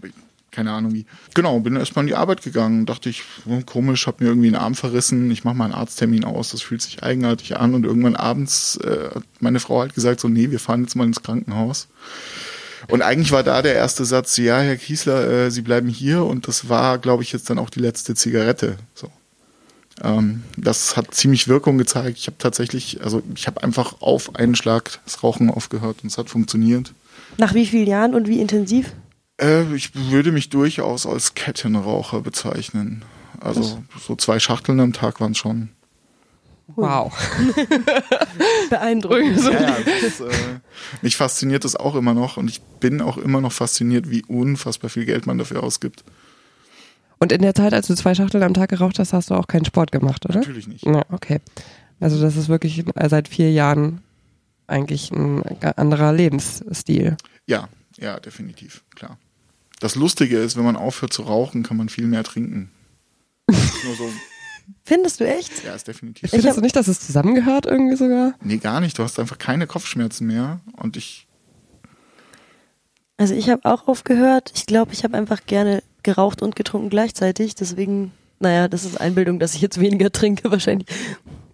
keine 0.51 0.71
Ahnung 0.71 0.93
wie. 0.93 1.05
Genau, 1.33 1.59
bin 1.59 1.75
erstmal 1.75 2.03
in 2.03 2.07
die 2.07 2.15
Arbeit 2.15 2.41
gegangen. 2.41 2.85
Dachte 2.85 3.09
ich, 3.09 3.23
hm, 3.45 3.65
komisch, 3.65 4.07
hab 4.07 4.19
mir 4.19 4.27
irgendwie 4.27 4.47
einen 4.47 4.55
Arm 4.55 4.75
verrissen. 4.75 5.29
Ich 5.31 5.43
mache 5.43 5.55
mal 5.55 5.65
einen 5.65 5.73
Arzttermin 5.73 6.25
aus. 6.25 6.49
Das 6.49 6.61
fühlt 6.61 6.81
sich 6.81 7.03
eigenartig 7.03 7.57
an. 7.57 7.73
Und 7.73 7.85
irgendwann 7.85 8.15
abends 8.15 8.77
äh, 8.77 9.09
hat 9.15 9.23
meine 9.39 9.59
Frau 9.59 9.79
halt 9.79 9.93
gesagt, 9.93 10.19
so, 10.19 10.27
nee, 10.27 10.51
wir 10.51 10.59
fahren 10.59 10.81
jetzt 10.81 10.95
mal 10.95 11.05
ins 11.05 11.21
Krankenhaus. 11.21 11.87
Und 12.87 13.01
eigentlich 13.01 13.31
war 13.31 13.43
da 13.43 13.61
der 13.61 13.75
erste 13.75 14.05
Satz, 14.05 14.37
ja, 14.37 14.59
Herr 14.59 14.77
Kiesler, 14.77 15.29
äh, 15.29 15.51
Sie 15.51 15.61
bleiben 15.61 15.89
hier. 15.89 16.23
Und 16.23 16.47
das 16.47 16.69
war, 16.69 16.97
glaube 16.97 17.23
ich, 17.23 17.31
jetzt 17.31 17.49
dann 17.49 17.59
auch 17.59 17.69
die 17.69 17.81
letzte 17.81 18.15
Zigarette. 18.15 18.77
So. 18.95 19.11
Ähm, 20.03 20.43
das 20.57 20.95
hat 20.97 21.13
ziemlich 21.13 21.47
Wirkung 21.47 21.77
gezeigt. 21.77 22.17
Ich 22.17 22.27
habe 22.27 22.37
tatsächlich, 22.37 23.01
also 23.03 23.21
ich 23.35 23.47
habe 23.47 23.63
einfach 23.63 24.01
auf 24.01 24.35
einen 24.35 24.55
Schlag 24.55 24.99
das 25.05 25.23
Rauchen 25.23 25.49
aufgehört 25.49 25.97
und 26.03 26.11
es 26.11 26.17
hat 26.17 26.29
funktioniert. 26.29 26.93
Nach 27.37 27.53
wie 27.53 27.65
vielen 27.65 27.87
Jahren 27.87 28.15
und 28.15 28.27
wie 28.27 28.39
intensiv? 28.39 28.93
Äh, 29.39 29.73
ich 29.75 29.95
würde 29.95 30.31
mich 30.31 30.49
durchaus 30.49 31.05
als 31.05 31.33
Kettenraucher 31.33 32.21
bezeichnen. 32.21 33.03
Also 33.39 33.81
so 33.99 34.15
zwei 34.15 34.39
Schachteln 34.39 34.79
am 34.79 34.93
Tag 34.93 35.21
waren 35.21 35.31
es 35.31 35.37
schon. 35.37 35.69
Wow. 36.75 37.13
Beeindruckend. 38.69 39.43
Ja, 39.43 39.51
ja, 39.51 39.77
das, 40.01 40.19
äh, 40.19 40.59
mich 41.01 41.15
fasziniert 41.15 41.63
das 41.63 41.75
auch 41.75 41.95
immer 41.95 42.13
noch 42.13 42.37
und 42.37 42.49
ich 42.49 42.61
bin 42.61 43.01
auch 43.01 43.17
immer 43.17 43.41
noch 43.41 43.51
fasziniert, 43.51 44.09
wie 44.09 44.23
unfassbar 44.25 44.89
viel 44.89 45.05
Geld 45.05 45.25
man 45.25 45.37
dafür 45.37 45.63
ausgibt. 45.63 46.03
Und 47.17 47.31
in 47.31 47.41
der 47.41 47.55
Zeit, 47.55 47.73
als 47.73 47.87
du 47.87 47.95
zwei 47.95 48.13
Schachteln 48.13 48.43
am 48.43 48.53
Tag 48.53 48.69
geraucht 48.69 48.99
hast, 48.99 49.13
hast 49.13 49.29
du 49.29 49.35
auch 49.35 49.47
keinen 49.47 49.65
Sport 49.65 49.91
gemacht, 49.91 50.25
oder? 50.25 50.39
Natürlich 50.39 50.67
nicht. 50.67 50.85
Ja, 50.85 51.03
okay. 51.11 51.39
Also 51.99 52.21
das 52.21 52.37
ist 52.37 52.49
wirklich 52.49 52.85
äh, 52.95 53.09
seit 53.09 53.27
vier 53.27 53.51
Jahren 53.51 54.01
eigentlich 54.67 55.11
ein 55.11 55.43
anderer 55.75 56.13
Lebensstil. 56.13 57.17
Ja, 57.47 57.67
ja, 57.97 58.19
definitiv, 58.19 58.83
klar. 58.95 59.17
Das 59.79 59.95
Lustige 59.95 60.37
ist, 60.37 60.57
wenn 60.57 60.63
man 60.65 60.75
aufhört 60.75 61.13
zu 61.13 61.23
rauchen, 61.23 61.63
kann 61.63 61.77
man 61.77 61.89
viel 61.89 62.05
mehr 62.07 62.23
trinken. 62.23 62.71
Nur 63.49 63.95
so, 63.95 64.09
Findest 64.83 65.19
du 65.19 65.27
echt? 65.27 65.63
ja, 65.65 65.73
ist 65.73 65.87
definitiv. 65.87 66.29
Findest 66.29 66.49
hab- 66.49 66.55
du 66.55 66.61
nicht, 66.61 66.75
dass 66.75 66.87
es 66.87 66.99
zusammengehört 66.99 67.65
irgendwie 67.65 67.95
sogar? 67.95 68.33
Nee, 68.43 68.57
gar 68.57 68.81
nicht. 68.81 68.97
Du 68.99 69.03
hast 69.03 69.19
einfach 69.19 69.37
keine 69.39 69.65
Kopfschmerzen 69.67 70.27
mehr. 70.27 70.59
Und 70.77 70.95
ich, 70.97 71.27
Also 73.17 73.33
ich 73.33 73.49
habe 73.49 73.65
auch 73.65 73.87
aufgehört. 73.87 74.51
Ich 74.55 74.65
glaube, 74.65 74.93
ich 74.93 75.03
habe 75.03 75.17
einfach 75.17 75.45
gerne 75.47 75.81
geraucht 76.03 76.41
und 76.41 76.55
getrunken 76.55 76.89
gleichzeitig. 76.89 77.55
Deswegen, 77.55 78.11
naja, 78.39 78.67
das 78.67 78.85
ist 78.85 78.99
Einbildung, 78.99 79.39
dass 79.39 79.55
ich 79.55 79.61
jetzt 79.61 79.79
weniger 79.79 80.11
trinke 80.11 80.51
wahrscheinlich. 80.51 80.87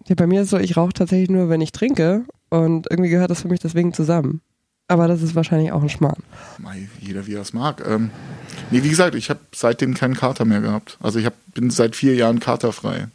Ja, 0.08 0.14
bei 0.14 0.26
mir 0.26 0.42
ist 0.42 0.50
so, 0.50 0.58
ich 0.58 0.76
rauche 0.76 0.92
tatsächlich 0.92 1.30
nur, 1.30 1.48
wenn 1.48 1.60
ich 1.60 1.72
trinke 1.72 2.24
und 2.50 2.86
irgendwie 2.90 3.10
gehört 3.10 3.30
das 3.30 3.40
für 3.42 3.48
mich 3.48 3.60
deswegen 3.60 3.92
zusammen. 3.94 4.40
Aber 4.88 5.08
das 5.08 5.22
ist 5.22 5.34
wahrscheinlich 5.34 5.72
auch 5.72 5.82
ein 5.82 5.88
Schmarrn. 5.88 6.22
mei, 6.58 6.88
jeder 7.00 7.26
wie 7.26 7.34
er 7.34 7.40
es 7.40 7.52
mag. 7.52 7.82
Ähm, 7.86 8.10
nee, 8.70 8.82
wie 8.84 8.88
gesagt, 8.88 9.14
ich 9.16 9.30
habe 9.30 9.40
seitdem 9.52 9.94
keinen 9.94 10.14
Kater 10.14 10.44
mehr 10.44 10.60
gehabt. 10.60 10.96
Also 11.02 11.18
ich 11.18 11.26
hab, 11.26 11.34
bin 11.54 11.70
seit 11.70 11.96
vier 11.96 12.14
Jahren 12.14 12.38
katerfrei. 12.38 13.08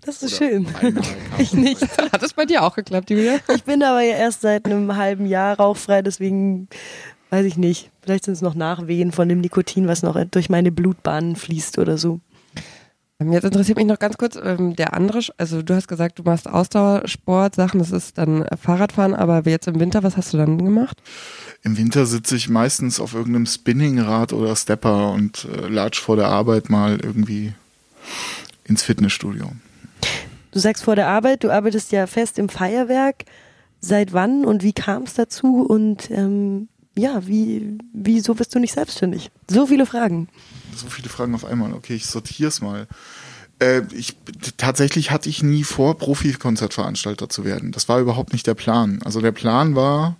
Das 0.00 0.22
ist 0.22 0.40
Oder 0.40 0.50
schön. 0.50 0.66
Ich 1.38 1.52
nicht. 1.52 1.82
Hat 2.12 2.22
das 2.22 2.32
bei 2.32 2.46
dir 2.46 2.62
auch 2.62 2.76
geklappt, 2.76 3.10
Julia? 3.10 3.38
Ich 3.54 3.64
bin 3.64 3.82
aber 3.82 4.00
ja 4.00 4.16
erst 4.16 4.40
seit 4.40 4.64
einem 4.64 4.96
halben 4.96 5.26
Jahr 5.26 5.56
rauchfrei, 5.56 6.00
deswegen 6.00 6.68
weiß 7.30 7.44
ich 7.44 7.56
nicht. 7.58 7.90
Vielleicht 8.00 8.24
sind 8.24 8.34
es 8.34 8.42
noch 8.42 8.54
Nachwehen 8.54 9.12
von 9.12 9.28
dem 9.28 9.40
Nikotin, 9.40 9.88
was 9.88 10.02
noch 10.02 10.16
durch 10.30 10.48
meine 10.48 10.72
Blutbahnen 10.72 11.36
fließt 11.36 11.78
oder 11.78 11.98
so. 11.98 12.20
Ähm, 13.18 13.32
Jetzt 13.32 13.44
interessiert 13.44 13.78
mich 13.78 13.86
noch 13.86 13.98
ganz 13.98 14.18
kurz 14.18 14.36
ähm, 14.36 14.76
der 14.76 14.94
andere, 14.94 15.20
also 15.38 15.62
du 15.62 15.74
hast 15.74 15.88
gesagt, 15.88 16.18
du 16.18 16.22
machst 16.22 16.48
Ausdauersport, 16.48 17.54
Sachen, 17.54 17.78
das 17.78 17.90
ist 17.90 18.18
dann 18.18 18.42
äh, 18.42 18.56
Fahrradfahren, 18.56 19.14
aber 19.14 19.42
jetzt 19.46 19.68
im 19.68 19.80
Winter, 19.80 20.02
was 20.02 20.16
hast 20.16 20.34
du 20.34 20.36
dann 20.36 20.58
gemacht? 20.58 21.00
Im 21.62 21.78
Winter 21.78 22.04
sitze 22.04 22.36
ich 22.36 22.48
meistens 22.48 23.00
auf 23.00 23.14
irgendeinem 23.14 23.46
Spinningrad 23.46 24.32
oder 24.32 24.54
Stepper 24.54 25.12
und 25.12 25.46
äh, 25.46 25.68
latsch 25.68 26.00
vor 26.00 26.16
der 26.16 26.28
Arbeit 26.28 26.68
mal 26.68 26.98
irgendwie 27.02 27.54
ins 28.64 28.82
Fitnessstudio. 28.82 29.50
Du 30.52 30.58
sagst 30.58 30.84
vor 30.84 30.96
der 30.96 31.08
Arbeit, 31.08 31.44
du 31.44 31.50
arbeitest 31.50 31.92
ja 31.92 32.06
fest 32.06 32.38
im 32.38 32.48
Feuerwerk. 32.48 33.24
Seit 33.80 34.12
wann 34.12 34.44
und 34.44 34.62
wie 34.62 34.72
kam 34.72 35.02
es 35.02 35.14
dazu? 35.14 35.62
Und 35.62 36.10
ähm, 36.10 36.68
ja, 36.96 37.26
wie, 37.26 37.78
wieso 37.92 38.34
bist 38.34 38.54
du 38.54 38.58
nicht 38.58 38.72
selbstständig? 38.72 39.30
So 39.50 39.66
viele 39.66 39.86
Fragen. 39.86 40.28
So 40.74 40.88
viele 40.88 41.08
Fragen 41.08 41.34
auf 41.34 41.44
einmal. 41.44 41.72
Okay, 41.72 41.94
ich 41.94 42.06
sortiere 42.06 42.48
es 42.48 42.60
mal. 42.60 42.86
Äh, 43.58 43.82
ich, 43.92 44.16
tatsächlich 44.56 45.10
hatte 45.10 45.28
ich 45.28 45.42
nie 45.42 45.64
vor, 45.64 45.98
Profi-Konzertveranstalter 45.98 47.28
zu 47.28 47.44
werden. 47.44 47.72
Das 47.72 47.88
war 47.88 48.00
überhaupt 48.00 48.32
nicht 48.32 48.46
der 48.46 48.54
Plan. 48.54 49.00
Also 49.04 49.20
der 49.20 49.32
Plan 49.32 49.74
war, 49.74 50.16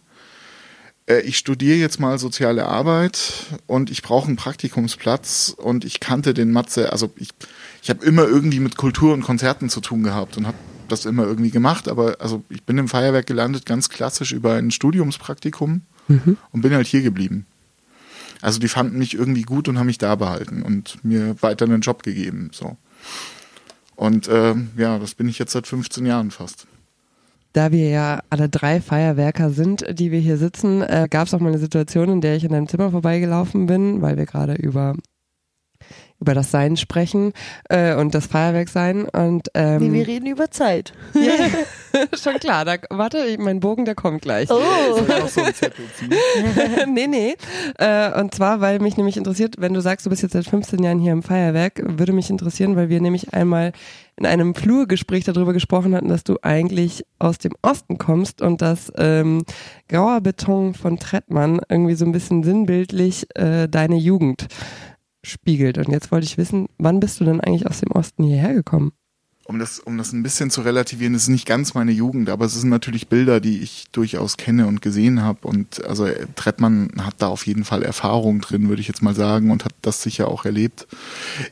äh, 1.06 1.20
ich 1.20 1.38
studiere 1.38 1.76
jetzt 1.76 2.00
mal 2.00 2.18
soziale 2.18 2.66
Arbeit 2.66 3.32
und 3.66 3.90
ich 3.90 4.02
brauche 4.02 4.28
einen 4.28 4.36
Praktikumsplatz 4.36 5.54
und 5.56 5.84
ich 5.84 6.00
kannte 6.00 6.34
den 6.34 6.52
Matze, 6.52 6.92
also 6.92 7.10
ich, 7.16 7.30
ich 7.82 7.90
habe 7.90 8.04
immer 8.04 8.24
irgendwie 8.24 8.60
mit 8.60 8.76
Kultur 8.76 9.14
und 9.14 9.22
Konzerten 9.22 9.68
zu 9.68 9.80
tun 9.80 10.02
gehabt 10.02 10.36
und 10.36 10.46
habe 10.46 10.58
das 10.88 11.04
immer 11.04 11.24
irgendwie 11.24 11.50
gemacht, 11.50 11.88
aber 11.88 12.16
also 12.20 12.44
ich 12.48 12.62
bin 12.62 12.78
im 12.78 12.88
Feuerwerk 12.88 13.26
gelandet, 13.26 13.66
ganz 13.66 13.88
klassisch 13.88 14.32
über 14.32 14.54
ein 14.54 14.70
Studiumspraktikum 14.70 15.82
und 16.08 16.60
bin 16.62 16.72
halt 16.72 16.86
hier 16.86 17.02
geblieben. 17.02 17.46
Also 18.42 18.60
die 18.60 18.68
fanden 18.68 18.98
mich 18.98 19.14
irgendwie 19.14 19.42
gut 19.42 19.68
und 19.68 19.78
haben 19.78 19.86
mich 19.86 19.98
da 19.98 20.14
behalten 20.14 20.62
und 20.62 21.02
mir 21.04 21.40
weiter 21.42 21.64
einen 21.64 21.80
Job 21.80 22.02
gegeben. 22.02 22.50
So. 22.52 22.76
Und 23.94 24.28
ähm, 24.30 24.70
ja, 24.76 24.98
das 24.98 25.14
bin 25.14 25.28
ich 25.28 25.38
jetzt 25.38 25.52
seit 25.52 25.66
15 25.66 26.04
Jahren 26.06 26.30
fast. 26.30 26.66
Da 27.54 27.72
wir 27.72 27.88
ja 27.88 28.20
alle 28.28 28.50
drei 28.50 28.82
Feuerwerker 28.82 29.50
sind, 29.50 29.84
die 29.98 30.10
wir 30.10 30.20
hier 30.20 30.36
sitzen, 30.36 30.82
äh, 30.82 31.08
gab 31.10 31.26
es 31.26 31.32
auch 31.32 31.40
mal 31.40 31.48
eine 31.48 31.58
Situation, 31.58 32.10
in 32.10 32.20
der 32.20 32.36
ich 32.36 32.44
in 32.44 32.52
deinem 32.52 32.68
Zimmer 32.68 32.90
vorbeigelaufen 32.90 33.66
bin, 33.66 34.02
weil 34.02 34.18
wir 34.18 34.26
gerade 34.26 34.54
über 34.54 34.94
über 36.26 36.34
das 36.34 36.50
Sein 36.50 36.76
sprechen 36.76 37.32
äh, 37.68 37.94
und 37.94 38.12
das 38.12 38.26
Feuerwerk-Sein 38.26 39.08
und 39.08 39.48
ähm, 39.54 39.78
Nee, 39.78 39.92
wir 39.92 40.06
reden 40.08 40.26
über 40.26 40.50
Zeit. 40.50 40.92
schon 42.20 42.34
klar, 42.40 42.64
da, 42.64 42.76
warte, 42.90 43.18
ich- 43.18 43.38
mein 43.38 43.60
Bogen, 43.60 43.84
der 43.84 43.94
kommt 43.94 44.22
gleich. 44.22 44.50
Oh. 44.50 44.58
Noch 45.06 45.28
so 45.28 45.40
einen 45.42 45.54
Zettel 45.54 45.84
ziehen. 45.96 46.12
nee, 46.94 47.06
nee. 47.06 47.36
Äh, 47.78 48.20
und 48.20 48.34
zwar, 48.34 48.60
weil 48.60 48.80
mich 48.80 48.96
nämlich 48.96 49.16
interessiert, 49.16 49.54
wenn 49.58 49.72
du 49.72 49.80
sagst, 49.80 50.04
du 50.04 50.10
bist 50.10 50.22
jetzt 50.22 50.32
seit 50.32 50.46
15 50.46 50.82
Jahren 50.82 50.98
hier 50.98 51.12
im 51.12 51.22
Feuerwerk, 51.22 51.80
würde 51.84 52.12
mich 52.12 52.28
interessieren, 52.28 52.74
weil 52.74 52.88
wir 52.88 53.00
nämlich 53.00 53.32
einmal 53.32 53.70
in 54.16 54.26
einem 54.26 54.54
Flurgespräch 54.56 55.24
darüber 55.24 55.52
gesprochen 55.52 55.94
hatten, 55.94 56.08
dass 56.08 56.24
du 56.24 56.38
eigentlich 56.42 57.04
aus 57.20 57.38
dem 57.38 57.52
Osten 57.62 57.98
kommst 57.98 58.42
und 58.42 58.62
dass 58.62 58.92
ähm, 58.96 59.44
grauer 59.88 60.22
Beton 60.22 60.74
von 60.74 60.98
Trettmann 60.98 61.60
irgendwie 61.68 61.94
so 61.94 62.04
ein 62.04 62.12
bisschen 62.12 62.42
sinnbildlich 62.42 63.28
äh, 63.36 63.68
deine 63.68 63.96
Jugend 63.96 64.48
spiegelt. 65.26 65.78
Und 65.78 65.90
jetzt 65.90 66.10
wollte 66.12 66.26
ich 66.26 66.38
wissen, 66.38 66.68
wann 66.78 67.00
bist 67.00 67.20
du 67.20 67.24
denn 67.24 67.40
eigentlich 67.40 67.66
aus 67.66 67.80
dem 67.80 67.92
Osten 67.92 68.24
hierher 68.24 68.54
gekommen? 68.54 68.92
um 69.48 69.58
das, 69.58 69.78
um 69.78 69.96
das 69.96 70.12
ein 70.12 70.22
bisschen 70.22 70.50
zu 70.50 70.62
relativieren, 70.62 71.14
ist 71.14 71.28
nicht 71.28 71.46
ganz 71.46 71.74
meine 71.74 71.92
Jugend, 71.92 72.30
aber 72.30 72.46
es 72.46 72.54
sind 72.54 72.68
natürlich 72.68 73.08
Bilder, 73.08 73.40
die 73.40 73.60
ich 73.60 73.86
durchaus 73.92 74.36
kenne 74.36 74.66
und 74.66 74.82
gesehen 74.82 75.22
habe. 75.22 75.46
Und 75.46 75.84
also 75.84 76.08
Trettmann 76.34 76.90
hat 77.00 77.14
da 77.18 77.28
auf 77.28 77.46
jeden 77.46 77.64
Fall 77.64 77.82
Erfahrung 77.82 78.40
drin, 78.40 78.68
würde 78.68 78.80
ich 78.80 78.88
jetzt 78.88 79.02
mal 79.02 79.14
sagen, 79.14 79.50
und 79.50 79.64
hat 79.64 79.74
das 79.82 80.02
sicher 80.02 80.28
auch 80.28 80.44
erlebt. 80.44 80.88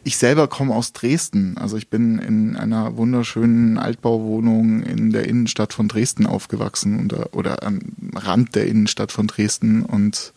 Ich 0.02 0.16
selber 0.16 0.48
komme 0.48 0.74
aus 0.74 0.92
Dresden. 0.92 1.56
Also 1.56 1.76
ich 1.76 1.88
bin 1.88 2.18
in 2.18 2.56
einer 2.56 2.96
wunderschönen 2.96 3.78
Altbauwohnung 3.78 4.82
in 4.82 5.10
der 5.10 5.28
Innenstadt 5.28 5.72
von 5.72 5.86
Dresden 5.86 6.26
aufgewachsen 6.26 7.04
oder, 7.04 7.28
oder 7.32 7.62
am 7.62 7.80
Rand 8.14 8.56
der 8.56 8.66
Innenstadt 8.66 9.12
von 9.12 9.28
Dresden 9.28 9.82
und 9.82 10.32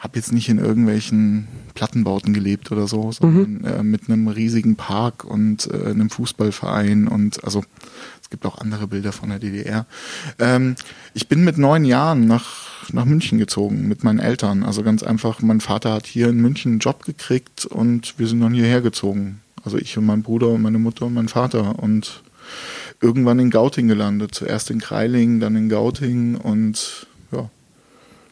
habe 0.00 0.16
jetzt 0.16 0.32
nicht 0.32 0.48
in 0.48 0.58
irgendwelchen 0.58 1.46
Plattenbauten 1.74 2.32
gelebt 2.32 2.72
oder 2.72 2.88
so, 2.88 3.12
sondern 3.12 3.58
mhm. 3.58 3.64
äh, 3.64 3.82
mit 3.82 4.08
einem 4.08 4.28
riesigen 4.28 4.74
Park 4.74 5.24
und 5.24 5.68
äh, 5.70 5.90
einem 5.90 6.08
Fußballverein 6.08 7.06
und 7.06 7.44
also 7.44 7.62
es 8.22 8.30
gibt 8.30 8.46
auch 8.46 8.58
andere 8.58 8.86
Bilder 8.86 9.12
von 9.12 9.28
der 9.28 9.38
DDR. 9.38 9.86
Ähm, 10.38 10.76
ich 11.12 11.28
bin 11.28 11.44
mit 11.44 11.58
neun 11.58 11.84
Jahren 11.84 12.26
nach, 12.26 12.92
nach 12.92 13.04
München 13.04 13.38
gezogen 13.38 13.88
mit 13.88 14.02
meinen 14.02 14.20
Eltern. 14.20 14.62
Also 14.62 14.82
ganz 14.82 15.02
einfach, 15.02 15.42
mein 15.42 15.60
Vater 15.60 15.92
hat 15.92 16.06
hier 16.06 16.28
in 16.28 16.40
München 16.40 16.72
einen 16.72 16.78
Job 16.80 17.04
gekriegt 17.04 17.66
und 17.66 18.18
wir 18.18 18.26
sind 18.26 18.40
dann 18.40 18.54
hierher 18.54 18.80
gezogen. 18.80 19.40
Also 19.64 19.76
ich 19.76 19.98
und 19.98 20.06
mein 20.06 20.22
Bruder 20.22 20.48
und 20.48 20.62
meine 20.62 20.78
Mutter 20.78 21.06
und 21.06 21.14
mein 21.14 21.28
Vater 21.28 21.78
und 21.78 22.22
irgendwann 23.02 23.38
in 23.38 23.50
Gauting 23.50 23.88
gelandet. 23.88 24.34
Zuerst 24.34 24.70
in 24.70 24.80
Kreiling, 24.80 25.40
dann 25.40 25.56
in 25.56 25.68
Gauting 25.68 26.36
und 26.36 27.06
ja, 27.32 27.50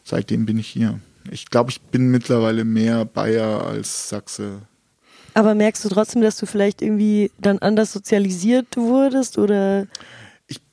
seitdem 0.03 0.47
bin 0.47 0.57
ich 0.57 0.67
hier. 0.67 0.99
Ich 1.31 1.49
glaube, 1.49 1.71
ich 1.71 1.81
bin 1.81 2.11
mittlerweile 2.11 2.63
mehr 2.65 3.05
Bayer 3.05 3.65
als 3.65 4.09
Sachse. 4.09 4.61
Aber 5.33 5.55
merkst 5.55 5.85
du 5.85 5.89
trotzdem, 5.89 6.21
dass 6.21 6.37
du 6.37 6.45
vielleicht 6.45 6.81
irgendwie 6.81 7.31
dann 7.37 7.59
anders 7.59 7.93
sozialisiert 7.93 8.77
wurdest 8.77 9.37
oder? 9.37 9.87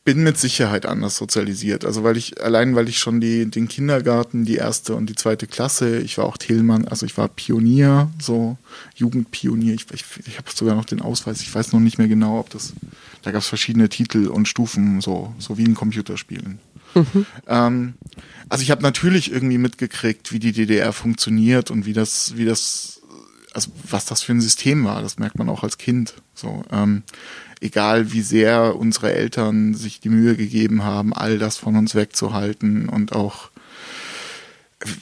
Ich 0.06 0.14
bin 0.14 0.22
mit 0.22 0.38
Sicherheit 0.38 0.86
anders 0.86 1.16
sozialisiert. 1.16 1.84
Also 1.84 2.04
weil 2.04 2.16
ich, 2.16 2.40
allein 2.40 2.76
weil 2.76 2.88
ich 2.88 3.00
schon 3.00 3.20
die, 3.20 3.50
den 3.50 3.66
Kindergarten, 3.66 4.44
die 4.44 4.54
erste 4.54 4.94
und 4.94 5.06
die 5.06 5.16
zweite 5.16 5.48
Klasse, 5.48 5.98
ich 5.98 6.16
war 6.16 6.26
auch 6.26 6.36
Thelmann, 6.36 6.86
also 6.86 7.04
ich 7.04 7.18
war 7.18 7.26
Pionier, 7.26 8.08
so 8.20 8.56
Jugendpionier. 8.94 9.74
Ich, 9.74 9.86
ich, 9.92 10.04
ich 10.24 10.38
habe 10.38 10.48
sogar 10.54 10.76
noch 10.76 10.84
den 10.84 11.00
Ausweis, 11.00 11.40
ich 11.40 11.52
weiß 11.52 11.72
noch 11.72 11.80
nicht 11.80 11.98
mehr 11.98 12.06
genau, 12.06 12.38
ob 12.38 12.50
das, 12.50 12.72
da 13.22 13.32
gab 13.32 13.42
es 13.42 13.48
verschiedene 13.48 13.88
Titel 13.88 14.28
und 14.28 14.46
Stufen, 14.46 15.00
so, 15.00 15.34
so 15.40 15.58
wie 15.58 15.64
in 15.64 15.74
Computerspielen. 15.74 16.60
Mhm. 16.94 17.26
Ähm, 17.48 17.94
also 18.48 18.62
ich 18.62 18.70
habe 18.70 18.82
natürlich 18.82 19.32
irgendwie 19.32 19.58
mitgekriegt, 19.58 20.32
wie 20.32 20.38
die 20.38 20.52
DDR 20.52 20.92
funktioniert 20.92 21.72
und 21.72 21.84
wie 21.84 21.94
das, 21.94 22.36
wie 22.36 22.44
das, 22.44 23.02
also 23.52 23.72
was 23.90 24.04
das 24.04 24.22
für 24.22 24.30
ein 24.30 24.40
System 24.40 24.84
war. 24.84 25.02
Das 25.02 25.18
merkt 25.18 25.36
man 25.36 25.48
auch 25.48 25.64
als 25.64 25.78
Kind. 25.78 26.14
So, 26.32 26.62
ähm, 26.70 27.02
egal 27.60 28.12
wie 28.12 28.22
sehr 28.22 28.76
unsere 28.76 29.12
Eltern 29.12 29.74
sich 29.74 30.00
die 30.00 30.08
Mühe 30.08 30.36
gegeben 30.36 30.84
haben, 30.84 31.12
all 31.12 31.38
das 31.38 31.56
von 31.56 31.76
uns 31.76 31.94
wegzuhalten 31.94 32.88
und 32.88 33.12
auch 33.12 33.50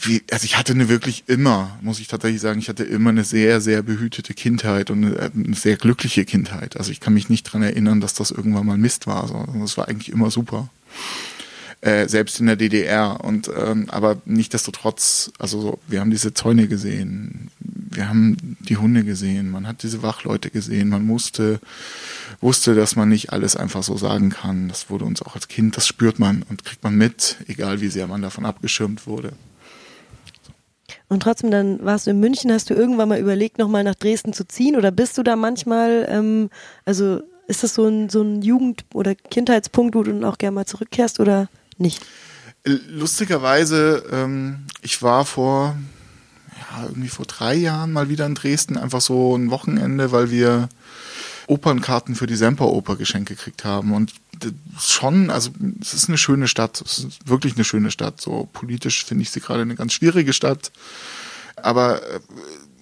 wie, 0.01 0.23
also 0.31 0.45
ich 0.45 0.57
hatte 0.57 0.73
eine 0.73 0.89
wirklich 0.89 1.25
immer, 1.27 1.77
muss 1.83 1.99
ich 1.99 2.07
tatsächlich 2.07 2.41
sagen, 2.41 2.61
ich 2.61 2.69
hatte 2.69 2.85
immer 2.85 3.11
eine 3.11 3.25
sehr, 3.25 3.61
sehr 3.61 3.83
behütete 3.83 4.33
Kindheit 4.33 4.91
und 4.91 5.05
eine, 5.05 5.33
eine 5.35 5.57
sehr 5.57 5.77
glückliche 5.77 6.25
Kindheit. 6.25 6.77
Also 6.77 6.93
ich 6.93 7.01
kann 7.01 7.13
mich 7.13 7.29
nicht 7.29 7.43
dran 7.43 7.63
erinnern, 7.63 8.01
dass 8.01 8.15
das 8.15 8.31
irgendwann 8.31 8.67
mal 8.67 8.79
Mist 8.79 9.07
war. 9.07 9.27
So. 9.27 9.47
Das 9.61 9.77
war 9.77 9.89
eigentlich 9.89 10.11
immer 10.11 10.31
super 10.31 10.71
äh, 11.85 12.09
selbst 12.09 12.41
in 12.41 12.47
der 12.47 12.57
DDR. 12.57 13.23
Und 13.23 13.51
ähm, 13.55 13.87
aber 13.91 14.17
nichtdestotrotz, 14.25 15.33
also 15.39 15.61
so, 15.61 15.79
wir 15.87 16.01
haben 16.01 16.11
diese 16.11 16.33
Zäune 16.33 16.67
gesehen, 16.67 17.51
wir 17.61 18.09
haben 18.09 18.57
die 18.61 18.79
Hunde 18.79 19.05
gesehen, 19.05 19.51
man 19.51 19.67
hat 19.67 19.83
diese 19.83 20.03
Wachleute 20.03 20.51
gesehen, 20.51 20.89
man 20.89 21.05
musste, 21.05 21.61
wusste, 22.41 22.75
dass 22.75 22.97
man 22.97 23.11
nicht 23.11 23.33
alles 23.33 23.55
einfach 23.55 23.83
so 23.83 23.99
sagen 23.99 24.31
kann. 24.31 24.69
Das 24.69 24.89
wurde 24.89 25.05
uns 25.05 25.21
auch 25.21 25.35
als 25.35 25.49
Kind, 25.49 25.77
das 25.77 25.87
spürt 25.87 26.19
man 26.19 26.43
und 26.49 26.65
kriegt 26.65 26.83
man 26.83 26.95
mit, 26.95 27.37
egal 27.49 27.83
wie 27.83 27.89
sehr 27.89 28.07
man 28.07 28.23
davon 28.23 28.47
abgeschirmt 28.47 29.07
wurde. 29.07 29.33
Und 31.09 31.23
trotzdem, 31.23 31.51
dann 31.51 31.85
warst 31.85 32.07
du 32.07 32.13
in 32.13 32.21
München, 32.21 32.51
hast 32.51 32.71
du 32.71 32.75
irgendwann 32.75 33.11
mal 33.11 33.21
überlegt, 33.21 33.59
nochmal 33.59 33.85
nach 33.85 33.95
Dresden 33.95 34.33
zu 34.33 34.49
ziehen 34.49 34.77
oder 34.77 34.91
bist 34.91 35.19
du 35.19 35.23
da 35.23 35.37
manchmal, 35.37 36.07
ähm, 36.09 36.49
also 36.87 37.21
ist 37.47 37.63
das 37.63 37.75
so 37.75 37.87
ein, 37.87 38.09
so 38.09 38.23
ein 38.23 38.41
Jugend- 38.41 38.87
oder 38.95 39.15
Kindheitspunkt, 39.15 39.95
wo 39.95 40.03
du 40.03 40.13
dann 40.13 40.25
auch 40.25 40.39
gerne 40.39 40.55
mal 40.55 40.67
zurückkehrst 40.67 41.21
oder? 41.21 41.49
Nicht? 41.81 42.05
Lustigerweise, 42.65 44.05
ähm, 44.11 44.67
ich 44.81 45.03
war 45.03 45.25
vor, 45.25 45.77
ja, 46.57 46.85
irgendwie 46.85 47.09
vor 47.09 47.27
drei 47.27 47.55
Jahren 47.55 47.93
mal 47.93 48.09
wieder 48.09 48.27
in 48.27 48.35
Dresden, 48.35 48.79
einfach 48.79 49.01
so 49.01 49.37
ein 49.37 49.51
Wochenende, 49.51 50.13
weil 50.13 50.31
wir 50.31 50.69
Opernkarten 51.47 52.15
für 52.15 52.27
die 52.27 52.37
Semperoper 52.37 52.97
geschenkt 52.97 53.29
gekriegt 53.29 53.65
haben. 53.65 53.93
Und 53.93 54.15
schon, 54.81 55.31
also 55.31 55.51
es 55.81 55.95
ist 55.95 56.09
eine 56.09 56.19
schöne 56.19 56.49
Stadt, 56.49 56.81
es 56.81 56.99
ist 56.99 57.29
wirklich 57.29 57.55
eine 57.55 57.65
schöne 57.65 57.91
Stadt. 57.91 58.21
So 58.21 58.49
politisch 58.53 59.05
finde 59.05 59.23
ich 59.23 59.31
sie 59.31 59.41
gerade 59.41 59.63
eine 59.63 59.75
ganz 59.75 59.93
schwierige 59.93 60.33
Stadt. 60.33 60.73
Aber 61.57 62.03
äh, 62.03 62.21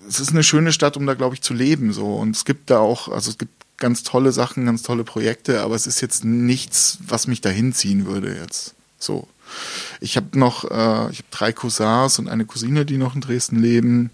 es 0.09 0.21
ist 0.21 0.31
eine 0.31 0.43
schöne 0.43 0.73
Stadt, 0.73 0.97
um 0.97 1.07
da, 1.07 1.15
glaube 1.15 1.35
ich, 1.35 1.43
zu 1.43 1.55
leben. 1.55 1.93
So. 1.93 2.15
Und 2.15 2.37
es 2.37 2.45
gibt 2.45 2.71
da 2.71 2.79
auch, 2.79 3.09
also 3.09 3.31
es 3.31 3.39
gibt 3.39 3.53
ganz 3.79 4.03
tolle 4.03 4.33
Sachen, 4.33 4.65
ganz 4.67 4.83
tolle 4.83 5.05
Projekte, 5.05 5.63
aber 5.63 5.75
es 5.75 5.87
ist 5.87 6.01
jetzt 6.01 6.25
nichts, 6.25 6.99
was 7.07 7.27
mich 7.27 7.41
dahin 7.41 7.73
ziehen 7.73 8.07
würde 8.07 8.35
jetzt. 8.35 8.75
So. 9.03 9.29
Ich 10.01 10.17
habe 10.17 10.39
noch, 10.39 10.65
äh, 10.65 11.11
ich 11.11 11.19
habe 11.19 11.29
drei 11.31 11.53
Cousins 11.53 12.19
und 12.19 12.29
eine 12.29 12.45
Cousine, 12.45 12.85
die 12.87 12.97
noch 12.97 13.15
in 13.15 13.21
Dresden 13.21 13.61
leben. 13.61 14.11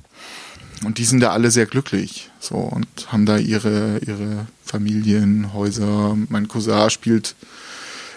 Und 0.84 0.98
die 0.98 1.04
sind 1.04 1.20
da 1.20 1.30
alle 1.30 1.50
sehr 1.50 1.64
glücklich. 1.66 2.30
So 2.40 2.56
und 2.56 2.86
haben 3.08 3.26
da 3.26 3.36
ihre, 3.36 3.98
ihre 4.06 4.46
Familien, 4.64 5.52
Häuser. 5.52 6.16
Mein 6.28 6.46
Cousin 6.48 6.88
spielt, 6.90 7.34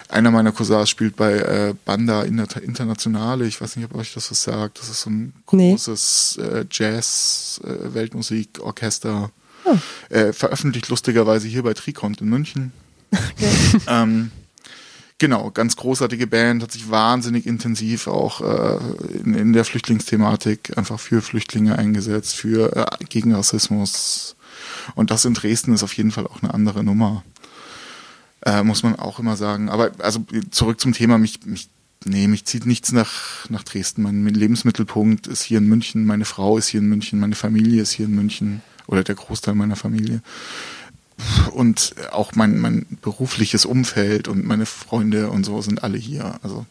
einer 0.08 0.30
meiner 0.30 0.52
Cousins 0.52 0.88
spielt 0.88 1.16
bei 1.16 1.34
äh, 1.34 1.74
Banda 1.84 2.22
Internationale. 2.22 3.46
Ich 3.46 3.60
weiß 3.60 3.76
nicht, 3.76 3.90
ob 3.90 3.96
euch 3.96 4.14
das 4.14 4.30
was 4.30 4.42
sagt. 4.42 4.78
Das 4.78 4.88
ist 4.88 5.02
so 5.02 5.10
ein 5.10 5.34
großes 5.46 6.38
nee. 6.38 6.44
äh, 6.44 6.64
Jazz-Weltmusikorchester. 6.70 9.30
Äh, 9.64 9.68
oh. 9.68 9.76
Äh, 10.14 10.32
veröffentlicht 10.32 10.88
lustigerweise 10.88 11.46
hier 11.48 11.62
bei 11.62 11.74
Trikont 11.74 12.20
in 12.20 12.28
München. 12.28 12.72
Okay. 13.12 13.50
ähm, 13.88 14.30
Genau, 15.22 15.52
ganz 15.52 15.76
großartige 15.76 16.26
Band, 16.26 16.64
hat 16.64 16.72
sich 16.72 16.90
wahnsinnig 16.90 17.46
intensiv 17.46 18.08
auch 18.08 18.40
äh, 18.40 18.78
in, 19.22 19.34
in, 19.34 19.52
der 19.52 19.64
Flüchtlingsthematik 19.64 20.76
einfach 20.76 20.98
für 20.98 21.22
Flüchtlinge 21.22 21.78
eingesetzt, 21.78 22.34
für 22.34 22.76
äh, 22.76 23.04
gegen 23.04 23.32
Rassismus. 23.32 24.34
Und 24.96 25.12
das 25.12 25.24
in 25.24 25.34
Dresden 25.34 25.74
ist 25.74 25.84
auf 25.84 25.96
jeden 25.96 26.10
Fall 26.10 26.26
auch 26.26 26.42
eine 26.42 26.52
andere 26.52 26.82
Nummer. 26.82 27.22
Äh, 28.44 28.64
muss 28.64 28.82
man 28.82 28.96
auch 28.96 29.20
immer 29.20 29.36
sagen. 29.36 29.68
Aber 29.68 29.92
also 29.98 30.24
zurück 30.50 30.80
zum 30.80 30.92
Thema, 30.92 31.18
mich, 31.18 31.46
mich 31.46 31.68
nee, 32.04 32.26
mich 32.26 32.44
zieht 32.44 32.66
nichts 32.66 32.90
nach, 32.90 33.48
nach 33.48 33.62
Dresden. 33.62 34.02
Mein 34.02 34.26
Lebensmittelpunkt 34.26 35.28
ist 35.28 35.44
hier 35.44 35.58
in 35.58 35.68
München, 35.68 36.04
meine 36.04 36.24
Frau 36.24 36.58
ist 36.58 36.66
hier 36.66 36.80
in 36.80 36.88
München, 36.88 37.20
meine 37.20 37.36
Familie 37.36 37.82
ist 37.82 37.92
hier 37.92 38.06
in 38.06 38.16
München 38.16 38.60
oder 38.88 39.04
der 39.04 39.14
Großteil 39.14 39.54
meiner 39.54 39.76
Familie 39.76 40.20
und 41.54 41.94
auch 42.10 42.32
mein, 42.34 42.58
mein 42.58 42.86
berufliches 43.02 43.64
Umfeld 43.64 44.28
und 44.28 44.44
meine 44.44 44.66
Freunde 44.66 45.30
und 45.30 45.44
so 45.44 45.60
sind 45.60 45.82
alle 45.82 45.98
hier. 45.98 46.38
Also. 46.42 46.66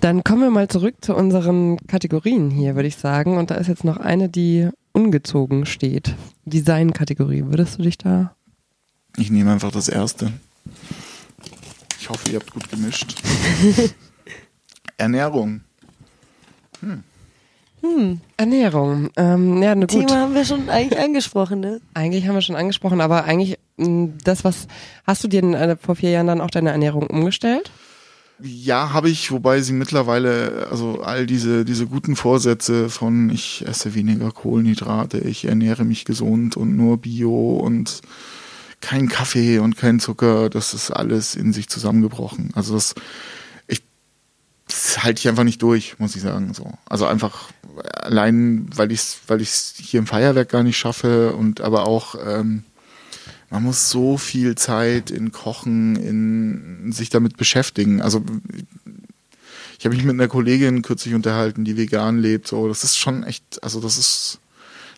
Dann 0.00 0.24
kommen 0.24 0.42
wir 0.42 0.50
mal 0.50 0.68
zurück 0.68 0.96
zu 1.00 1.14
unseren 1.14 1.78
Kategorien 1.86 2.50
hier, 2.50 2.74
würde 2.74 2.88
ich 2.88 2.96
sagen. 2.96 3.36
Und 3.36 3.50
da 3.50 3.54
ist 3.56 3.68
jetzt 3.68 3.84
noch 3.84 3.96
eine, 3.96 4.28
die 4.28 4.68
ungezogen 4.92 5.66
steht. 5.66 6.14
Design-Kategorie. 6.44 7.44
Würdest 7.46 7.78
du 7.78 7.82
dich 7.82 7.98
da? 7.98 8.34
Ich 9.16 9.30
nehme 9.30 9.52
einfach 9.52 9.70
das 9.70 9.88
erste. 9.88 10.32
Ich 12.00 12.08
hoffe, 12.08 12.30
ihr 12.30 12.38
habt 12.38 12.52
gut 12.52 12.68
gemischt. 12.70 13.14
Ernährung. 14.96 15.62
Hm. 16.80 17.02
Hm, 17.80 18.20
Ernährung. 18.36 19.10
Ähm, 19.16 19.62
ja, 19.62 19.74
ne, 19.74 19.86
Thema 19.86 20.20
haben 20.20 20.34
wir 20.34 20.44
schon 20.44 20.70
eigentlich 20.70 20.98
angesprochen, 20.98 21.60
ne? 21.60 21.80
Eigentlich 21.92 22.26
haben 22.26 22.34
wir 22.34 22.40
schon 22.40 22.56
angesprochen, 22.56 23.00
aber 23.00 23.24
eigentlich 23.24 23.58
das, 23.76 24.44
was 24.44 24.68
hast 25.04 25.24
du 25.24 25.28
dir 25.28 25.42
äh, 25.42 25.76
vor 25.76 25.96
vier 25.96 26.10
Jahren 26.10 26.26
dann 26.26 26.40
auch 26.40 26.50
deine 26.50 26.70
Ernährung 26.70 27.06
umgestellt? 27.06 27.70
Ja, 28.40 28.92
habe 28.92 29.10
ich, 29.10 29.30
wobei 29.30 29.60
sie 29.60 29.72
mittlerweile, 29.72 30.66
also 30.70 31.02
all 31.02 31.24
diese, 31.24 31.64
diese 31.64 31.86
guten 31.86 32.16
Vorsätze 32.16 32.90
von 32.90 33.30
ich 33.30 33.64
esse 33.66 33.94
weniger 33.94 34.32
Kohlenhydrate, 34.32 35.18
ich 35.18 35.44
ernähre 35.44 35.84
mich 35.84 36.04
gesund 36.04 36.56
und 36.56 36.76
nur 36.76 36.98
Bio 36.98 37.56
und 37.56 38.00
kein 38.80 39.08
Kaffee 39.08 39.60
und 39.60 39.76
kein 39.76 40.00
Zucker, 40.00 40.50
das 40.50 40.74
ist 40.74 40.90
alles 40.90 41.36
in 41.36 41.52
sich 41.52 41.68
zusammengebrochen. 41.68 42.50
Also 42.54 42.74
das, 42.74 42.94
ich, 43.68 43.82
das 44.66 45.02
halte 45.04 45.20
ich 45.20 45.28
einfach 45.28 45.44
nicht 45.44 45.62
durch, 45.62 45.98
muss 45.98 46.16
ich 46.16 46.22
sagen. 46.22 46.54
So. 46.54 46.72
Also 46.86 47.06
einfach 47.06 47.50
allein, 47.94 48.68
weil 48.74 48.90
ich 48.90 49.00
es 49.00 49.18
weil 49.28 49.40
ich's 49.40 49.74
hier 49.78 50.00
im 50.00 50.06
Feuerwerk 50.06 50.48
gar 50.48 50.64
nicht 50.64 50.76
schaffe 50.76 51.34
und 51.34 51.60
aber 51.60 51.86
auch, 51.86 52.16
ähm, 52.26 52.64
man 53.54 53.62
muss 53.62 53.88
so 53.88 54.18
viel 54.18 54.56
Zeit 54.56 55.12
in 55.12 55.30
Kochen, 55.30 55.94
in 55.94 56.90
sich 56.90 57.08
damit 57.08 57.36
beschäftigen. 57.36 58.02
Also 58.02 58.24
ich 59.78 59.84
habe 59.84 59.94
mich 59.94 60.04
mit 60.04 60.14
einer 60.14 60.26
Kollegin 60.26 60.82
kürzlich 60.82 61.14
unterhalten, 61.14 61.64
die 61.64 61.76
vegan 61.76 62.18
lebt. 62.18 62.48
So, 62.48 62.66
das 62.66 62.82
ist 62.82 62.98
schon 62.98 63.22
echt, 63.22 63.62
also 63.62 63.80
das 63.80 63.96
ist, 63.96 64.40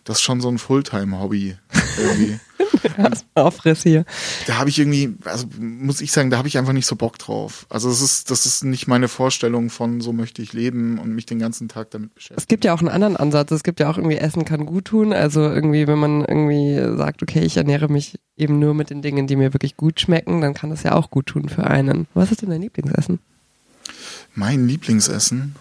das 0.05 0.17
ist 0.17 0.23
schon 0.23 0.41
so 0.41 0.49
ein 0.49 0.57
Fulltime-Hobby. 0.57 1.55
Irgendwie. 1.97 2.39
Aufriss 3.35 3.83
hier. 3.83 4.05
Da 4.47 4.57
habe 4.57 4.69
ich 4.69 4.79
irgendwie, 4.79 5.15
also 5.25 5.47
muss 5.59 6.01
ich 6.01 6.11
sagen, 6.11 6.29
da 6.29 6.37
habe 6.37 6.47
ich 6.47 6.57
einfach 6.57 6.73
nicht 6.73 6.85
so 6.85 6.95
Bock 6.95 7.17
drauf. 7.19 7.65
Also 7.69 7.89
das 7.89 8.01
ist, 8.01 8.31
das 8.31 8.45
ist 8.45 8.63
nicht 8.63 8.87
meine 8.87 9.07
Vorstellung 9.07 9.69
von 9.69 10.01
so 10.01 10.13
möchte 10.13 10.41
ich 10.41 10.53
leben 10.53 10.99
und 10.99 11.13
mich 11.13 11.25
den 11.25 11.39
ganzen 11.39 11.69
Tag 11.69 11.91
damit 11.91 12.13
beschäftigen. 12.15 12.39
Es 12.39 12.47
gibt 12.47 12.65
ja 12.65 12.73
auch 12.73 12.79
einen 12.79 12.89
anderen 12.89 13.17
Ansatz. 13.17 13.51
Es 13.51 13.63
gibt 13.63 13.79
ja 13.79 13.89
auch 13.89 13.97
irgendwie 13.97 14.17
Essen 14.17 14.45
kann 14.45 14.65
gut 14.65 14.85
tun. 14.85 15.13
Also 15.13 15.41
irgendwie, 15.41 15.87
wenn 15.87 15.99
man 15.99 16.25
irgendwie 16.25 16.97
sagt, 16.97 17.21
okay, 17.23 17.41
ich 17.41 17.57
ernähre 17.57 17.87
mich 17.89 18.19
eben 18.35 18.59
nur 18.59 18.73
mit 18.73 18.89
den 18.89 19.01
Dingen, 19.01 19.27
die 19.27 19.35
mir 19.35 19.53
wirklich 19.53 19.77
gut 19.77 19.99
schmecken, 19.99 20.41
dann 20.41 20.53
kann 20.53 20.69
das 20.69 20.83
ja 20.83 20.93
auch 20.93 21.09
gut 21.09 21.27
tun 21.27 21.49
für 21.49 21.65
einen. 21.65 22.07
Was 22.13 22.31
ist 22.31 22.41
denn 22.41 22.49
dein 22.49 22.61
Lieblingsessen? 22.61 23.19
Mein 24.35 24.67
Lieblingsessen? 24.67 25.55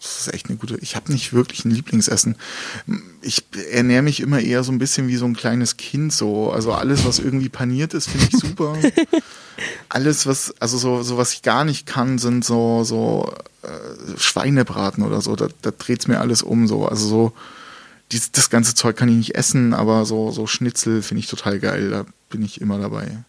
Das 0.00 0.20
ist 0.20 0.34
echt 0.34 0.48
eine 0.48 0.58
gute. 0.58 0.78
Ich 0.78 0.94
habe 0.94 1.10
nicht 1.10 1.32
wirklich 1.32 1.64
ein 1.64 1.72
Lieblingsessen. 1.72 2.36
Ich 3.20 3.44
ernähre 3.72 4.02
mich 4.02 4.20
immer 4.20 4.40
eher 4.40 4.62
so 4.62 4.70
ein 4.70 4.78
bisschen 4.78 5.08
wie 5.08 5.16
so 5.16 5.24
ein 5.24 5.34
kleines 5.34 5.76
Kind 5.76 6.12
so. 6.12 6.52
Also 6.52 6.72
alles, 6.72 7.04
was 7.04 7.18
irgendwie 7.18 7.48
paniert 7.48 7.94
ist, 7.94 8.08
finde 8.08 8.28
ich 8.30 8.38
super. 8.38 8.76
alles, 9.88 10.26
was, 10.26 10.54
also 10.60 10.78
so, 10.78 11.02
so 11.02 11.16
was 11.16 11.32
ich 11.32 11.42
gar 11.42 11.64
nicht 11.64 11.86
kann, 11.86 12.18
sind 12.18 12.44
so, 12.44 12.84
so 12.84 13.34
äh, 13.62 14.18
Schweinebraten 14.18 15.02
oder 15.02 15.20
so. 15.20 15.34
Da, 15.34 15.48
da 15.62 15.72
dreht's 15.72 16.06
mir 16.06 16.20
alles 16.20 16.42
um 16.42 16.68
so. 16.68 16.86
Also 16.86 17.08
so, 17.08 17.32
dies, 18.12 18.30
das 18.30 18.50
ganze 18.50 18.76
Zeug 18.76 18.96
kann 18.96 19.08
ich 19.08 19.16
nicht 19.16 19.34
essen, 19.34 19.74
aber 19.74 20.04
so, 20.04 20.30
so 20.30 20.46
Schnitzel 20.46 21.02
finde 21.02 21.20
ich 21.20 21.26
total 21.26 21.58
geil. 21.58 21.90
Da 21.90 22.06
bin 22.30 22.42
ich 22.42 22.60
immer 22.60 22.78
dabei. 22.78 23.24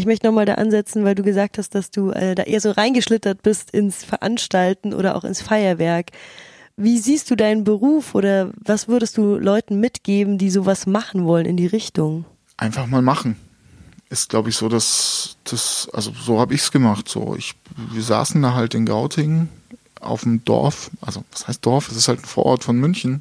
Ich 0.00 0.06
möchte 0.06 0.26
nochmal 0.26 0.46
da 0.46 0.54
ansetzen, 0.54 1.04
weil 1.04 1.14
du 1.14 1.22
gesagt 1.22 1.58
hast, 1.58 1.74
dass 1.74 1.90
du 1.90 2.10
äh, 2.12 2.34
da 2.34 2.44
eher 2.44 2.62
so 2.62 2.70
reingeschlittert 2.70 3.42
bist 3.42 3.70
ins 3.70 4.02
Veranstalten 4.02 4.94
oder 4.94 5.14
auch 5.14 5.24
ins 5.24 5.42
Feuerwerk. 5.42 6.06
Wie 6.78 6.96
siehst 6.96 7.30
du 7.30 7.36
deinen 7.36 7.64
Beruf 7.64 8.14
oder 8.14 8.50
was 8.64 8.88
würdest 8.88 9.18
du 9.18 9.36
Leuten 9.36 9.78
mitgeben, 9.78 10.38
die 10.38 10.48
sowas 10.48 10.86
machen 10.86 11.26
wollen 11.26 11.44
in 11.44 11.58
die 11.58 11.66
Richtung? 11.66 12.24
Einfach 12.56 12.86
mal 12.86 13.02
machen. 13.02 13.36
Ist, 14.08 14.30
glaube 14.30 14.48
ich, 14.48 14.56
so, 14.56 14.70
dass 14.70 15.36
das, 15.44 15.90
also 15.92 16.12
so 16.18 16.40
habe 16.40 16.54
ich 16.54 16.62
es 16.62 16.72
gemacht. 16.72 17.06
So, 17.06 17.36
ich, 17.36 17.52
wir 17.92 18.02
saßen 18.02 18.40
da 18.40 18.54
halt 18.54 18.72
in 18.72 18.86
Gautingen 18.86 19.50
auf 20.00 20.22
dem 20.22 20.42
Dorf, 20.46 20.90
also 21.02 21.24
was 21.30 21.46
heißt 21.46 21.66
Dorf? 21.66 21.90
Es 21.90 21.98
ist 21.98 22.08
halt 22.08 22.20
ein 22.20 22.24
Vorort 22.24 22.64
von 22.64 22.78
München 22.78 23.20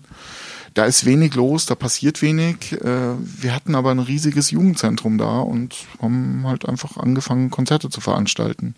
da 0.74 0.86
ist 0.86 1.06
wenig 1.06 1.36
los, 1.36 1.66
da 1.66 1.76
passiert 1.76 2.22
wenig. 2.22 2.74
Äh, 2.74 3.14
wir 3.42 3.56
hatten 3.56 3.76
aber 3.76 3.92
ein 3.92 4.00
riesiges 4.00 4.52
Jugendzentrum 4.52 5.18
da 5.18 5.40
und 5.40 5.76
haben 6.02 6.44
halt 6.46 6.68
einfach 6.68 6.98
angefangen, 6.98 7.50
Konzerte 7.50 7.90
zu 7.90 8.02
veranstalten. 8.02 8.76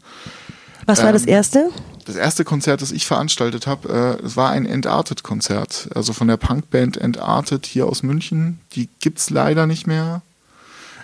Was 0.86 1.00
war 1.00 1.08
ähm, 1.08 1.14
das 1.14 1.26
erste? 1.26 1.70
Das 2.06 2.16
erste 2.16 2.44
Konzert, 2.44 2.82
das 2.82 2.92
ich 2.92 3.06
veranstaltet 3.06 3.68
habe, 3.68 4.18
äh, 4.22 4.26
es 4.26 4.36
war 4.36 4.52
ein 4.52 4.66
Entartet-Konzert. 4.66 5.90
Also 5.94 6.14
von 6.14 6.28
der 6.28 6.38
Punkband 6.38 6.98
Entartet 6.98 7.66
hier 7.66 7.88
aus 7.88 8.04
München. 8.04 8.60
Die 8.74 8.90
gibt's 9.00 9.30
leider 9.30 9.68
nicht 9.68 9.88
mehr. 9.88 10.22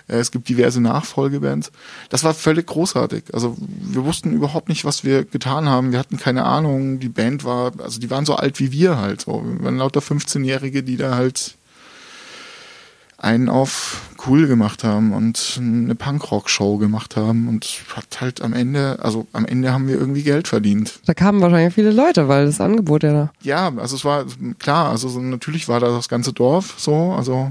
Äh, 0.08 0.16
es 0.16 0.30
gibt 0.30 0.48
diverse 0.48 0.80
Nachfolgebands. 0.80 1.70
Das 2.08 2.24
war 2.24 2.34
völlig 2.34 2.66
großartig. 2.66 3.24
Also 3.32 3.56
wir 3.58 4.04
wussten 4.04 4.32
überhaupt 4.32 4.68
nicht, 4.68 4.84
was 4.84 5.04
wir 5.04 5.24
getan 5.24 5.68
haben. 5.68 5.92
Wir 5.92 5.98
hatten 5.98 6.16
keine 6.16 6.44
Ahnung. 6.44 6.98
Die 6.98 7.08
Band 7.08 7.44
war, 7.44 7.72
also 7.78 8.00
die 8.00 8.10
waren 8.10 8.24
so 8.24 8.34
alt 8.34 8.58
wie 8.58 8.72
wir 8.72 8.98
halt. 8.98 9.22
So. 9.22 9.44
Wir 9.44 9.64
waren 9.64 9.78
lauter 9.78 10.00
15-Jährige, 10.00 10.82
die 10.82 10.96
da 10.96 11.14
halt 11.14 11.54
einen 13.18 13.48
auf 13.48 14.02
cool 14.26 14.46
gemacht 14.46 14.84
haben 14.84 15.12
und 15.12 15.58
eine 15.60 15.96
Punkrock-Show 15.96 16.78
gemacht 16.78 17.16
haben 17.16 17.48
und 17.48 17.66
hat 17.94 18.20
halt 18.20 18.40
am 18.42 18.52
Ende, 18.52 18.98
also 19.02 19.26
am 19.32 19.44
Ende 19.44 19.72
haben 19.72 19.88
wir 19.88 19.98
irgendwie 19.98 20.22
Geld 20.22 20.46
verdient. 20.46 21.00
Da 21.04 21.14
kamen 21.14 21.40
wahrscheinlich 21.40 21.74
viele 21.74 21.90
Leute, 21.90 22.28
weil 22.28 22.46
das 22.46 22.60
Angebot 22.60 23.02
ja 23.02 23.12
da. 23.12 23.32
Ja, 23.42 23.72
also 23.76 23.96
es 23.96 24.04
war 24.04 24.24
klar, 24.60 24.90
also 24.90 25.08
natürlich 25.20 25.66
war 25.66 25.80
da 25.80 25.88
das 25.88 26.08
ganze 26.08 26.32
Dorf 26.32 26.74
so, 26.78 27.12
also 27.12 27.50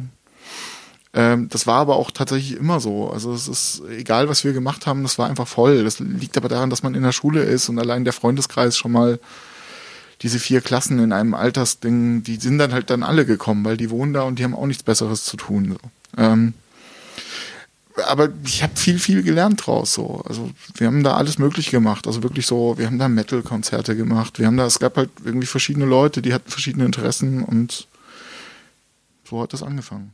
ähm, 1.17 1.49
das 1.49 1.65
war 1.65 1.79
aber 1.79 1.95
auch 1.95 2.11
tatsächlich 2.11 2.59
immer 2.59 2.79
so. 2.79 3.09
Also 3.09 3.33
es 3.33 3.47
ist 3.47 3.81
egal, 3.89 4.29
was 4.29 4.43
wir 4.43 4.53
gemacht 4.53 4.85
haben, 4.85 5.01
das 5.01 5.17
war 5.17 5.27
einfach 5.27 5.47
voll. 5.47 5.83
Das 5.83 5.97
liegt 5.97 6.37
aber 6.37 6.47
daran, 6.47 6.69
dass 6.69 6.83
man 6.83 6.93
in 6.93 7.01
der 7.01 7.11
Schule 7.11 7.41
ist 7.41 7.69
und 7.69 7.79
allein 7.79 8.03
der 8.03 8.13
Freundeskreis 8.13 8.77
schon 8.77 8.91
mal 8.91 9.19
diese 10.21 10.37
vier 10.37 10.61
Klassen 10.61 10.99
in 10.99 11.11
einem 11.11 11.33
Altersding, 11.33 12.21
die 12.21 12.35
sind 12.35 12.59
dann 12.59 12.71
halt 12.71 12.91
dann 12.91 13.01
alle 13.01 13.25
gekommen, 13.25 13.65
weil 13.65 13.77
die 13.77 13.89
wohnen 13.89 14.13
da 14.13 14.23
und 14.23 14.37
die 14.37 14.43
haben 14.43 14.53
auch 14.53 14.67
nichts 14.67 14.83
Besseres 14.83 15.23
zu 15.23 15.37
tun. 15.37 15.79
So. 15.79 16.21
Ähm, 16.21 16.53
aber 18.05 18.29
ich 18.45 18.61
habe 18.61 18.75
viel, 18.75 18.99
viel 18.99 19.23
gelernt 19.23 19.65
draus. 19.65 19.95
So. 19.95 20.21
Also 20.29 20.51
wir 20.75 20.85
haben 20.85 21.03
da 21.03 21.15
alles 21.15 21.39
Mögliche 21.39 21.71
gemacht. 21.71 22.05
Also 22.05 22.21
wirklich 22.21 22.45
so, 22.45 22.77
wir 22.77 22.85
haben 22.85 22.99
da 22.99 23.09
Metal-Konzerte 23.09 23.95
gemacht. 23.95 24.37
Wir 24.37 24.45
haben 24.45 24.57
da, 24.57 24.67
es 24.67 24.77
gab 24.77 24.97
halt 24.97 25.09
irgendwie 25.25 25.47
verschiedene 25.47 25.85
Leute, 25.85 26.21
die 26.21 26.35
hatten 26.35 26.51
verschiedene 26.51 26.85
Interessen 26.85 27.43
und 27.43 27.87
so 29.27 29.41
hat 29.41 29.53
das 29.53 29.63
angefangen. 29.63 30.13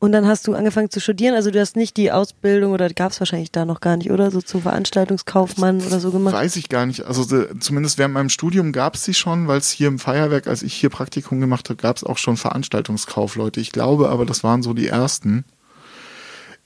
Und 0.00 0.12
dann 0.12 0.26
hast 0.26 0.46
du 0.46 0.54
angefangen 0.54 0.90
zu 0.90 1.00
studieren, 1.00 1.34
also 1.34 1.50
du 1.50 1.58
hast 1.58 1.76
nicht 1.76 1.96
die 1.96 2.12
Ausbildung 2.12 2.72
oder 2.72 2.90
gab 2.90 3.12
es 3.12 3.20
wahrscheinlich 3.20 3.52
da 3.52 3.64
noch 3.64 3.80
gar 3.80 3.96
nicht, 3.96 4.10
oder? 4.10 4.30
So 4.30 4.42
zum 4.42 4.60
Veranstaltungskaufmann 4.60 5.80
oder 5.80 5.98
so 5.98 6.10
gemacht? 6.10 6.34
Weiß 6.34 6.56
ich 6.56 6.68
gar 6.68 6.84
nicht. 6.84 7.04
Also 7.04 7.24
zumindest 7.58 7.96
während 7.96 8.12
meinem 8.12 8.28
Studium 8.28 8.72
gab 8.72 8.96
es 8.96 9.04
sie 9.04 9.14
schon, 9.14 9.48
weil 9.48 9.58
es 9.58 9.70
hier 9.70 9.88
im 9.88 9.98
Feuerwerk, 9.98 10.46
als 10.46 10.62
ich 10.62 10.74
hier 10.74 10.90
Praktikum 10.90 11.40
gemacht 11.40 11.70
habe, 11.70 11.80
gab 11.80 11.96
es 11.96 12.04
auch 12.04 12.18
schon 12.18 12.36
Veranstaltungskaufleute. 12.36 13.60
Ich 13.60 13.72
glaube 13.72 14.10
aber, 14.10 14.26
das 14.26 14.44
waren 14.44 14.62
so 14.62 14.74
die 14.74 14.88
ersten. 14.88 15.44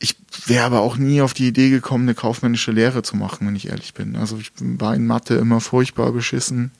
Ich 0.00 0.16
wäre 0.46 0.64
aber 0.64 0.80
auch 0.80 0.96
nie 0.96 1.22
auf 1.22 1.34
die 1.34 1.46
Idee 1.46 1.70
gekommen, 1.70 2.04
eine 2.04 2.14
kaufmännische 2.14 2.72
Lehre 2.72 3.02
zu 3.02 3.16
machen, 3.16 3.46
wenn 3.46 3.56
ich 3.56 3.68
ehrlich 3.68 3.94
bin. 3.94 4.16
Also 4.16 4.38
ich 4.38 4.50
war 4.58 4.96
in 4.96 5.06
Mathe 5.06 5.34
immer 5.34 5.60
furchtbar 5.60 6.10
beschissen. 6.10 6.72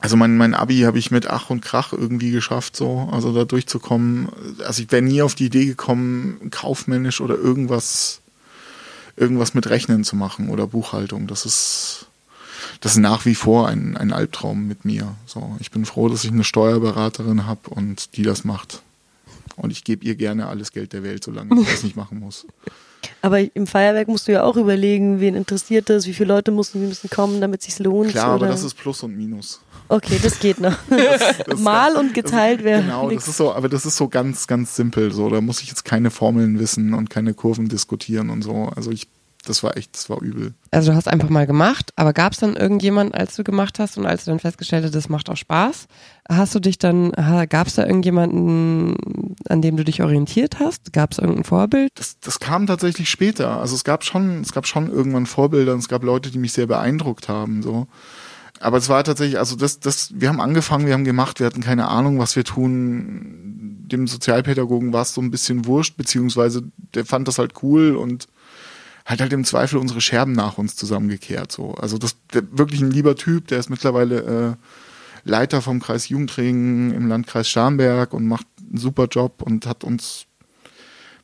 Also 0.00 0.16
mein, 0.16 0.36
mein 0.36 0.54
Abi 0.54 0.80
habe 0.80 0.98
ich 0.98 1.10
mit 1.10 1.26
Ach 1.26 1.50
und 1.50 1.60
Krach 1.60 1.92
irgendwie 1.92 2.30
geschafft, 2.30 2.76
so, 2.76 3.08
also 3.12 3.32
da 3.32 3.44
durchzukommen. 3.44 4.28
Also 4.64 4.82
ich 4.82 4.92
wäre 4.92 5.02
nie 5.02 5.22
auf 5.22 5.34
die 5.34 5.46
Idee 5.46 5.66
gekommen, 5.66 6.50
kaufmännisch 6.50 7.20
oder 7.20 7.36
irgendwas, 7.36 8.20
irgendwas 9.16 9.54
mit 9.54 9.68
Rechnen 9.68 10.04
zu 10.04 10.14
machen 10.14 10.50
oder 10.50 10.68
Buchhaltung. 10.68 11.26
Das 11.26 11.44
ist, 11.44 12.06
das 12.80 12.92
ist 12.92 12.98
nach 12.98 13.24
wie 13.24 13.34
vor 13.34 13.68
ein, 13.68 13.96
ein 13.96 14.12
Albtraum 14.12 14.68
mit 14.68 14.84
mir. 14.84 15.16
So, 15.26 15.56
ich 15.58 15.72
bin 15.72 15.84
froh, 15.84 16.08
dass 16.08 16.24
ich 16.24 16.30
eine 16.30 16.44
Steuerberaterin 16.44 17.46
habe 17.46 17.70
und 17.70 18.16
die 18.16 18.22
das 18.22 18.44
macht. 18.44 18.82
Und 19.56 19.72
ich 19.72 19.82
gebe 19.82 20.04
ihr 20.04 20.14
gerne 20.14 20.46
alles 20.46 20.70
Geld 20.70 20.92
der 20.92 21.02
Welt, 21.02 21.24
solange 21.24 21.60
ich 21.60 21.68
das 21.68 21.82
nicht 21.82 21.96
machen 21.96 22.20
muss. 22.20 22.46
Aber 23.22 23.40
im 23.40 23.66
Feuerwerk 23.66 24.08
musst 24.08 24.28
du 24.28 24.32
ja 24.32 24.44
auch 24.44 24.56
überlegen, 24.56 25.20
wen 25.20 25.34
interessiert 25.34 25.90
das, 25.90 26.06
wie 26.06 26.14
viele 26.14 26.34
Leute 26.34 26.50
müssen, 26.50 26.88
müssen 26.88 27.10
kommen, 27.10 27.40
damit 27.40 27.60
es 27.60 27.66
sich 27.66 27.78
lohnt. 27.84 28.10
Klar, 28.10 28.36
oder? 28.36 28.46
aber 28.46 28.46
das 28.48 28.64
ist 28.64 28.74
Plus 28.74 29.02
und 29.02 29.16
Minus. 29.16 29.60
Okay, 29.88 30.18
das 30.22 30.38
geht 30.38 30.60
noch. 30.60 30.76
Das, 30.90 31.38
das 31.46 31.60
Mal 31.60 31.96
und 31.96 32.14
geteilt 32.14 32.62
wäre. 32.62 32.82
Genau, 32.82 33.08
nix. 33.08 33.24
das 33.24 33.32
ist 33.32 33.36
so, 33.38 33.52
aber 33.52 33.68
das 33.68 33.86
ist 33.86 33.96
so 33.96 34.08
ganz, 34.08 34.46
ganz 34.46 34.76
simpel. 34.76 35.12
So, 35.12 35.28
da 35.30 35.40
muss 35.40 35.62
ich 35.62 35.68
jetzt 35.68 35.84
keine 35.84 36.10
Formeln 36.10 36.58
wissen 36.58 36.94
und 36.94 37.10
keine 37.10 37.34
Kurven 37.34 37.68
diskutieren 37.68 38.30
und 38.30 38.42
so. 38.42 38.70
Also 38.74 38.90
ich 38.90 39.08
das 39.48 39.62
war 39.62 39.76
echt, 39.76 39.94
das 39.94 40.10
war 40.10 40.20
übel. 40.20 40.54
Also 40.70 40.90
du 40.90 40.96
hast 40.96 41.08
einfach 41.08 41.28
mal 41.28 41.46
gemacht, 41.46 41.92
aber 41.96 42.12
gab 42.12 42.32
es 42.32 42.38
dann 42.38 42.56
irgendjemand, 42.56 43.14
als 43.14 43.36
du 43.36 43.44
gemacht 43.44 43.78
hast 43.78 43.96
und 43.96 44.06
als 44.06 44.24
du 44.24 44.30
dann 44.30 44.40
festgestellt 44.40 44.84
hast, 44.84 44.94
das 44.94 45.08
macht 45.08 45.30
auch 45.30 45.36
Spaß, 45.36 45.86
hast 46.28 46.54
du 46.54 46.60
dich 46.60 46.78
dann, 46.78 47.12
gab 47.48 47.66
es 47.66 47.74
da 47.74 47.86
irgendjemanden, 47.86 49.36
an 49.48 49.62
dem 49.62 49.76
du 49.76 49.84
dich 49.84 50.02
orientiert 50.02 50.60
hast? 50.60 50.92
Gab 50.92 51.12
es 51.12 51.18
irgendein 51.18 51.44
Vorbild? 51.44 51.90
Das, 51.94 52.18
das 52.20 52.38
kam 52.38 52.66
tatsächlich 52.66 53.08
später. 53.08 53.58
Also 53.58 53.74
es 53.74 53.84
gab 53.84 54.04
schon, 54.04 54.42
es 54.42 54.52
gab 54.52 54.66
schon 54.66 54.90
irgendwann 54.90 55.26
Vorbilder 55.26 55.72
und 55.72 55.78
es 55.78 55.88
gab 55.88 56.02
Leute, 56.02 56.30
die 56.30 56.38
mich 56.38 56.52
sehr 56.52 56.66
beeindruckt 56.66 57.28
haben. 57.28 57.62
So. 57.62 57.86
Aber 58.60 58.78
es 58.78 58.88
war 58.88 59.04
tatsächlich, 59.04 59.38
also 59.38 59.56
das, 59.56 59.80
das, 59.80 60.12
wir 60.14 60.28
haben 60.28 60.40
angefangen, 60.40 60.86
wir 60.86 60.94
haben 60.94 61.04
gemacht, 61.04 61.38
wir 61.38 61.46
hatten 61.46 61.62
keine 61.62 61.88
Ahnung, 61.88 62.18
was 62.18 62.36
wir 62.36 62.44
tun. 62.44 63.84
Dem 63.86 64.06
Sozialpädagogen 64.06 64.92
war 64.92 65.02
es 65.02 65.14
so 65.14 65.20
ein 65.20 65.30
bisschen 65.30 65.64
wurscht, 65.64 65.96
beziehungsweise 65.96 66.62
der 66.94 67.06
fand 67.06 67.26
das 67.26 67.38
halt 67.38 67.62
cool 67.62 67.96
und 67.96 68.26
hat 69.08 69.22
halt 69.22 69.32
im 69.32 69.44
Zweifel 69.44 69.78
unsere 69.78 70.02
Scherben 70.02 70.32
nach 70.32 70.58
uns 70.58 70.76
zusammengekehrt. 70.76 71.50
So. 71.50 71.72
Also 71.74 71.96
das 71.96 72.14
wirklich 72.30 72.82
ein 72.82 72.90
lieber 72.90 73.16
Typ, 73.16 73.48
der 73.48 73.58
ist 73.58 73.70
mittlerweile 73.70 74.56
äh, 75.24 75.28
Leiter 75.28 75.62
vom 75.62 75.80
Kreis 75.80 76.10
Jugendring 76.10 76.92
im 76.92 77.08
Landkreis 77.08 77.48
Starnberg 77.48 78.12
und 78.12 78.26
macht 78.26 78.46
einen 78.60 78.76
super 78.76 79.06
Job 79.06 79.40
und 79.40 79.66
hat 79.66 79.82
uns, 79.82 80.26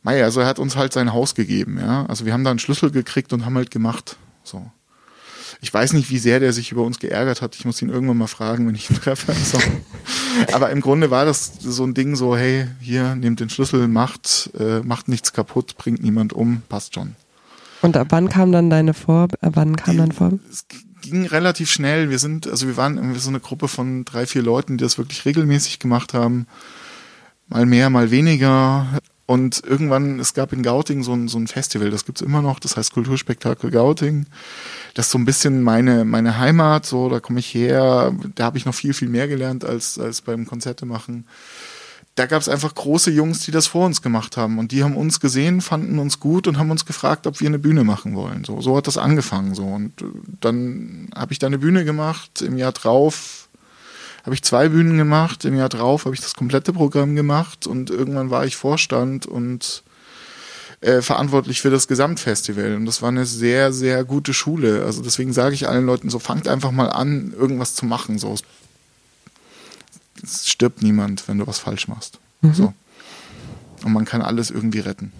naja, 0.03 0.25
also 0.25 0.41
er 0.41 0.47
hat 0.47 0.59
uns 0.59 0.77
halt 0.77 0.95
sein 0.95 1.13
Haus 1.13 1.35
gegeben, 1.35 1.79
ja. 1.79 2.07
Also 2.07 2.25
wir 2.25 2.33
haben 2.33 2.43
da 2.43 2.51
einen 2.51 2.59
Schlüssel 2.59 2.91
gekriegt 2.91 3.35
und 3.35 3.45
haben 3.45 3.55
halt 3.55 3.71
gemacht. 3.71 4.17
So. 4.45 4.71
Ich 5.61 5.73
weiß 5.73 5.93
nicht, 5.93 6.09
wie 6.09 6.19
sehr 6.19 6.41
der 6.41 6.55
sich 6.55 6.73
über 6.73 6.83
uns 6.83 6.99
geärgert 6.99 7.43
hat. 7.43 7.55
Ich 7.55 7.67
muss 7.67 7.83
ihn 7.83 7.91
irgendwann 7.91 8.17
mal 8.17 8.27
fragen, 8.29 8.67
wenn 8.67 8.75
ich 8.75 8.91
ihn 8.91 8.97
treffe. 8.97 9.35
So. 9.45 9.59
Aber 10.53 10.71
im 10.71 10.81
Grunde 10.81 11.11
war 11.11 11.27
das 11.27 11.53
so 11.61 11.85
ein 11.85 11.93
Ding 11.93 12.17
so, 12.17 12.35
hey, 12.35 12.67
hier, 12.81 13.15
nehmt 13.15 13.41
den 13.41 13.51
Schlüssel, 13.51 13.89
macht, 13.89 14.51
äh, 14.59 14.81
macht 14.81 15.07
nichts 15.07 15.35
kaputt, 15.35 15.77
bringt 15.77 16.03
niemand 16.03 16.33
um, 16.33 16.63
passt 16.69 16.95
schon. 16.95 17.15
Und 17.85 17.99
ab 17.99 18.07
wann 18.11 18.31
kam 18.31 18.51
dann 18.51 18.71
deine 18.71 18.95
Vor, 18.95 19.29
ab 19.43 19.53
wann 19.55 19.77
kam 19.77 19.99
dein 19.99 20.13
Vor? 20.13 20.33
Es 20.51 20.65
ging 21.03 21.27
relativ 21.27 21.71
schnell. 21.71 22.09
Wir 22.09 22.19
sind, 22.19 22.47
also 22.47 22.67
wir 22.67 22.79
waren 22.79 22.97
irgendwie 22.97 23.21
so 23.21 23.29
eine 23.29 23.41
Gruppe 23.41 23.69
von 23.69 24.07
drei, 24.07 24.25
vier 24.25 24.43
Leuten, 24.43 24.79
die 24.79 24.85
das 24.85 24.97
wirklich 24.97 25.27
regelmäßig 25.27 25.81
gemacht 25.81 26.15
haben. 26.15 26.47
Mal 27.49 27.67
mehr, 27.67 27.91
mal 27.91 28.11
weniger. 28.11 28.87
Und 29.27 29.63
irgendwann, 29.67 30.19
es 30.19 30.33
gab 30.33 30.55
in 30.55 30.63
Gauting 30.63 31.03
so 31.03 31.13
ein, 31.13 31.29
so 31.29 31.39
ein 31.39 31.47
Festival, 31.47 31.91
das 31.91 32.07
gibt's 32.07 32.23
immer 32.23 32.41
noch, 32.41 32.59
das 32.59 32.79
heißt 32.79 32.93
Kulturspektakel 32.93 33.71
Gauting. 33.71 34.27
Das 34.95 35.07
ist 35.07 35.13
so 35.13 35.19
ein 35.19 35.27
bisschen 35.27 35.63
meine, 35.63 36.07
meine 36.07 36.39
Heimat, 36.39 36.87
so, 36.87 37.11
da 37.11 37.21
komme 37.21 37.41
ich 37.41 37.53
her, 37.55 38.15
da 38.35 38.45
habe 38.45 38.57
ich 38.57 38.65
noch 38.65 38.75
viel, 38.75 38.95
viel 38.95 39.09
mehr 39.11 39.29
gelernt 39.29 39.65
als, 39.65 39.99
als 39.99 40.23
beim 40.23 40.47
Konzerte 40.47 40.87
machen 40.87 41.27
da 42.15 42.27
gab 42.27 42.41
es 42.41 42.49
einfach 42.49 42.75
große 42.75 43.11
Jungs, 43.11 43.41
die 43.41 43.51
das 43.51 43.67
vor 43.67 43.87
uns 43.87 44.01
gemacht 44.01 44.37
haben. 44.37 44.59
Und 44.59 44.71
die 44.71 44.85
haben 44.85 44.97
uns 44.97 45.19
gesehen, 45.19 45.61
fanden 45.61 45.99
uns 45.99 46.21
gut 46.21 46.47
und 46.47 46.59
haben 46.59 46.71
uns 46.71 46.87
gefragt, 46.87 47.27
ob 47.27 47.41
wir 47.41 47.49
eine 47.49 47.59
Bühne 47.59 47.83
machen 47.83 48.15
wollen. 48.15 48.45
So, 48.45 48.61
so 48.61 48.77
hat 48.77 48.87
das 48.87 48.99
angefangen. 48.99 49.55
So. 49.55 49.65
Und 49.65 50.01
äh, 50.01 50.07
dann 50.41 51.11
habe 51.15 51.33
ich 51.33 51.41
da 51.41 51.49
eine 51.49 51.59
Bühne 51.59 51.85
gemacht. 51.85 52.41
Im 52.41 52.57
Jahr 52.57 52.73
drauf 52.73 53.49
habe 54.25 54.35
ich 54.35 54.45
zwei 54.45 54.69
Bühnen 54.69 54.97
gemacht. 54.97 55.45
Im 55.45 55.57
Jahr 55.57 55.69
drauf 55.69 56.05
habe 56.05 56.15
ich 56.15 56.21
das 56.21 56.35
komplette 56.35 56.73
Programm 56.73 57.17
gemacht. 57.17 57.67
Und 57.67 57.91
irgendwann 57.91 58.31
war 58.31 58.47
ich 58.47 58.55
Vorstand 58.55 59.27
und 59.27 59.83
äh, 60.81 61.03
verantwortlich 61.03 61.61
für 61.61 61.71
das 61.71 61.89
Gesamtfestival. 61.89 62.77
Und 62.77 62.87
das 62.87 63.03
war 63.03 63.09
eine 63.09 63.27
sehr, 63.27 63.73
sehr 63.73 64.05
gute 64.05 64.35
Schule. 64.35 64.85
Also 64.85 65.03
deswegen 65.03 65.33
sage 65.33 65.57
ich 65.57 65.67
allen 65.67 65.87
Leuten 65.87 66.11
so, 66.11 66.21
fangt 66.21 66.47
einfach 66.47 66.71
mal 66.71 66.91
an, 66.91 67.35
irgendwas 67.37 67.75
zu 67.75 67.87
machen. 67.87 68.21
So, 68.21 68.35
es 68.35 68.43
stirbt 70.27 70.83
niemand, 70.83 71.29
wenn 71.29 71.39
du 71.39 71.47
was 71.47 71.59
falsch 71.59 71.89
machst. 71.89 72.19
Mhm. 72.41 72.55
So. 72.55 72.73
Und 73.85 73.93
man 73.93 74.05
kann 74.05 74.23
alles 74.23 74.51
irgendwie 74.51 74.81
retten. 74.81 75.13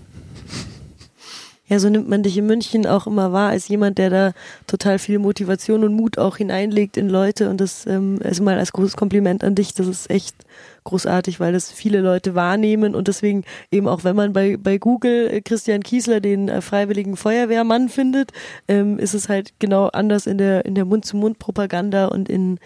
Ja, 1.67 1.79
so 1.79 1.89
nimmt 1.89 2.11
man 2.11 2.23
dich 2.23 2.37
in 2.37 2.45
München 2.47 2.87
auch 2.87 3.07
immer 3.07 3.33
wahr 3.33 3.49
als 3.49 3.69
jemand, 3.69 3.97
der 3.97 4.11
da 4.11 4.33
total 4.67 4.99
viel 4.99 5.19
Motivation 5.19 5.83
und 5.83 5.95
Mut 5.95 6.19
auch 6.19 6.37
hineinlegt 6.37 6.99
in 6.99 7.09
Leute. 7.09 7.49
Und 7.49 7.59
das 7.59 7.87
ähm, 7.87 8.19
ist 8.21 8.43
mal 8.43 8.59
als 8.59 8.73
großes 8.73 8.97
Kompliment 8.97 9.43
an 9.43 9.55
dich. 9.55 9.73
Das 9.73 9.87
ist 9.87 10.11
echt 10.11 10.37
großartig, 10.85 11.41
weil 11.41 11.55
das 11.55 11.73
viele 11.73 12.01
Leute 12.01 12.35
wahrnehmen 12.35 12.95
und 12.95 13.09
deswegen 13.09 13.45
eben 13.71 13.89
auch, 13.89 14.05
wenn 14.05 14.15
man 14.15 14.35
bei, 14.35 14.59
bei 14.59 14.77
Google 14.77 15.31
äh, 15.31 15.41
Christian 15.41 15.83
Kiesler, 15.83 16.21
den 16.21 16.51
äh, 16.51 16.61
freiwilligen 16.61 17.17
Feuerwehrmann 17.17 17.89
findet, 17.89 18.33
ähm, 18.69 18.99
ist 18.99 19.15
es 19.15 19.31
halt 19.31 19.55
genau 19.59 19.87
anders 19.87 20.27
in 20.27 20.37
der, 20.37 20.67
in 20.67 20.75
der 20.75 20.85
Mund-zu-Mund-Propaganda 20.85 22.09
und 22.09 22.29
in, 22.29 22.59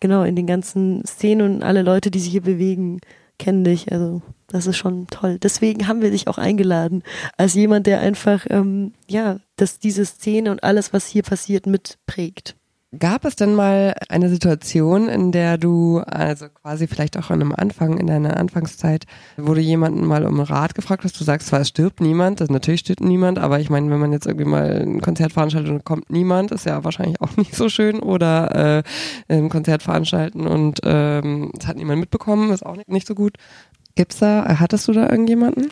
genau, 0.00 0.22
in 0.22 0.36
den 0.36 0.46
ganzen 0.46 1.04
Szenen 1.06 1.56
und 1.56 1.62
alle 1.62 1.82
Leute, 1.82 2.10
die 2.10 2.18
sich 2.18 2.30
hier 2.30 2.42
bewegen, 2.42 3.00
kennen 3.38 3.64
dich. 3.64 3.92
Also 3.92 4.22
das 4.48 4.66
ist 4.66 4.76
schon 4.76 5.06
toll. 5.08 5.38
Deswegen 5.38 5.88
haben 5.88 6.02
wir 6.02 6.10
dich 6.10 6.28
auch 6.28 6.38
eingeladen, 6.38 7.02
als 7.36 7.54
jemand, 7.54 7.86
der 7.86 8.00
einfach, 8.00 8.46
ähm, 8.50 8.92
ja, 9.08 9.38
dass 9.56 9.78
diese 9.78 10.04
Szene 10.04 10.50
und 10.50 10.62
alles, 10.62 10.92
was 10.92 11.06
hier 11.06 11.22
passiert, 11.22 11.66
mitprägt. 11.66 12.56
Gab 12.96 13.24
es 13.24 13.34
denn 13.34 13.54
mal 13.54 13.94
eine 14.08 14.28
Situation, 14.28 15.08
in 15.08 15.32
der 15.32 15.58
du, 15.58 15.98
also 16.06 16.48
quasi 16.48 16.86
vielleicht 16.86 17.18
auch 17.18 17.30
an 17.30 17.40
einem 17.40 17.52
Anfang, 17.52 17.98
in 17.98 18.06
deiner 18.06 18.36
Anfangszeit, 18.36 19.06
wo 19.36 19.54
du 19.54 19.60
jemanden 19.60 20.06
mal 20.06 20.24
um 20.24 20.38
Rat 20.40 20.76
gefragt 20.76 21.02
hast, 21.02 21.18
du 21.18 21.24
sagst 21.24 21.48
zwar, 21.48 21.60
es 21.60 21.68
stirbt 21.68 22.00
niemand, 22.00 22.40
also 22.40 22.52
natürlich 22.52 22.80
stirbt 22.80 23.00
niemand, 23.00 23.40
aber 23.40 23.58
ich 23.58 23.70
meine, 23.70 23.90
wenn 23.90 23.98
man 23.98 24.12
jetzt 24.12 24.26
irgendwie 24.26 24.46
mal 24.46 24.82
ein 24.82 25.02
Konzert 25.02 25.32
veranstaltet 25.32 25.72
und 25.72 25.84
kommt 25.84 26.10
niemand, 26.10 26.52
ist 26.52 26.64
ja 26.64 26.84
wahrscheinlich 26.84 27.20
auch 27.20 27.36
nicht 27.36 27.56
so 27.56 27.68
schön 27.68 27.98
oder 27.98 28.78
äh, 28.78 28.82
ein 29.28 29.48
Konzert 29.48 29.82
veranstalten 29.82 30.46
und 30.46 30.78
ähm, 30.84 31.50
es 31.58 31.66
hat 31.66 31.76
niemand 31.76 31.98
mitbekommen, 31.98 32.50
ist 32.50 32.64
auch 32.64 32.76
nicht, 32.76 32.88
nicht 32.88 33.08
so 33.08 33.16
gut. 33.16 33.36
Gibt's 33.96 34.18
da, 34.18 34.58
hattest 34.60 34.86
du 34.86 34.92
da 34.92 35.10
irgendjemanden? 35.10 35.70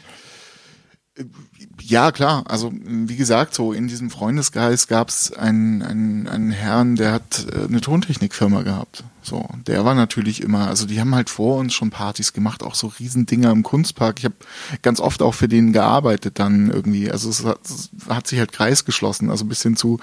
Ja, 1.80 2.10
klar. 2.10 2.44
Also 2.48 2.72
wie 2.74 3.16
gesagt, 3.16 3.54
so 3.54 3.72
in 3.72 3.86
diesem 3.86 4.10
Freundesgeist 4.10 4.88
gab 4.88 5.10
es 5.10 5.32
einen, 5.32 5.82
einen, 5.82 6.26
einen 6.26 6.50
Herrn, 6.50 6.96
der 6.96 7.12
hat 7.12 7.46
äh, 7.52 7.66
eine 7.66 7.80
Tontechnikfirma 7.80 8.62
gehabt. 8.62 9.04
So, 9.22 9.48
der 9.66 9.84
war 9.84 9.94
natürlich 9.94 10.42
immer, 10.42 10.66
also 10.66 10.86
die 10.86 11.00
haben 11.00 11.14
halt 11.14 11.30
vor 11.30 11.58
uns 11.58 11.72
schon 11.72 11.90
Partys 11.90 12.32
gemacht, 12.32 12.62
auch 12.62 12.74
so 12.74 12.88
Riesendinger 12.98 13.50
im 13.52 13.62
Kunstpark. 13.62 14.18
Ich 14.18 14.24
habe 14.24 14.34
ganz 14.82 14.98
oft 14.98 15.22
auch 15.22 15.34
für 15.34 15.48
den 15.48 15.72
gearbeitet 15.72 16.38
dann 16.38 16.70
irgendwie. 16.70 17.10
Also 17.10 17.30
es 17.30 17.44
hat, 17.44 17.60
es 17.64 17.90
hat 18.08 18.26
sich 18.26 18.40
halt 18.40 18.52
Kreis 18.52 18.84
geschlossen, 18.84 19.30
also 19.30 19.44
bis 19.44 19.62
hin 19.62 19.76
zu, 19.76 20.00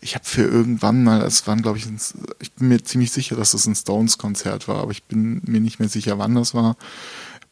ich 0.00 0.14
habe 0.14 0.24
für 0.24 0.42
irgendwann 0.42 1.02
mal, 1.02 1.22
es 1.22 1.46
waren 1.48 1.62
glaube 1.62 1.78
ich, 1.78 1.86
ein, 1.86 1.98
ich 2.38 2.52
bin 2.52 2.68
mir 2.68 2.82
ziemlich 2.84 3.10
sicher, 3.10 3.34
dass 3.34 3.54
es 3.54 3.66
ein 3.66 3.74
Stones-Konzert 3.74 4.68
war, 4.68 4.76
aber 4.76 4.92
ich 4.92 5.02
bin 5.02 5.42
mir 5.44 5.60
nicht 5.60 5.80
mehr 5.80 5.88
sicher, 5.88 6.18
wann 6.18 6.34
das 6.36 6.54
war 6.54 6.76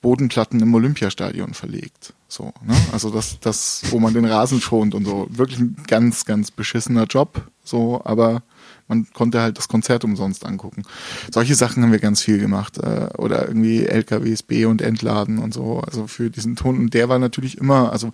Bodenplatten 0.02 0.60
im 0.60 0.74
Olympiastadion 0.74 1.54
verlegt. 1.54 2.12
So, 2.28 2.52
ne? 2.66 2.74
Also 2.92 3.08
das, 3.08 3.38
das, 3.40 3.84
wo 3.90 4.00
man 4.00 4.12
den 4.12 4.24
Rasen 4.24 4.60
schont 4.60 4.94
und 4.94 5.04
so. 5.04 5.28
Wirklich 5.30 5.60
ein 5.60 5.76
ganz, 5.86 6.24
ganz 6.24 6.50
beschissener 6.50 7.04
Job. 7.04 7.46
So, 7.64 8.02
aber 8.04 8.42
man 8.88 9.06
konnte 9.14 9.40
halt 9.40 9.58
das 9.58 9.68
Konzert 9.68 10.04
umsonst 10.04 10.44
angucken. 10.44 10.82
Solche 11.30 11.54
Sachen 11.54 11.82
haben 11.82 11.92
wir 11.92 12.00
ganz 12.00 12.20
viel 12.20 12.38
gemacht. 12.38 12.78
Äh, 12.78 13.10
oder 13.16 13.46
irgendwie 13.46 13.86
LKWs 13.86 14.42
B 14.42 14.64
und 14.66 14.82
entladen 14.82 15.38
und 15.38 15.54
so. 15.54 15.78
Also 15.80 16.08
für 16.08 16.30
diesen 16.30 16.56
Ton. 16.56 16.78
Und 16.78 16.94
der 16.94 17.08
war 17.08 17.20
natürlich 17.20 17.56
immer, 17.58 17.92
also 17.92 18.12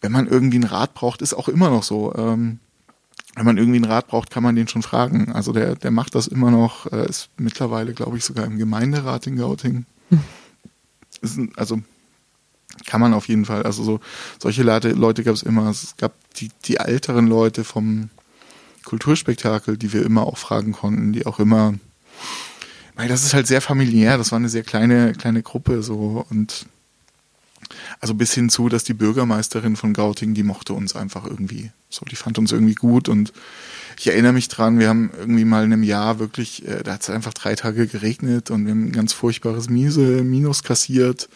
wenn 0.00 0.12
man 0.12 0.28
irgendwie 0.28 0.60
ein 0.60 0.64
Rad 0.64 0.94
braucht, 0.94 1.20
ist 1.20 1.34
auch 1.34 1.48
immer 1.48 1.68
noch 1.68 1.82
so. 1.82 2.14
Ähm, 2.14 2.60
wenn 3.34 3.44
man 3.44 3.58
irgendwie 3.58 3.80
ein 3.80 3.84
Rad 3.84 4.06
braucht, 4.06 4.30
kann 4.30 4.44
man 4.44 4.54
den 4.54 4.68
schon 4.68 4.82
fragen. 4.82 5.32
Also 5.32 5.52
der, 5.52 5.74
der 5.74 5.90
macht 5.90 6.14
das 6.14 6.28
immer 6.28 6.52
noch, 6.52 6.90
äh, 6.92 7.08
ist 7.08 7.28
mittlerweile, 7.38 7.92
glaube 7.92 8.16
ich, 8.16 8.24
sogar 8.24 8.46
im 8.46 8.56
Gemeinderat 8.56 9.26
in 9.26 9.36
Gauting. 9.36 9.84
Hm 10.10 10.20
ein, 11.22 11.52
also 11.56 11.80
kann 12.84 13.00
man 13.00 13.14
auf 13.14 13.28
jeden 13.28 13.44
Fall. 13.44 13.62
Also 13.62 13.82
so 13.82 14.00
solche 14.40 14.62
Leute, 14.62 14.90
Leute 14.90 15.24
gab 15.24 15.34
es 15.34 15.42
immer. 15.42 15.68
Es 15.70 15.96
gab 15.96 16.12
die, 16.34 16.50
die 16.64 16.76
älteren 16.76 17.26
Leute 17.26 17.64
vom 17.64 18.10
Kulturspektakel, 18.84 19.76
die 19.76 19.92
wir 19.92 20.04
immer 20.04 20.26
auch 20.26 20.38
fragen 20.38 20.72
konnten, 20.72 21.12
die 21.12 21.26
auch 21.26 21.38
immer. 21.38 21.74
Weil 22.94 23.08
das 23.08 23.24
ist 23.24 23.34
halt 23.34 23.46
sehr 23.46 23.60
familiär. 23.60 24.18
Das 24.18 24.32
war 24.32 24.38
eine 24.38 24.48
sehr 24.48 24.62
kleine 24.62 25.12
kleine 25.12 25.42
Gruppe 25.42 25.82
so 25.82 26.24
und 26.28 26.66
also 28.00 28.14
bis 28.14 28.32
hin 28.32 28.48
zu, 28.48 28.68
dass 28.68 28.84
die 28.84 28.94
Bürgermeisterin 28.94 29.76
von 29.76 29.92
Gauting, 29.92 30.34
die 30.34 30.42
mochte 30.42 30.72
uns 30.72 30.94
einfach 30.94 31.24
irgendwie. 31.24 31.70
So, 31.88 32.04
die 32.04 32.16
fand 32.16 32.38
uns 32.38 32.52
irgendwie 32.52 32.74
gut 32.74 33.08
und 33.08 33.32
ich 33.98 34.08
erinnere 34.08 34.32
mich 34.32 34.48
dran, 34.48 34.78
wir 34.78 34.88
haben 34.88 35.10
irgendwie 35.18 35.44
mal 35.44 35.64
in 35.64 35.72
einem 35.72 35.82
Jahr 35.82 36.18
wirklich, 36.18 36.66
äh, 36.68 36.82
da 36.82 36.92
hat 36.92 37.02
es 37.02 37.10
einfach 37.10 37.32
drei 37.32 37.54
Tage 37.54 37.86
geregnet 37.86 38.50
und 38.50 38.66
wir 38.66 38.72
haben 38.72 38.88
ein 38.88 38.92
ganz 38.92 39.12
furchtbares 39.14 39.70
Miese, 39.70 40.22
Minus 40.22 40.62
kassiert. 40.62 41.28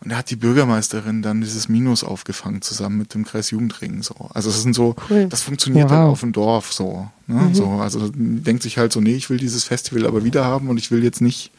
Und 0.00 0.12
da 0.12 0.18
hat 0.18 0.30
die 0.30 0.36
Bürgermeisterin 0.36 1.22
dann 1.22 1.40
dieses 1.40 1.68
Minus 1.68 2.04
aufgefangen 2.04 2.62
zusammen 2.62 2.98
mit 2.98 3.14
dem 3.14 3.24
Kreisjugendring. 3.24 4.02
So. 4.02 4.14
Also 4.34 4.50
das 4.50 4.62
sind 4.62 4.74
so, 4.74 4.94
cool. 5.10 5.26
das 5.28 5.42
funktioniert 5.42 5.90
wow. 5.90 6.10
auf 6.10 6.20
dem 6.20 6.32
Dorf 6.32 6.72
so. 6.72 7.08
Ne? 7.26 7.42
Mhm. 7.42 7.54
so. 7.54 7.66
Also 7.66 8.10
denkt 8.14 8.62
sich 8.62 8.78
halt 8.78 8.92
so, 8.92 9.00
nee, 9.00 9.14
ich 9.14 9.30
will 9.30 9.38
dieses 9.38 9.64
Festival 9.64 10.06
aber 10.06 10.22
wieder 10.22 10.44
haben 10.44 10.68
und 10.68 10.76
ich 10.76 10.90
will 10.90 11.02
jetzt 11.02 11.22
nicht 11.22 11.50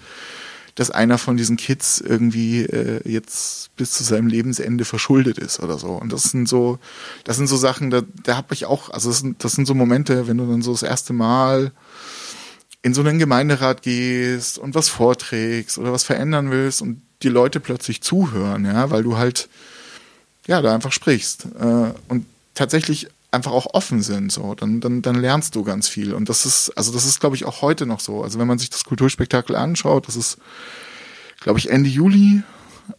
dass 0.78 0.92
einer 0.92 1.18
von 1.18 1.38
diesen 1.38 1.58
Kids 1.58 2.00
irgendwie 2.00 2.62
äh, 2.62 3.02
jetzt 3.04 3.76
bis 3.78 3.94
zu 3.94 4.04
seinem 4.04 4.28
Lebensende 4.28 4.86
verschuldet 4.86 5.40
ist 5.40 5.60
oder 5.60 5.80
so. 5.80 5.88
Und 5.88 6.13
das 6.13 6.26
sind 6.26 6.48
so, 6.48 6.78
das 7.24 7.36
sind 7.36 7.48
so 7.48 7.58
Sachen, 7.58 7.90
da, 7.90 8.04
da 8.24 8.38
habe 8.38 8.54
ich 8.54 8.66
auch, 8.66 8.92
also 8.92 9.10
das 9.10 9.20
sind, 9.20 9.44
das 9.44 9.54
sind 9.54 9.66
so 9.66 9.74
Momente, 9.74 10.28
wenn 10.28 10.38
du 10.38 10.46
dann 10.46 10.62
so 10.62 10.72
das 10.72 10.84
erste 10.84 11.13
Mal 11.13 11.72
in 12.84 12.94
so 12.94 13.02
einen 13.02 13.18
Gemeinderat 13.18 13.82
gehst 13.82 14.60
und 14.60 14.76
was 14.76 14.88
vorträgst 14.88 15.80
oder 15.80 15.92
was 15.92 16.04
verändern 16.04 16.52
willst 16.52 16.84
und 16.84 17.02
die 17.24 17.30
Leute 17.30 17.60
plötzlich 17.60 18.04
zuhören, 18.04 18.63
ja, 18.63 18.92
weil 18.92 19.02
du 19.02 19.18
halt 19.18 19.50
ja 20.46 20.62
da 20.62 20.76
einfach 20.76 20.92
sprichst 20.92 21.48
äh, 21.60 21.92
und 22.08 22.28
tatsächlich 22.54 23.08
einfach 23.38 23.54
auch 23.54 23.67
offen 23.73 24.02
sind, 24.02 24.32
so, 24.32 24.54
dann, 24.56 24.82
dann, 24.82 25.02
dann 25.02 25.15
lernst 25.15 25.56
du 25.56 25.63
ganz 25.63 25.88
viel. 25.88 26.13
Und 26.13 26.28
das 26.28 26.45
ist, 26.45 26.71
also 26.71 26.91
das 26.91 27.06
ist, 27.06 27.21
glaube 27.21 27.36
ich, 27.36 27.45
auch 27.45 27.62
heute 27.62 27.86
noch 27.86 28.02
so. 28.02 28.23
Also 28.23 28.39
wenn 28.39 28.47
man 28.47 28.60
sich 28.60 28.69
das 28.69 28.84
Kulturspektakel 28.84 29.56
anschaut, 29.56 30.08
das 30.08 30.17
ist, 30.17 30.38
glaube 31.39 31.60
ich, 31.60 31.69
Ende 31.69 31.89
Juli 31.89 32.43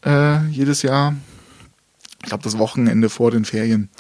äh, 0.07 0.47
jedes 0.47 0.83
Jahr. 0.83 1.15
Ich 2.23 2.29
glaube, 2.29 2.45
das 2.45 2.57
Wochenende 2.57 3.11
vor 3.11 3.31
den 3.31 3.45
Ferien 3.45 3.91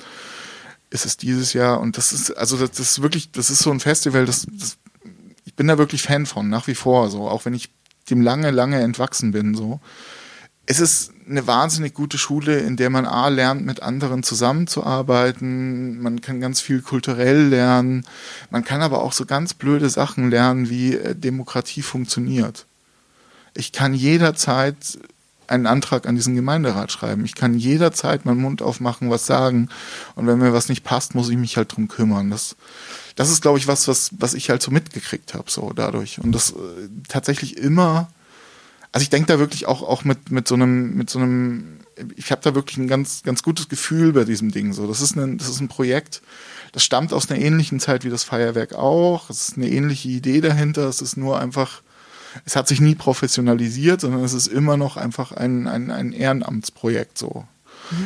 ist 0.90 1.04
es 1.04 1.16
dieses 1.16 1.52
Jahr. 1.52 1.80
Und 1.80 1.98
das 1.98 2.12
ist, 2.12 2.30
also 2.30 2.56
das, 2.56 2.78
ist 2.78 3.02
wirklich, 3.02 3.30
das 3.32 3.50
ist 3.50 3.60
so 3.60 3.70
ein 3.70 3.80
Festival, 3.80 4.24
das, 4.24 4.46
das, 4.50 4.78
ich 5.44 5.54
bin 5.54 5.66
da 5.66 5.76
wirklich 5.76 6.02
Fan 6.02 6.24
von, 6.24 6.48
nach 6.48 6.66
wie 6.66 6.74
vor, 6.74 7.10
so, 7.10 7.28
auch 7.28 7.44
wenn 7.44 7.54
ich 7.54 7.70
dem 8.08 8.22
lange, 8.22 8.50
lange 8.50 8.80
entwachsen 8.80 9.32
bin, 9.32 9.54
so 9.54 9.80
es 10.70 10.80
ist 10.80 11.12
eine 11.26 11.46
wahnsinnig 11.46 11.94
gute 11.94 12.18
Schule, 12.18 12.58
in 12.58 12.76
der 12.76 12.90
man 12.90 13.06
A 13.06 13.28
lernt, 13.28 13.64
mit 13.64 13.82
anderen 13.82 14.22
zusammenzuarbeiten. 14.22 15.98
Man 15.98 16.20
kann 16.20 16.40
ganz 16.40 16.60
viel 16.60 16.82
kulturell 16.82 17.48
lernen. 17.48 18.04
Man 18.50 18.64
kann 18.64 18.82
aber 18.82 19.02
auch 19.02 19.14
so 19.14 19.24
ganz 19.24 19.54
blöde 19.54 19.88
Sachen 19.88 20.30
lernen, 20.30 20.68
wie 20.68 20.94
äh, 20.94 21.14
Demokratie 21.14 21.80
funktioniert. 21.80 22.66
Ich 23.54 23.72
kann 23.72 23.94
jederzeit 23.94 24.98
einen 25.46 25.66
Antrag 25.66 26.06
an 26.06 26.16
diesen 26.16 26.34
Gemeinderat 26.34 26.92
schreiben. 26.92 27.24
Ich 27.24 27.34
kann 27.34 27.54
jederzeit 27.54 28.26
meinen 28.26 28.42
Mund 28.42 28.60
aufmachen, 28.60 29.08
was 29.08 29.24
sagen. 29.24 29.70
Und 30.16 30.26
wenn 30.26 30.38
mir 30.38 30.52
was 30.52 30.68
nicht 30.68 30.84
passt, 30.84 31.14
muss 31.14 31.30
ich 31.30 31.38
mich 31.38 31.56
halt 31.56 31.74
drum 31.74 31.88
kümmern. 31.88 32.30
Das, 32.30 32.56
das 33.16 33.30
ist, 33.30 33.40
glaube 33.40 33.58
ich, 33.58 33.66
was, 33.66 33.88
was, 33.88 34.10
was 34.18 34.34
ich 34.34 34.50
halt 34.50 34.60
so 34.60 34.70
mitgekriegt 34.70 35.32
habe, 35.32 35.50
so 35.50 35.72
dadurch. 35.74 36.18
Und 36.18 36.32
das 36.32 36.50
äh, 36.50 36.54
tatsächlich 37.08 37.56
immer 37.56 38.10
also 38.92 39.02
ich 39.02 39.10
denke 39.10 39.26
da 39.26 39.38
wirklich 39.38 39.66
auch, 39.66 39.82
auch 39.82 40.04
mit, 40.04 40.30
mit 40.30 40.48
so 40.48 40.54
einem, 40.54 40.94
mit 40.94 41.10
so 41.10 41.18
einem, 41.18 41.78
ich 42.16 42.30
habe 42.30 42.40
da 42.42 42.54
wirklich 42.54 42.78
ein 42.78 42.88
ganz, 42.88 43.22
ganz 43.22 43.42
gutes 43.42 43.68
Gefühl 43.68 44.12
bei 44.12 44.24
diesem 44.24 44.50
Ding. 44.50 44.72
So, 44.72 44.86
das 44.86 45.00
ist 45.00 45.16
ein, 45.16 45.38
das 45.38 45.48
ist 45.48 45.60
ein 45.60 45.68
Projekt, 45.68 46.22
das 46.72 46.84
stammt 46.84 47.12
aus 47.12 47.30
einer 47.30 47.40
ähnlichen 47.40 47.80
Zeit 47.80 48.04
wie 48.04 48.10
das 48.10 48.24
Feuerwerk 48.24 48.74
auch. 48.74 49.30
Es 49.30 49.48
ist 49.48 49.56
eine 49.56 49.68
ähnliche 49.68 50.08
Idee 50.08 50.40
dahinter. 50.40 50.88
Es 50.88 51.00
ist 51.00 51.16
nur 51.16 51.38
einfach, 51.40 51.82
es 52.44 52.56
hat 52.56 52.68
sich 52.68 52.80
nie 52.80 52.94
professionalisiert, 52.94 54.00
sondern 54.00 54.22
es 54.22 54.34
ist 54.34 54.46
immer 54.46 54.76
noch 54.76 54.96
einfach 54.96 55.32
ein, 55.32 55.66
ein, 55.66 55.90
ein 55.90 56.12
Ehrenamtsprojekt 56.12 57.18
so. 57.18 57.46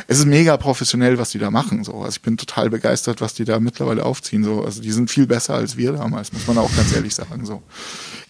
Es 0.06 0.18
ist 0.18 0.26
mega 0.26 0.56
professionell, 0.56 1.18
was 1.18 1.30
die 1.30 1.38
da 1.38 1.50
machen. 1.50 1.84
So. 1.84 1.94
Also 2.02 2.16
ich 2.16 2.22
bin 2.22 2.36
total 2.36 2.70
begeistert, 2.70 3.20
was 3.20 3.34
die 3.34 3.44
da 3.44 3.60
mittlerweile 3.60 4.04
aufziehen. 4.04 4.44
So. 4.44 4.64
Also 4.64 4.80
die 4.82 4.92
sind 4.92 5.10
viel 5.10 5.26
besser 5.26 5.54
als 5.54 5.76
wir 5.76 5.92
damals, 5.92 6.32
muss 6.32 6.46
man 6.46 6.58
auch 6.58 6.74
ganz 6.76 6.94
ehrlich 6.94 7.14
sagen. 7.14 7.44
So. 7.44 7.62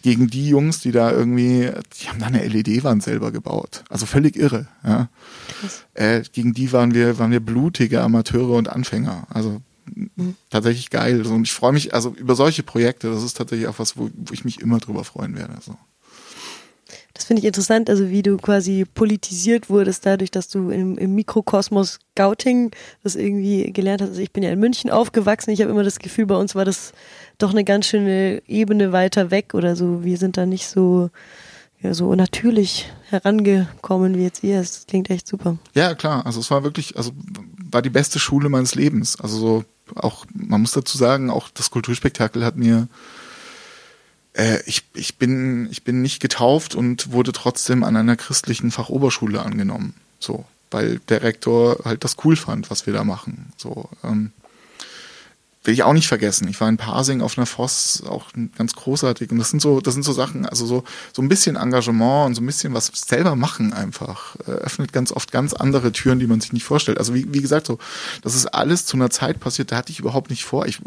Gegen 0.02 0.28
die 0.28 0.48
Jungs, 0.48 0.80
die 0.80 0.92
da 0.92 1.10
irgendwie, 1.10 1.70
die 2.00 2.08
haben 2.08 2.18
da 2.18 2.26
eine 2.26 2.46
LED-Wand 2.46 3.02
selber 3.02 3.32
gebaut. 3.32 3.84
Also 3.88 4.06
völlig 4.06 4.36
irre. 4.36 4.66
Ja. 4.84 5.08
Äh, 5.94 6.22
gegen 6.32 6.54
die 6.54 6.72
waren 6.72 6.94
wir, 6.94 7.18
waren 7.18 7.30
wir 7.30 7.40
blutige 7.40 8.00
Amateure 8.00 8.56
und 8.56 8.68
Anfänger. 8.68 9.26
Also 9.30 9.60
mhm. 9.94 10.34
tatsächlich 10.50 10.90
geil. 10.90 11.26
Und 11.26 11.44
ich 11.44 11.52
freue 11.52 11.72
mich, 11.72 11.94
also 11.94 12.14
über 12.16 12.34
solche 12.34 12.62
Projekte, 12.62 13.10
das 13.10 13.22
ist 13.22 13.36
tatsächlich 13.36 13.68
auch 13.68 13.78
was, 13.78 13.96
wo, 13.96 14.10
wo 14.14 14.32
ich 14.32 14.44
mich 14.44 14.60
immer 14.60 14.78
drüber 14.78 15.04
freuen 15.04 15.36
werde. 15.36 15.54
So. 15.60 15.76
Das 17.14 17.24
finde 17.24 17.40
ich 17.40 17.46
interessant, 17.46 17.90
also 17.90 18.08
wie 18.08 18.22
du 18.22 18.36
quasi 18.38 18.84
politisiert 18.84 19.68
wurdest, 19.68 20.06
dadurch, 20.06 20.30
dass 20.30 20.48
du 20.48 20.70
im, 20.70 20.96
im 20.96 21.14
Mikrokosmos 21.14 21.98
Scouting 22.12 22.70
das 23.02 23.16
irgendwie 23.16 23.72
gelernt 23.72 24.00
hast. 24.00 24.10
Also 24.10 24.22
ich 24.22 24.32
bin 24.32 24.42
ja 24.42 24.50
in 24.50 24.58
München 24.58 24.90
aufgewachsen, 24.90 25.50
ich 25.50 25.60
habe 25.60 25.70
immer 25.70 25.84
das 25.84 25.98
Gefühl, 25.98 26.26
bei 26.26 26.36
uns 26.36 26.54
war 26.54 26.64
das 26.64 26.92
doch 27.38 27.50
eine 27.50 27.64
ganz 27.64 27.86
schöne 27.86 28.42
Ebene 28.46 28.92
weiter 28.92 29.30
weg 29.30 29.54
oder 29.54 29.76
so. 29.76 30.04
Wir 30.04 30.16
sind 30.16 30.36
da 30.36 30.46
nicht 30.46 30.66
so, 30.66 31.10
ja, 31.82 31.92
so 31.92 32.14
natürlich 32.14 32.90
herangekommen 33.10 34.16
wie 34.16 34.22
jetzt 34.22 34.42
ihr. 34.42 34.58
Das 34.58 34.86
klingt 34.86 35.10
echt 35.10 35.26
super. 35.26 35.58
Ja, 35.74 35.94
klar. 35.94 36.24
Also 36.24 36.40
es 36.40 36.50
war 36.50 36.64
wirklich, 36.64 36.96
also 36.96 37.12
war 37.70 37.82
die 37.82 37.90
beste 37.90 38.18
Schule 38.18 38.48
meines 38.48 38.74
Lebens. 38.74 39.20
Also 39.20 39.38
so 39.38 39.64
auch, 39.96 40.24
man 40.32 40.60
muss 40.60 40.72
dazu 40.72 40.96
sagen, 40.96 41.30
auch 41.30 41.50
das 41.50 41.70
Kulturspektakel 41.70 42.44
hat 42.44 42.56
mir 42.56 42.88
äh, 44.34 44.60
ich, 44.66 44.84
ich, 44.94 45.18
bin, 45.18 45.68
ich 45.70 45.84
bin 45.84 46.02
nicht 46.02 46.20
getauft 46.20 46.74
und 46.74 47.12
wurde 47.12 47.32
trotzdem 47.32 47.84
an 47.84 47.96
einer 47.96 48.16
christlichen 48.16 48.70
Fachoberschule 48.70 49.42
angenommen. 49.42 49.94
So, 50.18 50.44
weil 50.70 51.00
der 51.08 51.22
Rektor 51.22 51.80
halt 51.84 52.04
das 52.04 52.16
cool 52.24 52.36
fand, 52.36 52.70
was 52.70 52.86
wir 52.86 52.92
da 52.92 53.04
machen. 53.04 53.52
So, 53.56 53.88
ähm, 54.04 54.32
will 55.64 55.74
ich 55.74 55.82
auch 55.82 55.92
nicht 55.92 56.08
vergessen. 56.08 56.48
Ich 56.48 56.60
war 56.60 56.68
in 56.68 56.76
Parsing 56.76 57.20
auf 57.20 57.38
einer 57.38 57.46
Voss, 57.46 58.02
auch 58.06 58.26
ganz 58.56 58.74
großartig. 58.74 59.30
Und 59.30 59.38
das 59.38 59.50
sind 59.50 59.60
so, 59.60 59.80
das 59.80 59.94
sind 59.94 60.02
so 60.02 60.12
Sachen, 60.12 60.46
also 60.46 60.66
so, 60.66 60.84
so 61.12 61.22
ein 61.22 61.28
bisschen 61.28 61.56
Engagement 61.56 62.26
und 62.26 62.34
so 62.34 62.42
ein 62.42 62.46
bisschen 62.46 62.74
was 62.74 62.90
selber 62.94 63.36
machen 63.36 63.72
einfach, 63.72 64.36
äh, 64.46 64.50
öffnet 64.50 64.92
ganz 64.92 65.12
oft 65.12 65.30
ganz 65.30 65.52
andere 65.52 65.92
Türen, 65.92 66.18
die 66.18 66.26
man 66.26 66.40
sich 66.40 66.52
nicht 66.52 66.64
vorstellt. 66.64 66.98
Also 66.98 67.14
wie, 67.14 67.32
wie 67.32 67.40
gesagt, 67.40 67.66
so, 67.66 67.78
das 68.22 68.34
ist 68.34 68.46
alles 68.46 68.86
zu 68.86 68.96
einer 68.96 69.10
Zeit 69.10 69.38
passiert, 69.38 69.70
da 69.70 69.76
hatte 69.76 69.92
ich 69.92 70.00
überhaupt 70.00 70.30
nicht 70.30 70.44
vor. 70.44 70.66
Ich, 70.66 70.80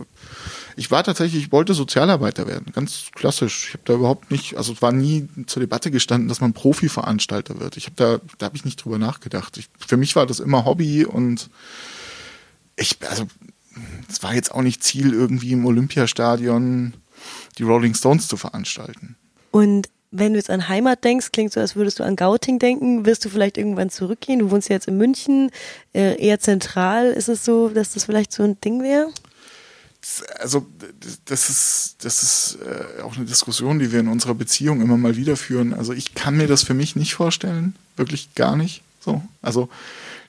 ich 0.76 0.92
war 0.92 1.04
tatsächlich, 1.04 1.46
ich 1.46 1.52
wollte 1.52 1.74
Sozialarbeiter 1.74 2.48
werden, 2.48 2.72
ganz 2.74 3.06
klassisch. 3.14 3.68
Ich 3.68 3.74
habe 3.74 3.84
da 3.86 3.94
überhaupt 3.94 4.32
nicht, 4.32 4.58
also 4.58 4.74
es 4.74 4.82
war 4.82 4.92
nie 4.92 5.28
zur 5.48 5.62
Debatte 5.62 5.92
gestanden, 5.92 6.28
dass 6.28 6.42
man 6.42 6.54
Profi-Veranstalter 6.54 7.60
wird. 7.60 7.78
Ich 7.78 7.86
habe 7.86 7.96
da, 7.96 8.20
da 8.38 8.48
habe 8.48 8.58
ich 8.58 8.66
nicht 8.66 8.84
drüber 8.84 8.98
nachgedacht. 8.98 9.58
Ich, 9.58 9.68
für 9.80 9.98
mich 9.98 10.16
war 10.16 10.26
das 10.26 10.40
immer 10.40 10.66
Hobby 10.66 11.06
und 11.06 11.50
ich, 12.76 12.98
also 13.10 13.26
es 14.10 14.22
war 14.24 14.34
jetzt 14.34 14.54
auch 14.54 14.62
nicht 14.62 14.84
Ziel, 14.84 15.14
irgendwie 15.14 15.54
im 15.54 15.66
Olympiastadion 15.66 16.94
die 17.58 17.64
Rolling 17.64 17.94
Stones 17.94 18.28
zu 18.28 18.38
veranstalten. 18.38 19.16
Und 19.52 19.90
wenn 20.12 20.34
du 20.34 20.40
jetzt 20.40 20.50
an 20.50 20.68
Heimat 20.68 21.04
denkst, 21.04 21.32
klingt 21.32 21.52
so, 21.52 21.60
als 21.60 21.76
würdest 21.76 22.00
du 22.00 22.04
an 22.04 22.16
Gauting 22.16 22.60
denken. 22.60 23.06
Wirst 23.06 23.26
du 23.26 23.30
vielleicht 23.30 23.58
irgendwann 23.58 23.90
zurückgehen? 23.90 24.40
Du 24.40 24.52
wohnst 24.52 24.70
ja 24.70 24.76
jetzt 24.76 24.88
in 24.88 24.98
München, 24.98 25.52
äh, 25.94 26.22
eher 26.22 26.40
zentral. 26.40 27.08
Ist 27.08 27.28
es 27.28 27.44
so, 27.44 27.70
dass 27.70 27.94
das 27.94 28.06
vielleicht 28.06 28.32
so 28.32 28.44
ein 28.44 28.60
Ding 28.62 28.82
wäre? 28.82 29.10
Also 30.40 30.66
das 31.26 31.50
ist, 31.50 31.96
das 32.02 32.24
ist 32.24 32.58
äh, 32.62 33.02
auch 33.02 33.16
eine 33.16 33.26
Diskussion, 33.26 33.80
die 33.80 33.92
wir 33.92 34.00
in 34.00 34.08
unserer 34.08 34.36
Beziehung 34.36 34.82
immer 34.82 34.98
mal 34.98 35.16
wieder 35.16 35.36
führen. 35.36 35.74
Also 35.74 35.94
ich 35.94 36.14
kann 36.14 36.38
mir 36.38 36.48
das 36.48 36.64
für 36.64 36.74
mich 36.74 36.96
nicht 36.96 37.16
vorstellen, 37.16 37.76
wirklich 37.96 38.36
gar 38.36 38.56
nicht. 38.56 38.82
So, 39.00 39.22
also 39.42 39.70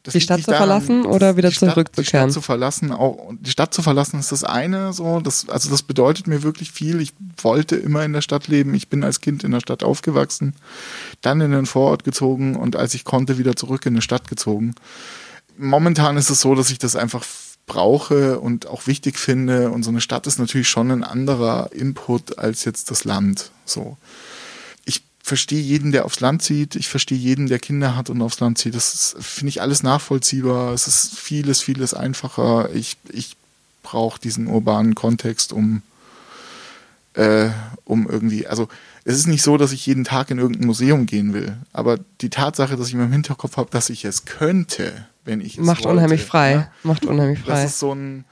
das 0.06 0.12
die 0.12 0.20
Stadt 0.20 0.40
zu 0.40 0.50
daran, 0.52 0.68
verlassen 0.68 1.04
oder 1.04 1.36
wieder 1.36 1.50
zurückzukehren? 1.50 1.96
Die 1.96 2.04
Stadt 2.04 2.32
zu 2.32 2.40
verlassen, 2.40 2.92
auch 2.92 3.32
die 3.40 3.50
Stadt 3.50 3.74
zu 3.74 3.82
verlassen 3.82 4.20
ist 4.20 4.30
das 4.30 4.44
eine. 4.44 4.92
So, 4.92 5.20
das, 5.20 5.48
also 5.48 5.68
das 5.68 5.82
bedeutet 5.82 6.26
mir 6.28 6.42
wirklich 6.42 6.70
viel. 6.70 7.00
Ich 7.00 7.12
wollte 7.38 7.74
immer 7.74 8.04
in 8.04 8.12
der 8.12 8.20
Stadt 8.20 8.46
leben. 8.46 8.72
Ich 8.74 8.88
bin 8.88 9.02
als 9.02 9.20
Kind 9.20 9.42
in 9.42 9.50
der 9.50 9.60
Stadt 9.60 9.82
aufgewachsen, 9.82 10.54
dann 11.22 11.40
in 11.40 11.50
den 11.50 11.66
Vorort 11.66 12.04
gezogen 12.04 12.54
und 12.54 12.76
als 12.76 12.94
ich 12.94 13.04
konnte 13.04 13.36
wieder 13.36 13.56
zurück 13.56 13.84
in 13.84 13.96
die 13.96 14.02
Stadt 14.02 14.28
gezogen. 14.28 14.74
Momentan 15.58 16.16
ist 16.16 16.30
es 16.30 16.40
so, 16.40 16.54
dass 16.54 16.70
ich 16.70 16.78
das 16.78 16.94
einfach 16.94 17.24
brauche 17.66 18.38
und 18.40 18.66
auch 18.66 18.86
wichtig 18.86 19.18
finde. 19.18 19.70
Und 19.70 19.82
so 19.82 19.90
eine 19.90 20.00
Stadt 20.00 20.26
ist 20.26 20.38
natürlich 20.38 20.68
schon 20.68 20.90
ein 20.90 21.04
anderer 21.04 21.70
Input 21.72 22.38
als 22.38 22.64
jetzt 22.64 22.90
das 22.90 23.04
Land. 23.04 23.50
So 23.64 23.96
verstehe 25.26 25.60
jeden, 25.60 25.90
der 25.90 26.04
aufs 26.04 26.20
Land 26.20 26.42
zieht. 26.42 26.76
Ich 26.76 26.86
verstehe 26.86 27.18
jeden, 27.18 27.48
der 27.48 27.58
Kinder 27.58 27.96
hat 27.96 28.10
und 28.10 28.22
aufs 28.22 28.38
Land 28.38 28.58
zieht. 28.58 28.76
Das 28.76 29.16
finde 29.18 29.48
ich 29.48 29.60
alles 29.60 29.82
nachvollziehbar. 29.82 30.72
Es 30.72 30.86
ist 30.86 31.18
vieles, 31.18 31.60
vieles 31.62 31.94
einfacher. 31.94 32.70
Ich, 32.72 32.96
ich 33.08 33.36
brauche 33.82 34.20
diesen 34.20 34.46
urbanen 34.46 34.94
Kontext, 34.94 35.52
um, 35.52 35.82
äh, 37.14 37.48
um 37.84 38.08
irgendwie, 38.08 38.46
also 38.46 38.68
es 39.02 39.16
ist 39.16 39.26
nicht 39.26 39.42
so, 39.42 39.56
dass 39.56 39.72
ich 39.72 39.84
jeden 39.84 40.04
Tag 40.04 40.30
in 40.30 40.38
irgendein 40.38 40.68
Museum 40.68 41.06
gehen 41.06 41.34
will. 41.34 41.56
Aber 41.72 41.98
die 42.20 42.30
Tatsache, 42.30 42.76
dass 42.76 42.86
ich 42.86 42.94
mir 42.94 43.06
im 43.06 43.12
Hinterkopf 43.12 43.56
habe, 43.56 43.70
dass 43.72 43.90
ich 43.90 44.04
es 44.04 44.26
könnte, 44.26 45.08
wenn 45.26 45.40
ich 45.40 45.58
es 45.58 45.64
Macht 45.64 45.84
wollte, 45.84 45.96
unheimlich 45.96 46.22
frei. 46.22 46.52
Ja, 46.52 46.70
Macht 46.82 47.04
unheimlich 47.04 47.40
frei. 47.40 47.62
Das 47.62 47.64
ist 47.64 47.78
so 47.78 47.94
ein, 47.94 48.24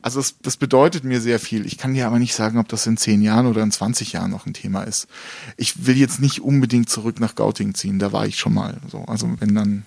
also 0.00 0.20
das, 0.20 0.36
das 0.40 0.56
bedeutet 0.56 1.04
mir 1.04 1.20
sehr 1.20 1.40
viel. 1.40 1.66
Ich 1.66 1.76
kann 1.76 1.94
dir 1.94 2.06
aber 2.06 2.18
nicht 2.18 2.34
sagen, 2.34 2.58
ob 2.58 2.68
das 2.68 2.86
in 2.86 2.96
zehn 2.96 3.20
Jahren 3.20 3.46
oder 3.46 3.62
in 3.62 3.72
20 3.72 4.12
Jahren 4.12 4.30
noch 4.30 4.46
ein 4.46 4.54
Thema 4.54 4.82
ist. 4.84 5.08
Ich 5.56 5.86
will 5.86 5.96
jetzt 5.96 6.20
nicht 6.20 6.40
unbedingt 6.40 6.88
zurück 6.88 7.20
nach 7.20 7.34
Gauting 7.34 7.74
ziehen, 7.74 7.98
da 7.98 8.12
war 8.12 8.26
ich 8.26 8.38
schon 8.38 8.54
mal. 8.54 8.78
So, 8.90 9.04
also 9.06 9.28
wenn 9.40 9.54
dann 9.54 9.84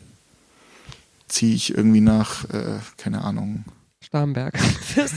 ziehe 1.28 1.55
ich 1.55 1.76
irgendwie 1.76 2.01
nach, 2.01 2.43
äh, 2.49 2.80
keine 2.97 3.24
Ahnung. 3.24 3.64
Starnberg. 4.01 4.53
ja, 4.95 5.16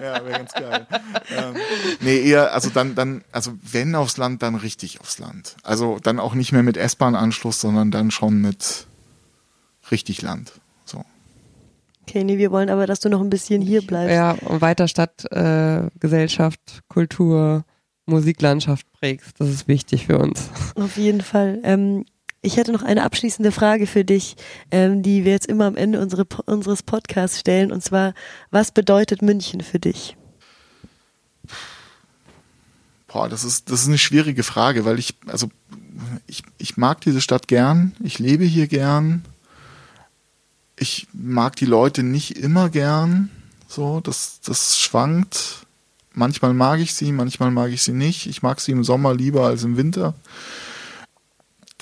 wäre 0.00 0.30
ganz 0.30 0.52
geil. 0.52 0.86
Ähm, 1.36 1.54
nee, 2.00 2.20
eher, 2.20 2.54
also 2.54 2.70
dann, 2.70 2.94
dann, 2.94 3.22
also 3.32 3.52
wenn 3.62 3.94
aufs 3.94 4.16
Land, 4.16 4.42
dann 4.42 4.54
richtig 4.54 5.00
aufs 5.02 5.18
Land. 5.18 5.56
Also 5.62 5.98
dann 6.02 6.18
auch 6.18 6.32
nicht 6.34 6.52
mehr 6.52 6.62
mit 6.62 6.78
S-Bahn-Anschluss, 6.78 7.60
sondern 7.60 7.90
dann 7.90 8.10
schon 8.10 8.40
mit 8.40 8.86
richtig 9.90 10.22
Land. 10.22 10.52
Okay, 12.10 12.24
nee, 12.24 12.38
wir 12.38 12.50
wollen 12.50 12.70
aber, 12.70 12.88
dass 12.88 12.98
du 12.98 13.08
noch 13.08 13.20
ein 13.20 13.30
bisschen 13.30 13.62
hier 13.62 13.82
bleibst. 13.82 14.12
Ja, 14.12 14.32
und 14.32 14.60
weiter 14.60 14.88
Stadt, 14.88 15.30
äh, 15.30 15.88
Gesellschaft, 16.00 16.82
Kultur, 16.88 17.64
Musiklandschaft 18.04 18.84
prägst. 18.98 19.38
Das 19.38 19.48
ist 19.48 19.68
wichtig 19.68 20.06
für 20.06 20.18
uns. 20.18 20.50
Auf 20.74 20.96
jeden 20.96 21.20
Fall. 21.20 21.60
Ähm, 21.62 22.04
ich 22.42 22.56
hätte 22.56 22.72
noch 22.72 22.82
eine 22.82 23.04
abschließende 23.04 23.52
Frage 23.52 23.86
für 23.86 24.04
dich, 24.04 24.34
ähm, 24.72 25.04
die 25.04 25.24
wir 25.24 25.30
jetzt 25.30 25.46
immer 25.46 25.66
am 25.66 25.76
Ende 25.76 26.00
unsere, 26.00 26.26
unseres 26.46 26.82
Podcasts 26.82 27.38
stellen. 27.38 27.70
Und 27.70 27.84
zwar, 27.84 28.14
was 28.50 28.72
bedeutet 28.72 29.22
München 29.22 29.60
für 29.60 29.78
dich? 29.78 30.16
Boah, 33.06 33.28
das 33.28 33.44
ist, 33.44 33.70
das 33.70 33.82
ist 33.82 33.88
eine 33.88 33.98
schwierige 33.98 34.42
Frage, 34.42 34.84
weil 34.84 34.98
ich, 34.98 35.14
also 35.26 35.48
ich, 36.26 36.42
ich 36.58 36.76
mag 36.76 37.00
diese 37.02 37.20
Stadt 37.20 37.46
gern, 37.46 37.92
ich 38.02 38.18
lebe 38.18 38.44
hier 38.44 38.66
gern, 38.66 39.22
ich 40.80 41.06
mag 41.12 41.56
die 41.56 41.66
Leute 41.66 42.02
nicht 42.02 42.38
immer 42.38 42.70
gern. 42.70 43.30
So, 43.68 44.00
das, 44.00 44.40
das 44.44 44.78
schwankt. 44.78 45.66
Manchmal 46.12 46.54
mag 46.54 46.80
ich 46.80 46.94
sie, 46.94 47.12
manchmal 47.12 47.50
mag 47.50 47.70
ich 47.70 47.82
sie 47.82 47.92
nicht. 47.92 48.26
Ich 48.26 48.42
mag 48.42 48.60
sie 48.60 48.72
im 48.72 48.82
Sommer 48.82 49.14
lieber 49.14 49.46
als 49.46 49.62
im 49.62 49.76
Winter. 49.76 50.14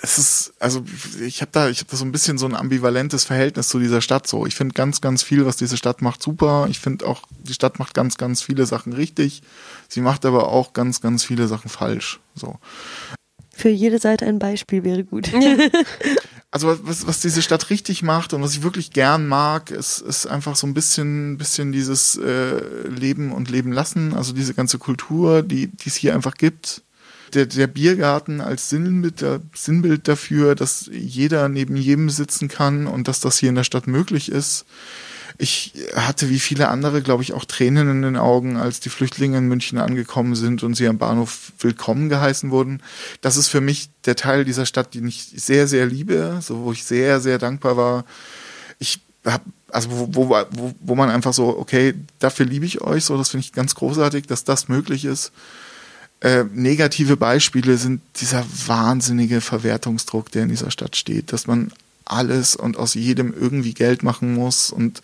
Das 0.01 0.19
ist, 0.19 0.53
also 0.59 0.85
ich 1.21 1.41
habe 1.41 1.51
da, 1.53 1.69
ich 1.69 1.79
habe 1.79 1.91
da 1.91 1.97
so 1.97 2.05
ein 2.05 2.13
bisschen 2.13 2.39
so 2.39 2.47
ein 2.47 2.55
ambivalentes 2.55 3.25
Verhältnis 3.25 3.69
zu 3.69 3.79
dieser 3.79 4.01
Stadt. 4.01 4.27
So, 4.27 4.47
ich 4.47 4.55
finde 4.55 4.75
ganz, 4.75 5.01
ganz 5.01 5.23
viel, 5.23 5.47
was 5.47 5.57
diese 5.57 5.77
Stadt 5.77 6.03
macht, 6.03 6.23
super. 6.23 6.67
Ich 6.69 6.81
finde 6.81 7.07
auch, 7.07 7.23
die 7.39 7.55
Stadt 7.55 7.79
macht 7.79 7.95
ganz, 7.95 8.17
ganz 8.17 8.43
viele 8.43 8.67
Sachen 8.67 8.93
richtig. 8.93 9.43
Sie 9.89 10.01
macht 10.01 10.27
aber 10.27 10.49
auch 10.49 10.73
ganz, 10.73 11.01
ganz 11.01 11.25
viele 11.25 11.47
Sachen 11.47 11.69
falsch. 11.69 12.21
So. 12.35 12.59
Für 13.55 13.71
jede 13.71 13.99
Seite 13.99 14.27
ein 14.27 14.39
Beispiel 14.39 14.83
wäre 14.85 15.05
gut. 15.05 15.29
Ja. 15.33 15.57
also 16.51 16.79
was, 16.83 17.07
was 17.07 17.21
diese 17.21 17.43
Stadt 17.43 17.71
richtig 17.71 18.03
macht 18.03 18.33
und 18.33 18.43
was 18.43 18.55
ich 18.55 18.63
wirklich 18.63 18.93
gern 18.93 19.27
mag, 19.27 19.71
ist, 19.71 20.01
ist 20.01 20.27
einfach 20.27 20.57
so 20.57 20.67
ein 20.67 20.75
bisschen, 20.75 21.37
bisschen 21.37 21.73
dieses 21.73 22.17
äh, 22.17 22.89
Leben 22.89 23.33
und 23.33 23.51
Leben 23.51 23.73
lassen, 23.73 24.15
also 24.15 24.33
diese 24.33 24.55
ganze 24.55 24.79
Kultur, 24.79 25.43
die 25.43 25.71
es 25.85 25.97
hier 25.97 26.15
einfach 26.15 26.35
gibt. 26.35 26.83
Der, 27.35 27.45
der 27.45 27.67
Biergarten 27.67 28.41
als 28.41 28.71
Sinnbild, 28.71 29.23
Sinnbild 29.55 30.09
dafür, 30.09 30.55
dass 30.55 30.89
jeder 30.91 31.51
neben 31.51 31.77
jedem 31.77 32.09
sitzen 32.09 32.49
kann 32.49 32.87
und 32.87 33.07
dass 33.07 33.21
das 33.21 33.37
hier 33.37 33.51
in 33.51 33.55
der 33.55 33.65
Stadt 33.65 33.87
möglich 33.87 34.33
ist 34.33 34.65
ich 35.39 35.73
hatte 35.95 36.29
wie 36.29 36.41
viele 36.41 36.69
andere, 36.69 37.01
glaube 37.01 37.23
ich, 37.23 37.33
auch 37.33 37.45
Tränen 37.45 37.89
in 37.91 38.03
den 38.03 38.17
Augen, 38.17 38.57
als 38.57 38.81
die 38.81 38.89
Flüchtlinge 38.89 39.39
in 39.39 39.47
München 39.47 39.79
angekommen 39.79 40.35
sind 40.35 40.65
und 40.65 40.75
sie 40.75 40.89
am 40.89 40.99
Bahnhof 40.99 41.53
willkommen 41.61 42.09
geheißen 42.09 42.51
wurden. 42.51 42.83
Das 43.21 43.37
ist 43.37 43.47
für 43.47 43.61
mich 43.61 43.89
der 44.05 44.17
Teil 44.17 44.45
dieser 44.45 44.67
Stadt, 44.67 44.95
den 44.95 45.07
ich 45.07 45.25
sehr, 45.37 45.69
sehr 45.69 45.87
liebe, 45.87 46.41
so 46.43 46.65
wo 46.65 46.73
ich 46.73 46.85
sehr, 46.85 47.21
sehr 47.21 47.39
dankbar 47.39 47.77
war. 47.77 48.05
Ich 48.81 49.01
habe 49.25 49.45
also 49.71 49.91
wo, 49.91 50.09
wo, 50.15 50.31
wo, 50.51 50.75
wo 50.81 50.95
man 50.95 51.11
einfach 51.11 51.33
so, 51.33 51.59
okay, 51.59 51.95
dafür 52.19 52.47
liebe 52.47 52.67
ich 52.67 52.81
euch, 52.81 53.05
so 53.05 53.17
das 53.17 53.31
finde 53.31 53.45
ich 53.45 53.53
ganz 53.53 53.75
großartig, 53.75 54.27
dass 54.27 54.45
das 54.45 54.69
möglich 54.69 55.05
ist. 55.05 55.31
Äh, 56.21 56.45
negative 56.53 57.17
Beispiele 57.17 57.77
sind 57.77 58.01
dieser 58.17 58.45
wahnsinnige 58.67 59.41
Verwertungsdruck, 59.41 60.33
der 60.33 60.45
in 60.45 60.49
dieser 60.49 60.71
Stadt 60.71 60.97
steht, 60.97 61.33
dass 61.33 61.47
man 61.47 61.71
alles 62.11 62.57
und 62.57 62.77
aus 62.77 62.95
jedem 62.95 63.35
irgendwie 63.35 63.75
Geld 63.75 64.03
machen 64.03 64.35
muss 64.35 64.71
und 64.71 65.03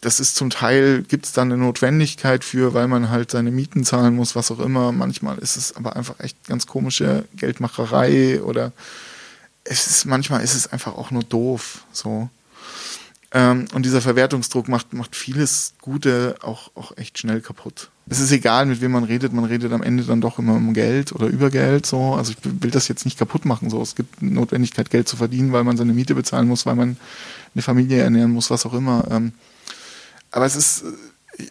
das 0.00 0.18
ist 0.18 0.34
zum 0.34 0.48
Teil, 0.48 1.02
gibt 1.02 1.26
es 1.26 1.32
da 1.32 1.42
eine 1.42 1.58
Notwendigkeit 1.58 2.42
für, 2.42 2.72
weil 2.72 2.88
man 2.88 3.10
halt 3.10 3.30
seine 3.30 3.50
Mieten 3.50 3.84
zahlen 3.84 4.16
muss, 4.16 4.34
was 4.34 4.50
auch 4.50 4.60
immer. 4.60 4.92
Manchmal 4.92 5.38
ist 5.38 5.56
es 5.56 5.76
aber 5.76 5.94
einfach 5.94 6.20
echt 6.20 6.46
ganz 6.46 6.66
komische 6.66 7.24
Geldmacherei 7.36 8.40
oder 8.42 8.72
es 9.64 9.86
ist, 9.86 10.06
manchmal 10.06 10.42
ist 10.42 10.54
es 10.54 10.66
einfach 10.68 10.94
auch 10.94 11.10
nur 11.10 11.22
doof, 11.22 11.84
so. 11.92 12.30
Ähm, 13.32 13.66
und 13.74 13.84
dieser 13.84 14.00
Verwertungsdruck 14.00 14.68
macht, 14.68 14.92
macht 14.92 15.14
vieles 15.14 15.74
Gute 15.80 16.36
auch, 16.42 16.70
auch 16.74 16.96
echt 16.96 17.18
schnell 17.18 17.40
kaputt. 17.40 17.90
Es 18.10 18.18
ist 18.18 18.32
egal, 18.32 18.66
mit 18.66 18.80
wem 18.80 18.90
man 18.90 19.04
redet, 19.04 19.32
man 19.32 19.44
redet 19.44 19.72
am 19.72 19.84
Ende 19.84 20.02
dann 20.02 20.20
doch 20.20 20.40
immer 20.40 20.54
um 20.54 20.74
Geld 20.74 21.12
oder 21.12 21.28
über 21.28 21.48
Geld, 21.48 21.86
so. 21.86 22.14
Also 22.14 22.32
ich 22.32 22.38
will 22.60 22.72
das 22.72 22.88
jetzt 22.88 23.04
nicht 23.04 23.16
kaputt 23.16 23.44
machen, 23.44 23.70
so. 23.70 23.80
Es 23.80 23.94
gibt 23.94 24.20
Notwendigkeit, 24.20 24.90
Geld 24.90 25.08
zu 25.08 25.16
verdienen, 25.16 25.52
weil 25.52 25.62
man 25.62 25.76
seine 25.76 25.92
Miete 25.92 26.16
bezahlen 26.16 26.48
muss, 26.48 26.66
weil 26.66 26.74
man 26.74 26.96
eine 27.54 27.62
Familie 27.62 28.02
ernähren 28.02 28.32
muss, 28.32 28.50
was 28.50 28.66
auch 28.66 28.74
immer. 28.74 29.06
Ähm, 29.12 29.32
aber 30.32 30.44
es 30.44 30.56
ist, 30.56 30.84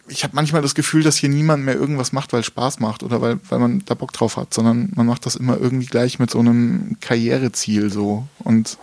ich 0.06 0.22
habe 0.22 0.36
manchmal 0.36 0.60
das 0.60 0.74
Gefühl, 0.74 1.02
dass 1.02 1.16
hier 1.16 1.30
niemand 1.30 1.64
mehr 1.64 1.76
irgendwas 1.76 2.12
macht, 2.12 2.34
weil 2.34 2.40
es 2.40 2.46
Spaß 2.46 2.78
macht 2.78 3.02
oder 3.02 3.22
weil, 3.22 3.40
weil 3.48 3.58
man 3.58 3.82
da 3.86 3.94
Bock 3.94 4.12
drauf 4.12 4.36
hat, 4.36 4.52
sondern 4.52 4.92
man 4.94 5.06
macht 5.06 5.24
das 5.24 5.36
immer 5.36 5.56
irgendwie 5.58 5.86
gleich 5.86 6.18
mit 6.18 6.30
so 6.30 6.40
einem 6.40 6.98
Karriereziel 7.00 7.90
so. 7.90 8.26
Und 8.40 8.76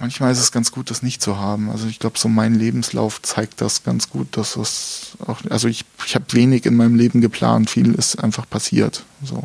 manchmal 0.00 0.32
ist 0.32 0.40
es 0.40 0.50
ganz 0.50 0.72
gut, 0.72 0.90
das 0.90 1.02
nicht 1.02 1.22
zu 1.22 1.38
haben. 1.38 1.70
Also 1.70 1.86
ich 1.86 1.98
glaube, 1.98 2.18
so 2.18 2.28
mein 2.28 2.54
Lebenslauf 2.54 3.22
zeigt 3.22 3.60
das 3.60 3.84
ganz 3.84 4.10
gut, 4.10 4.36
dass 4.36 4.54
das 4.54 5.16
auch, 5.26 5.40
also 5.50 5.68
ich, 5.68 5.84
ich 6.06 6.14
habe 6.14 6.24
wenig 6.32 6.66
in 6.66 6.74
meinem 6.74 6.96
Leben 6.96 7.20
geplant, 7.20 7.70
viel 7.70 7.94
ist 7.94 8.16
einfach 8.16 8.48
passiert. 8.48 9.04
So. 9.22 9.44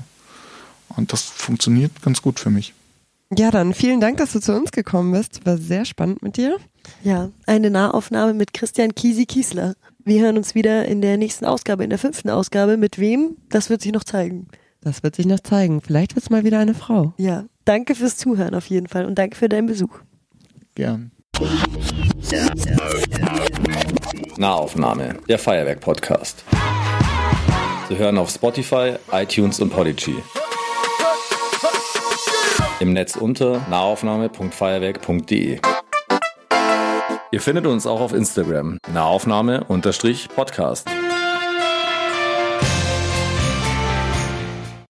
Und 0.90 1.14
das 1.14 1.24
funktioniert 1.24 2.02
ganz 2.02 2.22
gut 2.22 2.40
für 2.40 2.50
mich. 2.50 2.74
Ja, 3.36 3.52
dann 3.52 3.74
vielen 3.74 4.00
Dank, 4.00 4.18
dass 4.18 4.32
du 4.32 4.40
zu 4.40 4.56
uns 4.56 4.72
gekommen 4.72 5.12
bist. 5.12 5.46
War 5.46 5.58
sehr 5.58 5.86
spannend 5.86 6.22
mit 6.22 6.38
dir. 6.38 6.58
Ja, 7.04 7.30
eine 7.48 7.70
Nahaufnahme 7.70 8.34
mit 8.34 8.54
Christian 8.54 8.94
Kiesi 8.94 9.26
Kiesler. 9.26 9.76
Wir 10.04 10.22
hören 10.22 10.38
uns 10.38 10.54
wieder 10.54 10.86
in 10.86 11.02
der 11.02 11.18
nächsten 11.18 11.46
Ausgabe, 11.46 11.84
in 11.84 11.90
der 11.90 12.00
fünften 12.00 12.30
Ausgabe. 12.30 12.78
Mit 12.78 13.00
wem? 13.00 13.38
Das 13.50 13.70
wird 13.70 13.82
sich 13.82 13.92
noch 13.92 14.04
zeigen. 14.04 14.48
Das 14.82 15.02
wird 15.02 15.16
sich 15.16 15.26
noch 15.26 15.40
zeigen. 15.40 15.82
Vielleicht 15.82 16.16
wird 16.16 16.26
es 16.26 16.30
mal 16.30 16.44
wieder 16.44 16.60
eine 16.60 16.76
Frau. 16.76 17.16
Ja, 17.18 17.46
danke 17.66 17.96
fürs 17.96 18.18
Zuhören 18.18 18.54
auf 18.54 18.68
jeden 18.68 18.88
Fall 18.88 19.06
und 19.06 19.16
danke 19.16 19.36
für 19.36 19.50
deinen 19.50 19.66
Besuch. 19.66 20.00
Gern. 20.76 21.12
Nahaufnahme, 24.38 25.20
der 25.30 25.40
Feuerwerk-Podcast. 25.40 26.44
Sie 27.88 27.98
hören 27.98 28.18
auf 28.18 28.30
Spotify, 28.30 28.96
iTunes 29.14 29.62
und 29.62 29.70
Podigy. 29.70 30.16
Im 32.82 32.92
Netz 32.92 33.16
unter 33.16 33.66
nahaufnahme.feuerwerk.de. 33.70 35.62
Ihr 37.32 37.42
findet 37.42 37.66
uns 37.68 37.88
auch 37.88 38.02
auf 38.02 38.12
Instagram, 38.12 38.78
Nahaufnahme-Podcast. 38.92 40.90